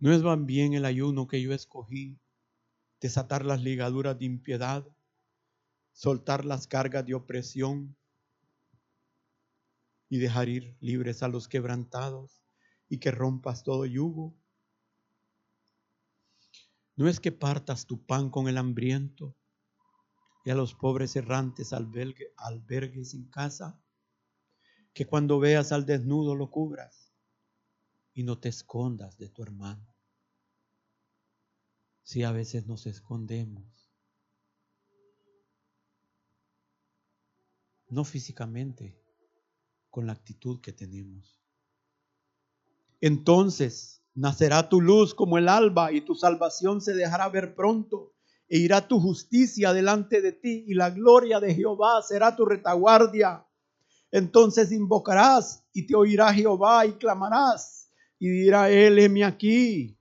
¿No 0.00 0.12
es 0.12 0.20
más 0.24 0.44
bien 0.44 0.74
el 0.74 0.84
ayuno 0.84 1.28
que 1.28 1.40
yo 1.40 1.54
escogí, 1.54 2.18
desatar 3.00 3.46
las 3.46 3.62
ligaduras 3.62 4.18
de 4.18 4.24
impiedad, 4.24 4.84
soltar 5.92 6.44
las 6.44 6.66
cargas 6.66 7.06
de 7.06 7.14
opresión 7.14 7.96
y 10.08 10.18
dejar 10.18 10.48
ir 10.48 10.76
libres 10.80 11.22
a 11.22 11.28
los 11.28 11.46
quebrantados 11.46 12.42
y 12.88 12.98
que 12.98 13.12
rompas 13.12 13.62
todo 13.62 13.86
yugo? 13.86 14.34
¿No 16.96 17.08
es 17.08 17.20
que 17.20 17.30
partas 17.30 17.86
tu 17.86 18.04
pan 18.04 18.28
con 18.28 18.48
el 18.48 18.58
hambriento 18.58 19.36
y 20.44 20.50
a 20.50 20.56
los 20.56 20.74
pobres 20.74 21.14
errantes 21.14 21.72
albergues 21.72 23.14
en 23.14 23.30
casa? 23.30 23.80
Que 25.00 25.06
cuando 25.06 25.40
veas 25.40 25.72
al 25.72 25.86
desnudo 25.86 26.34
lo 26.34 26.50
cubras 26.50 27.10
y 28.12 28.22
no 28.22 28.38
te 28.38 28.50
escondas 28.50 29.16
de 29.16 29.30
tu 29.30 29.42
hermano. 29.42 29.96
Si 32.02 32.22
a 32.22 32.32
veces 32.32 32.66
nos 32.66 32.84
escondemos, 32.84 33.90
no 37.88 38.04
físicamente, 38.04 39.02
con 39.88 40.06
la 40.06 40.12
actitud 40.12 40.60
que 40.60 40.74
tenemos. 40.74 41.40
Entonces 43.00 44.02
nacerá 44.14 44.68
tu 44.68 44.82
luz 44.82 45.14
como 45.14 45.38
el 45.38 45.48
alba 45.48 45.92
y 45.92 46.02
tu 46.02 46.14
salvación 46.14 46.82
se 46.82 46.92
dejará 46.92 47.26
ver 47.30 47.54
pronto 47.54 48.12
e 48.48 48.58
irá 48.58 48.86
tu 48.86 49.00
justicia 49.00 49.72
delante 49.72 50.20
de 50.20 50.32
ti 50.32 50.66
y 50.68 50.74
la 50.74 50.90
gloria 50.90 51.40
de 51.40 51.54
Jehová 51.54 52.02
será 52.02 52.36
tu 52.36 52.44
retaguardia. 52.44 53.46
Entonces 54.12 54.72
invocarás 54.72 55.64
y 55.72 55.86
te 55.86 55.94
oirá 55.94 56.32
Jehová 56.32 56.86
y 56.86 56.92
clamarás 56.94 57.80
y 58.18 58.28
dirá 58.28 58.70
él, 58.70 58.98
heme 58.98 59.24
aquí. 59.24 59.96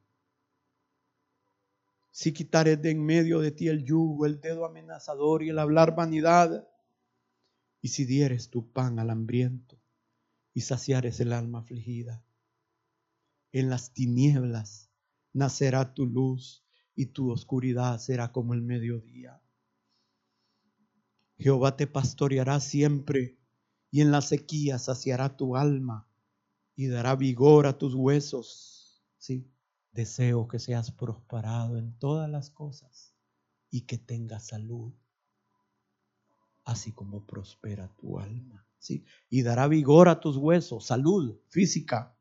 Si 2.12 2.34
quitares 2.34 2.82
de 2.82 2.92
en 2.92 3.06
medio 3.06 3.40
de 3.40 3.52
ti 3.52 3.70
el 3.70 3.86
yugo, 3.86 4.26
el 4.26 4.42
dedo 4.42 4.66
amenazador 4.66 5.42
y 5.42 5.50
el 5.50 5.58
hablar 5.58 5.96
vanidad, 5.96 6.68
y 7.82 7.88
si 7.88 8.04
dieres 8.04 8.50
tu 8.50 8.70
pan 8.74 9.00
al 9.00 9.10
hambriento 9.10 9.80
y 10.54 10.62
saciares 10.62 11.22
el 11.22 11.32
alma 11.32 11.60
afligida, 11.60 12.22
en 13.54 13.70
las 13.70 13.94
tinieblas 13.94 14.92
nacerá 15.32 15.94
tu 15.94 16.06
luz 16.06 16.66
y 16.94 17.06
tu 17.06 17.32
oscuridad 17.32 18.00
será 18.00 18.34
como 18.34 18.54
el 18.54 18.62
mediodía. 18.62 19.42
Jehová 21.38 21.78
te 21.78 21.88
pastoreará 21.88 22.60
siempre 22.60 23.39
y 23.92 24.02
en 24.02 24.12
la 24.12 24.22
sequía 24.22 24.78
saciará 24.78 25.36
tu 25.36 25.56
alma 25.56 26.08
y 26.76 26.88
dará 26.88 27.16
vigor 27.16 27.68
a 27.68 27.78
tus 27.78 27.96
huesos. 27.96 29.04
Deseo 29.92 30.48
que 30.48 30.60
seas 30.60 30.92
prosperado 30.92 31.78
en 31.78 31.98
todas 31.98 32.30
las 32.30 32.52
cosas 32.52 33.14
y 33.72 33.82
que 33.82 33.98
tengas 33.98 34.48
salud, 34.48 34.94
así 36.64 36.92
como 36.92 37.26
prospera 37.26 37.88
tu 37.98 38.20
alma. 38.20 38.66
Y 39.30 39.42
dará 39.42 39.68
vigor 39.68 40.08
a 40.08 40.20
tus 40.20 40.38
huesos, 40.38 40.86
salud 40.86 41.36
física, 41.50 42.16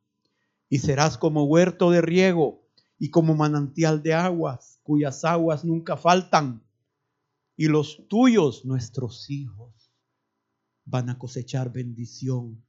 y 0.69 0.79
serás 0.79 1.17
como 1.17 1.45
huerto 1.45 1.91
de 1.91 2.01
riego 2.01 2.63
y 2.99 3.11
como 3.11 3.35
manantial 3.35 4.03
de 4.03 4.15
aguas, 4.15 4.81
cuyas 4.83 5.25
aguas 5.25 5.65
nunca 5.65 5.97
faltan, 5.97 6.63
y 7.57 7.69
los 7.69 8.09
tuyos, 8.09 8.65
nuestros 8.65 9.31
hijos 9.31 9.88
van 10.91 11.11
a 11.11 11.19
cosechar 11.19 11.71
bendición. 11.71 12.65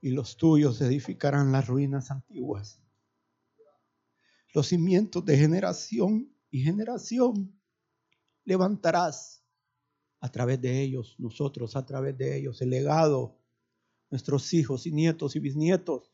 Y 0.00 0.10
los 0.10 0.36
tuyos 0.36 0.80
edificarán 0.80 1.52
las 1.52 1.68
ruinas 1.68 2.10
antiguas. 2.10 2.80
Los 4.52 4.68
cimientos 4.68 5.24
de 5.24 5.36
generación 5.36 6.34
y 6.50 6.62
generación 6.62 7.60
levantarás 8.44 9.44
a 10.20 10.30
través 10.30 10.60
de 10.60 10.82
ellos, 10.82 11.14
nosotros 11.18 11.76
a 11.76 11.84
través 11.84 12.16
de 12.18 12.36
ellos, 12.36 12.60
el 12.62 12.70
legado 12.70 13.41
nuestros 14.12 14.52
hijos 14.52 14.86
y 14.86 14.92
nietos 14.92 15.34
y 15.36 15.40
bisnietos. 15.40 16.12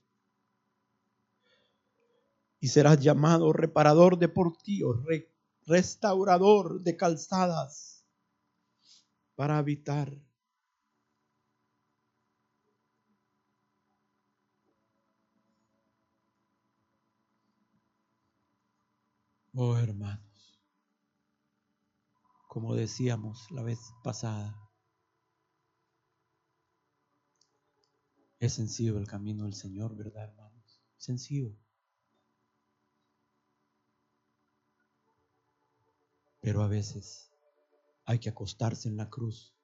Y 2.60 2.68
serás 2.68 3.00
llamado 3.00 3.52
reparador 3.52 4.18
de 4.18 4.28
portillos, 4.28 5.00
restaurador 5.66 6.80
de 6.80 6.96
calzadas 6.96 8.06
para 9.34 9.58
habitar. 9.58 10.16
Oh 19.54 19.76
hermanos, 19.76 20.62
como 22.46 22.76
decíamos 22.76 23.50
la 23.50 23.62
vez 23.64 23.80
pasada, 24.04 24.67
Es 28.38 28.52
sencillo 28.54 28.98
el 28.98 29.06
camino 29.06 29.44
del 29.44 29.54
Señor, 29.54 29.96
¿verdad, 29.96 30.24
hermanos? 30.24 30.80
Sencillo. 30.96 31.56
Pero 36.40 36.62
a 36.62 36.68
veces 36.68 37.32
hay 38.04 38.20
que 38.20 38.28
acostarse 38.28 38.88
en 38.88 38.96
la 38.96 39.10
cruz. 39.10 39.56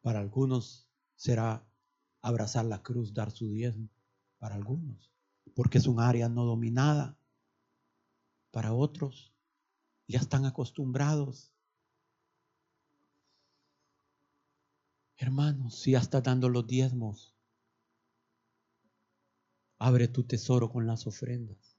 Para 0.00 0.18
algunos 0.18 0.90
será 1.14 1.64
abrazar 2.20 2.64
la 2.64 2.82
cruz, 2.82 3.14
dar 3.14 3.30
su 3.30 3.48
diezmo. 3.50 3.88
Para 4.38 4.54
algunos, 4.54 5.12
porque 5.54 5.78
es 5.78 5.86
un 5.86 6.00
área 6.00 6.28
no 6.28 6.44
dominada. 6.44 7.18
Para 8.52 8.72
otros, 8.72 9.34
ya 10.06 10.20
están 10.20 10.44
acostumbrados 10.44 11.52
Hermanos, 15.20 15.74
si 15.74 15.90
ya 15.92 15.98
estás 15.98 16.22
dando 16.22 16.48
los 16.48 16.64
diezmos, 16.64 17.34
abre 19.78 20.06
tu 20.06 20.22
tesoro 20.22 20.70
con 20.70 20.86
las 20.86 21.08
ofrendas. 21.08 21.76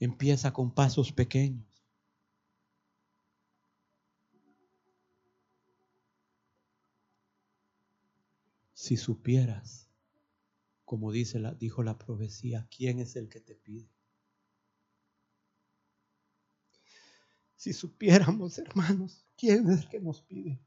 Empieza 0.00 0.52
con 0.54 0.74
pasos 0.74 1.12
pequeños. 1.12 1.66
Si 8.72 8.96
supieras, 8.96 9.90
como 10.86 11.12
dice 11.12 11.38
la, 11.38 11.52
dijo 11.52 11.82
la 11.82 11.98
profecía, 11.98 12.66
quién 12.74 12.98
es 12.98 13.14
el 13.14 13.28
que 13.28 13.40
te 13.40 13.54
pide. 13.54 13.97
Si 17.58 17.72
supiéramos, 17.72 18.56
hermanos, 18.58 19.26
quién 19.36 19.68
es 19.68 19.80
el 19.80 19.88
que 19.88 19.98
nos 19.98 20.22
pide. 20.22 20.60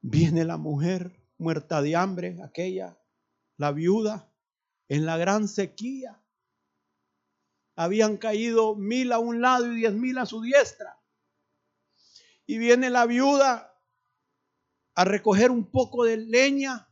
Viene 0.00 0.46
la 0.46 0.56
mujer 0.56 1.14
muerta 1.36 1.82
de 1.82 1.94
hambre, 1.94 2.38
aquella, 2.42 2.98
la 3.58 3.72
viuda, 3.72 4.32
en 4.88 5.04
la 5.04 5.18
gran 5.18 5.48
sequía. 5.48 6.18
Habían 7.76 8.16
caído 8.16 8.74
mil 8.74 9.12
a 9.12 9.18
un 9.18 9.42
lado 9.42 9.70
y 9.70 9.76
diez 9.76 9.92
mil 9.92 10.16
a 10.16 10.24
su 10.24 10.40
diestra. 10.40 10.98
Y 12.46 12.56
viene 12.56 12.88
la 12.88 13.04
viuda 13.04 13.78
a 14.94 15.04
recoger 15.04 15.50
un 15.50 15.66
poco 15.66 16.04
de 16.04 16.16
leña 16.16 16.88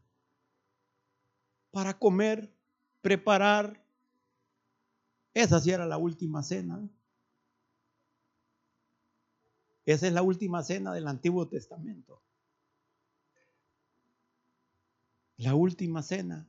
para 1.70 1.98
comer, 1.98 2.54
preparar. 3.00 3.82
Esa 5.34 5.60
sí 5.60 5.70
era 5.70 5.86
la 5.86 5.96
última 5.96 6.42
cena. 6.42 6.88
Esa 9.84 10.06
es 10.06 10.12
la 10.12 10.22
última 10.22 10.62
cena 10.62 10.92
del 10.92 11.08
Antiguo 11.08 11.48
Testamento. 11.48 12.22
La 15.36 15.54
última 15.54 16.02
cena. 16.02 16.48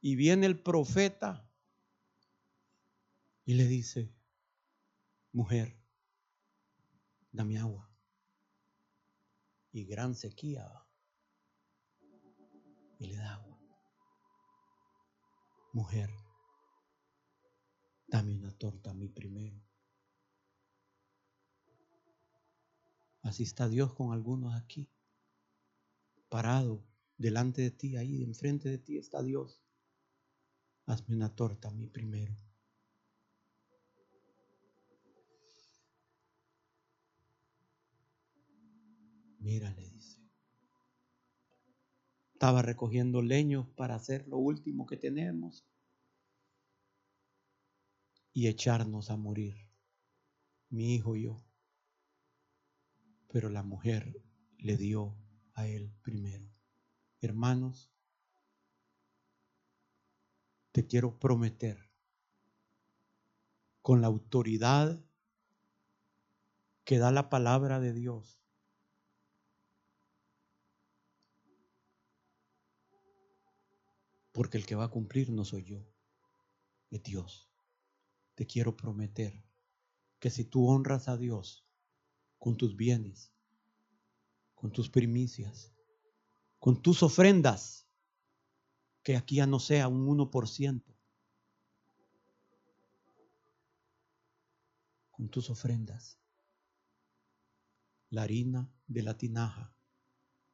Y 0.00 0.16
viene 0.16 0.46
el 0.46 0.62
profeta 0.62 1.48
y 3.44 3.54
le 3.54 3.66
dice, 3.66 4.14
mujer, 5.32 5.78
dame 7.32 7.58
agua. 7.58 7.90
Y 9.72 9.84
gran 9.84 10.14
sequía. 10.14 10.66
Y 12.98 13.06
le 13.06 13.16
da 13.16 13.34
agua. 13.34 13.58
Mujer, 15.72 16.10
dame 18.08 18.34
una 18.34 18.52
torta 18.52 18.90
a 18.90 18.94
mí 18.94 19.08
primero. 19.08 19.62
Así 23.22 23.42
está 23.42 23.68
Dios 23.68 23.92
con 23.94 24.12
algunos 24.12 24.54
aquí, 24.54 24.88
parado 26.28 26.82
delante 27.18 27.62
de 27.62 27.70
ti, 27.70 27.96
ahí 27.96 28.22
enfrente 28.22 28.68
de 28.70 28.78
ti 28.78 28.96
está 28.96 29.22
Dios. 29.22 29.62
Hazme 30.86 31.14
una 31.14 31.34
torta 31.34 31.68
a 31.68 31.70
mí 31.70 31.86
primero. 31.86 32.34
Mira, 39.40 39.70
le 39.72 39.90
dice. 39.90 40.20
Estaba 42.32 42.62
recogiendo 42.62 43.20
leños 43.20 43.68
para 43.76 43.94
hacer 43.94 44.26
lo 44.28 44.38
último 44.38 44.86
que 44.86 44.96
tenemos 44.96 45.66
y 48.38 48.46
echarnos 48.46 49.10
a 49.10 49.16
morir, 49.16 49.68
mi 50.68 50.94
hijo 50.94 51.16
y 51.16 51.24
yo. 51.24 51.44
Pero 53.32 53.48
la 53.48 53.64
mujer 53.64 54.22
le 54.58 54.76
dio 54.76 55.16
a 55.54 55.66
él 55.66 55.92
primero. 56.02 56.48
Hermanos, 57.20 57.90
te 60.70 60.86
quiero 60.86 61.18
prometer 61.18 61.90
con 63.82 64.02
la 64.02 64.06
autoridad 64.06 65.04
que 66.84 66.98
da 66.98 67.10
la 67.10 67.30
palabra 67.30 67.80
de 67.80 67.92
Dios. 67.92 68.40
Porque 74.30 74.58
el 74.58 74.64
que 74.64 74.76
va 74.76 74.84
a 74.84 74.90
cumplir 74.90 75.30
no 75.30 75.44
soy 75.44 75.64
yo, 75.64 75.84
es 76.90 77.02
Dios. 77.02 77.47
Te 78.38 78.46
quiero 78.46 78.76
prometer 78.76 79.44
que 80.20 80.30
si 80.30 80.44
tú 80.44 80.68
honras 80.68 81.08
a 81.08 81.16
Dios 81.16 81.66
con 82.38 82.56
tus 82.56 82.76
bienes, 82.76 83.32
con 84.54 84.70
tus 84.70 84.88
primicias, 84.88 85.74
con 86.60 86.80
tus 86.80 87.02
ofrendas, 87.02 87.88
que 89.02 89.16
aquí 89.16 89.34
ya 89.38 89.48
no 89.48 89.58
sea 89.58 89.88
un 89.88 90.06
1%, 90.06 90.84
con 95.10 95.28
tus 95.30 95.50
ofrendas, 95.50 96.16
la 98.08 98.22
harina 98.22 98.72
de 98.86 99.02
la 99.02 99.18
tinaja 99.18 99.74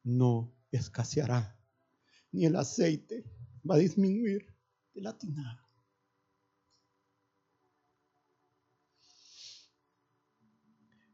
no 0.01 0.55
escaseará, 0.71 1.55
ni 2.31 2.45
el 2.45 2.55
aceite 2.55 3.23
va 3.69 3.75
a 3.75 3.77
disminuir 3.77 4.57
de 4.95 5.01
la 5.01 5.15
tinaja. 5.15 5.64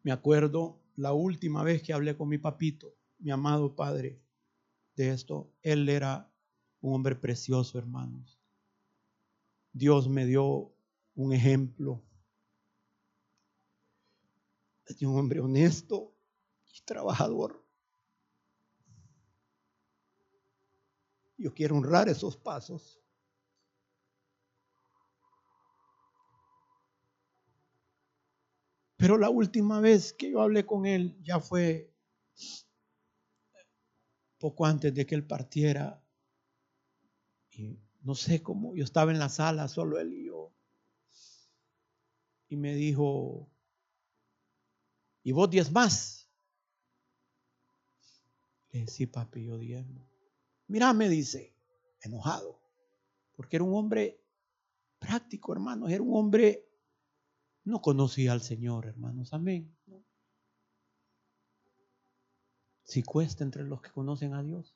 Me 0.04 0.12
acuerdo 0.12 0.80
la 0.96 1.14
última 1.14 1.64
vez 1.64 1.84
que 1.84 1.94
hablé 1.94 2.18
con 2.18 2.30
mi 2.30 2.38
papito, 2.38 2.96
mi 3.20 3.32
amado 3.32 3.76
padre, 3.76 4.20
de 4.96 5.12
esto. 5.12 5.52
Él 5.62 5.88
era 5.90 6.32
un 6.82 6.96
hombre 6.96 7.16
precioso, 7.16 7.78
hermanos. 7.78 8.40
Dios 9.74 10.10
me 10.10 10.26
dio 10.26 10.74
un 11.16 11.34
ejemplo 11.34 12.02
de 14.88 15.06
un 15.06 15.18
hombre 15.18 15.40
honesto 15.40 16.14
y 16.74 16.82
trabajador. 16.82 17.64
Yo 21.38 21.54
quiero 21.54 21.78
honrar 21.78 22.10
esos 22.10 22.36
pasos. 22.38 23.01
Pero 29.02 29.18
la 29.18 29.32
última 29.32 29.80
vez 29.80 30.14
que 30.14 30.30
yo 30.30 30.42
hablé 30.44 30.64
con 30.64 30.86
él 30.86 31.18
ya 31.24 31.40
fue 31.40 31.92
poco 34.38 34.64
antes 34.64 34.94
de 34.94 35.08
que 35.08 35.16
él 35.16 35.26
partiera. 35.26 36.06
Y 37.50 37.80
no 38.04 38.14
sé 38.14 38.44
cómo, 38.44 38.76
yo 38.76 38.84
estaba 38.84 39.12
en 39.12 39.18
la 39.18 39.30
sala, 39.30 39.68
solo 39.70 40.00
él 40.00 40.14
y 40.14 40.26
yo. 40.26 40.54
Y 42.48 42.58
me 42.58 42.76
dijo, 42.76 43.50
¿y 45.24 45.32
vos 45.32 45.50
diez 45.50 45.72
más? 45.72 46.30
Le 48.70 48.82
dije, 48.82 48.92
sí, 48.92 49.08
papi, 49.08 49.46
yo 49.46 49.58
diezmo. 49.58 50.08
Mira, 50.68 50.94
me 50.94 51.10
dice, 51.10 51.56
enojado, 52.02 52.62
porque 53.36 53.56
era 53.56 53.66
un 53.66 53.74
hombre 53.74 54.22
práctico, 55.00 55.54
hermanos, 55.54 55.90
era 55.90 56.04
un 56.04 56.16
hombre 56.16 56.71
no 57.64 57.82
conocía 57.82 58.32
al 58.32 58.42
Señor, 58.42 58.88
hermanos. 58.88 59.34
Amén. 59.34 59.76
Si 62.84 63.04
cuesta 63.04 63.44
entre 63.44 63.64
los 63.64 63.82
que 63.82 63.92
conocen 63.92 64.34
a 64.34 64.44
Dios, 64.44 64.76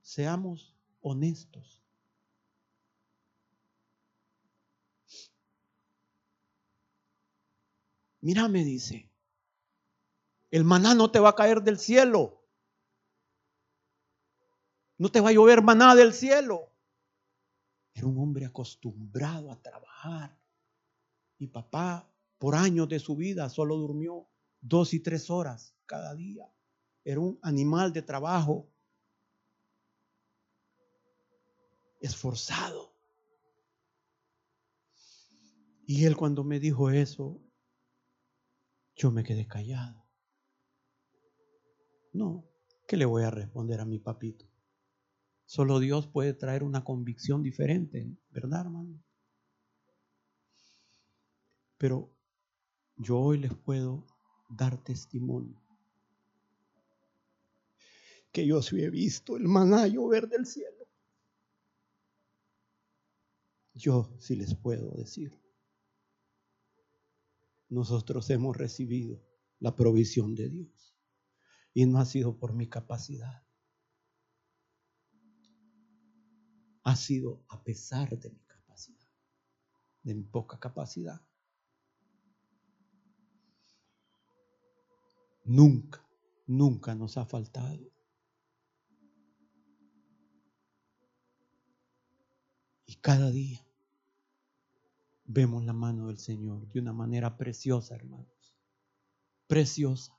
seamos 0.00 0.74
honestos. 1.00 1.82
Mira, 8.20 8.48
me 8.48 8.64
dice, 8.64 9.10
el 10.50 10.64
maná 10.64 10.94
no 10.94 11.10
te 11.10 11.20
va 11.20 11.30
a 11.30 11.34
caer 11.34 11.62
del 11.62 11.78
cielo. 11.78 12.42
No 14.98 15.10
te 15.10 15.20
va 15.20 15.28
a 15.28 15.32
llover 15.32 15.62
maná 15.62 15.94
del 15.94 16.14
cielo. 16.14 16.72
Era 17.92 18.06
un 18.06 18.18
hombre 18.18 18.46
acostumbrado 18.46 19.52
a 19.52 19.60
trabajar 19.60 20.36
mi 21.38 21.46
papá, 21.48 22.10
por 22.38 22.54
años 22.54 22.88
de 22.88 22.98
su 22.98 23.16
vida, 23.16 23.48
solo 23.48 23.76
durmió 23.76 24.28
dos 24.60 24.94
y 24.94 25.00
tres 25.00 25.30
horas 25.30 25.74
cada 25.86 26.14
día. 26.14 26.52
Era 27.04 27.20
un 27.20 27.38
animal 27.42 27.92
de 27.92 28.02
trabajo. 28.02 28.68
Esforzado. 32.00 32.94
Y 35.86 36.04
él 36.04 36.16
cuando 36.16 36.42
me 36.42 36.58
dijo 36.58 36.90
eso, 36.90 37.40
yo 38.96 39.10
me 39.10 39.22
quedé 39.22 39.46
callado. 39.46 40.04
No, 42.12 42.44
¿qué 42.88 42.96
le 42.96 43.04
voy 43.04 43.22
a 43.22 43.30
responder 43.30 43.80
a 43.80 43.84
mi 43.84 43.98
papito? 43.98 44.46
Solo 45.44 45.78
Dios 45.78 46.08
puede 46.08 46.34
traer 46.34 46.64
una 46.64 46.82
convicción 46.82 47.42
diferente, 47.42 48.10
¿verdad, 48.30 48.62
hermano? 48.62 49.05
Pero 51.78 52.12
yo 52.96 53.18
hoy 53.18 53.38
les 53.38 53.54
puedo 53.54 54.06
dar 54.48 54.82
testimonio 54.82 55.66
que 58.36 58.46
yo 58.46 58.60
sí 58.60 58.82
he 58.82 58.90
visto 58.90 59.38
el 59.38 59.48
maná 59.48 59.86
llover 59.86 60.28
del 60.28 60.44
cielo. 60.44 60.86
Yo 63.72 64.14
sí 64.18 64.36
les 64.36 64.54
puedo 64.54 64.90
decir. 64.90 65.40
Nosotros 67.70 68.28
hemos 68.28 68.54
recibido 68.54 69.24
la 69.58 69.74
provisión 69.74 70.34
de 70.34 70.50
Dios 70.50 70.98
y 71.72 71.86
no 71.86 71.98
ha 71.98 72.04
sido 72.04 72.38
por 72.38 72.52
mi 72.52 72.68
capacidad. 72.68 73.42
Ha 76.82 76.94
sido 76.94 77.42
a 77.48 77.64
pesar 77.64 78.18
de 78.18 78.28
mi 78.28 78.44
capacidad, 78.44 79.10
de 80.02 80.14
mi 80.14 80.24
poca 80.24 80.60
capacidad. 80.60 81.25
Nunca, 85.46 86.04
nunca 86.48 86.94
nos 86.96 87.16
ha 87.16 87.24
faltado. 87.24 87.78
Y 92.84 92.96
cada 92.96 93.30
día 93.30 93.64
vemos 95.24 95.64
la 95.64 95.72
mano 95.72 96.08
del 96.08 96.18
Señor 96.18 96.68
de 96.68 96.80
una 96.80 96.92
manera 96.92 97.36
preciosa, 97.36 97.94
hermanos. 97.94 98.56
Preciosa. 99.46 100.18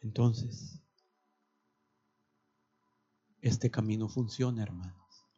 Entonces, 0.00 0.82
este 3.40 3.70
camino 3.70 4.08
funciona, 4.08 4.64
hermanos. 4.64 5.28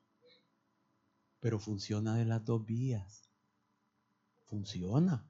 Pero 1.41 1.59
funciona 1.59 2.17
de 2.17 2.25
las 2.25 2.43
dos 2.47 2.65
vías. 2.65 3.32
Funciona. 4.53 5.27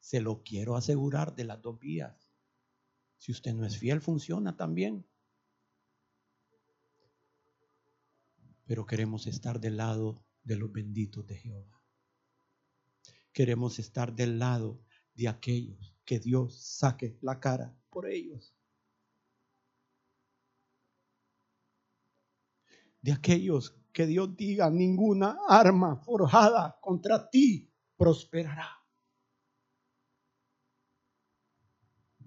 Se 0.00 0.20
lo 0.20 0.42
quiero 0.42 0.74
asegurar 0.74 1.36
de 1.36 1.44
las 1.44 1.62
dos 1.62 1.78
vías. 1.78 2.32
Si 3.16 3.30
usted 3.30 3.54
no 3.54 3.64
es 3.64 3.78
fiel, 3.78 4.00
funciona 4.00 4.56
también. 4.56 5.06
Pero 8.66 8.86
queremos 8.86 9.28
estar 9.28 9.60
del 9.60 9.76
lado 9.76 10.26
de 10.42 10.56
los 10.56 10.72
benditos 10.72 11.24
de 11.28 11.36
Jehová. 11.36 11.80
Queremos 13.32 13.78
estar 13.78 14.12
del 14.12 14.40
lado 14.40 14.82
de 15.14 15.28
aquellos 15.28 15.94
que 16.04 16.18
Dios 16.18 16.60
saque 16.60 17.16
la 17.20 17.38
cara 17.38 17.78
por 17.88 18.08
ellos. 18.10 18.52
De 23.00 23.12
aquellos 23.12 23.80
que 23.92 24.08
Dios 24.08 24.36
diga, 24.36 24.70
ninguna 24.70 25.38
arma 25.48 25.94
forjada 25.98 26.76
contra 26.80 27.30
ti 27.30 27.70
prosperará. 27.96 28.68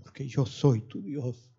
Porque 0.04 0.28
yo 0.28 0.46
soy 0.46 0.82
tu 0.82 1.02
Dios. 1.02 1.52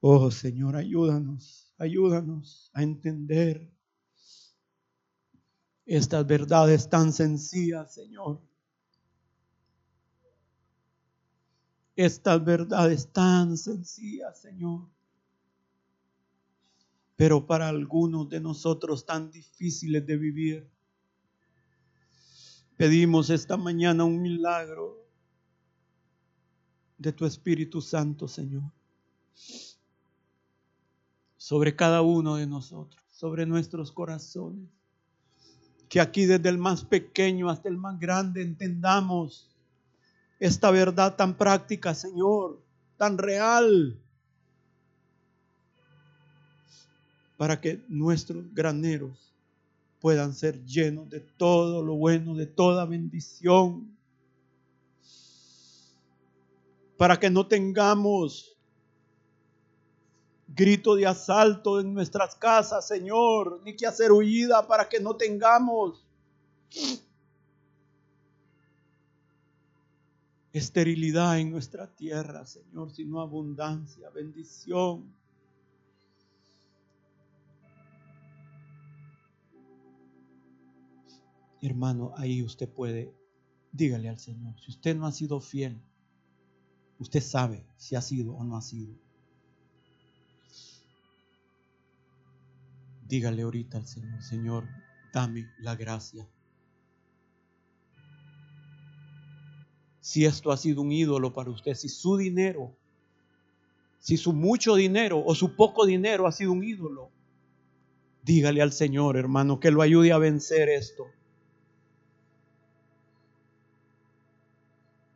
Oh 0.00 0.30
Señor, 0.30 0.76
ayúdanos, 0.76 1.74
ayúdanos 1.78 2.70
a 2.72 2.82
entender 2.82 3.70
estas 5.84 6.26
verdades 6.26 6.88
tan 6.88 7.12
sencillas, 7.12 7.92
Señor. 7.92 8.40
Estas 11.96 12.44
verdades 12.44 13.12
tan 13.12 13.58
sencillas, 13.58 14.40
Señor. 14.40 14.88
Pero 17.16 17.46
para 17.46 17.68
algunos 17.68 18.28
de 18.28 18.40
nosotros 18.40 19.04
tan 19.04 19.30
difíciles 19.30 20.06
de 20.06 20.16
vivir. 20.16 20.70
Pedimos 22.80 23.28
esta 23.28 23.58
mañana 23.58 24.04
un 24.04 24.22
milagro 24.22 25.06
de 26.96 27.12
tu 27.12 27.26
Espíritu 27.26 27.82
Santo, 27.82 28.26
Señor 28.26 28.62
sobre 31.36 31.76
cada 31.76 32.00
uno 32.00 32.36
de 32.36 32.46
nosotros, 32.46 33.02
sobre 33.12 33.44
nuestros 33.44 33.92
corazones. 33.92 34.66
Que 35.90 36.00
aquí 36.00 36.24
desde 36.24 36.48
el 36.48 36.56
más 36.56 36.82
pequeño 36.82 37.50
hasta 37.50 37.68
el 37.68 37.76
más 37.76 38.00
grande 38.00 38.40
entendamos 38.40 39.54
esta 40.38 40.70
verdad 40.70 41.16
tan 41.16 41.36
práctica, 41.36 41.94
Señor, 41.94 42.62
tan 42.96 43.18
real, 43.18 43.98
para 47.36 47.60
que 47.60 47.84
nuestros 47.88 48.42
graneros 48.54 49.29
puedan 50.00 50.34
ser 50.34 50.64
llenos 50.64 51.08
de 51.10 51.20
todo 51.20 51.82
lo 51.82 51.94
bueno, 51.94 52.34
de 52.34 52.46
toda 52.46 52.86
bendición, 52.86 53.96
para 56.96 57.18
que 57.18 57.30
no 57.30 57.46
tengamos 57.46 58.56
grito 60.48 60.94
de 60.96 61.06
asalto 61.06 61.80
en 61.80 61.94
nuestras 61.94 62.34
casas, 62.34 62.86
Señor, 62.86 63.60
ni 63.64 63.76
que 63.76 63.86
hacer 63.86 64.10
huida 64.10 64.66
para 64.66 64.88
que 64.88 65.00
no 65.00 65.16
tengamos 65.16 66.04
esterilidad 70.52 71.38
en 71.38 71.50
nuestra 71.50 71.86
tierra, 71.86 72.44
Señor, 72.44 72.90
sino 72.90 73.20
abundancia, 73.20 74.10
bendición. 74.10 75.19
Hermano, 81.62 82.12
ahí 82.16 82.42
usted 82.42 82.68
puede, 82.68 83.14
dígale 83.72 84.08
al 84.08 84.18
Señor, 84.18 84.58
si 84.60 84.70
usted 84.70 84.96
no 84.96 85.06
ha 85.06 85.12
sido 85.12 85.40
fiel, 85.40 85.80
usted 86.98 87.20
sabe 87.20 87.66
si 87.76 87.96
ha 87.96 88.00
sido 88.00 88.34
o 88.34 88.44
no 88.44 88.56
ha 88.56 88.62
sido. 88.62 88.94
Dígale 93.06 93.42
ahorita 93.42 93.76
al 93.76 93.86
Señor, 93.86 94.22
Señor, 94.22 94.68
dame 95.12 95.50
la 95.58 95.76
gracia. 95.76 96.26
Si 100.00 100.24
esto 100.24 100.50
ha 100.50 100.56
sido 100.56 100.80
un 100.80 100.92
ídolo 100.92 101.34
para 101.34 101.50
usted, 101.50 101.74
si 101.74 101.88
su 101.88 102.16
dinero, 102.16 102.74
si 103.98 104.16
su 104.16 104.32
mucho 104.32 104.76
dinero 104.76 105.22
o 105.22 105.34
su 105.34 105.56
poco 105.56 105.84
dinero 105.84 106.26
ha 106.26 106.32
sido 106.32 106.52
un 106.52 106.64
ídolo, 106.64 107.10
dígale 108.22 108.62
al 108.62 108.72
Señor, 108.72 109.16
hermano, 109.18 109.60
que 109.60 109.70
lo 109.70 109.82
ayude 109.82 110.12
a 110.12 110.18
vencer 110.18 110.68
esto. 110.70 111.06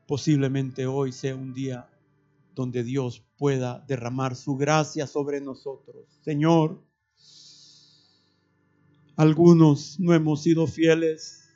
Posiblemente 0.06 0.86
hoy 0.86 1.12
sea 1.12 1.34
un 1.34 1.54
día 1.54 1.88
donde 2.54 2.84
Dios 2.84 3.24
pueda 3.36 3.84
derramar 3.88 4.36
su 4.36 4.56
gracia 4.56 5.06
sobre 5.06 5.40
nosotros. 5.40 6.06
Señor, 6.22 6.82
algunos 9.16 9.98
no 9.98 10.12
hemos 10.12 10.42
sido 10.42 10.66
fieles. 10.66 11.48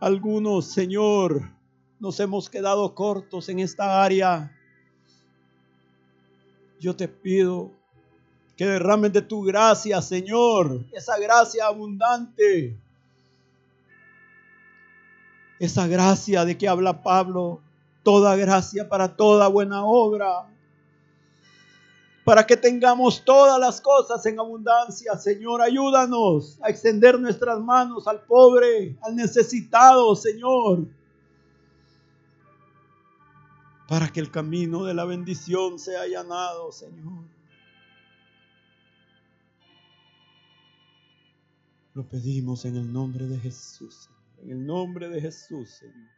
Algunos, 0.00 0.66
Señor, 0.66 1.50
nos 2.00 2.20
hemos 2.20 2.48
quedado 2.48 2.94
cortos 2.94 3.48
en 3.48 3.58
esta 3.60 4.02
área. 4.02 4.54
Yo 6.80 6.94
te 6.94 7.08
pido 7.08 7.72
que 8.56 8.66
derrames 8.66 9.12
de 9.12 9.22
tu 9.22 9.42
gracia, 9.42 10.02
Señor, 10.02 10.84
esa 10.92 11.18
gracia 11.18 11.66
abundante. 11.66 12.80
Esa 15.58 15.86
gracia 15.86 16.44
de 16.44 16.56
que 16.56 16.68
habla 16.68 17.02
Pablo, 17.02 17.60
toda 18.02 18.36
gracia 18.36 18.88
para 18.88 19.16
toda 19.16 19.48
buena 19.48 19.84
obra 19.84 20.46
para 22.28 22.46
que 22.46 22.58
tengamos 22.58 23.24
todas 23.24 23.58
las 23.58 23.80
cosas 23.80 24.26
en 24.26 24.38
abundancia. 24.38 25.16
Señor, 25.16 25.62
ayúdanos 25.62 26.58
a 26.62 26.68
extender 26.68 27.18
nuestras 27.18 27.58
manos 27.58 28.06
al 28.06 28.20
pobre, 28.20 28.98
al 29.00 29.16
necesitado, 29.16 30.14
Señor. 30.14 30.86
Para 33.88 34.10
que 34.10 34.20
el 34.20 34.30
camino 34.30 34.84
de 34.84 34.92
la 34.92 35.06
bendición 35.06 35.78
sea 35.78 36.02
allanado, 36.02 36.70
Señor. 36.70 37.24
Lo 41.94 42.06
pedimos 42.06 42.66
en 42.66 42.76
el 42.76 42.92
nombre 42.92 43.24
de 43.24 43.38
Jesús, 43.38 44.10
en 44.42 44.50
el 44.50 44.66
nombre 44.66 45.08
de 45.08 45.20
Jesús, 45.20 45.70
Señor. 45.70 46.17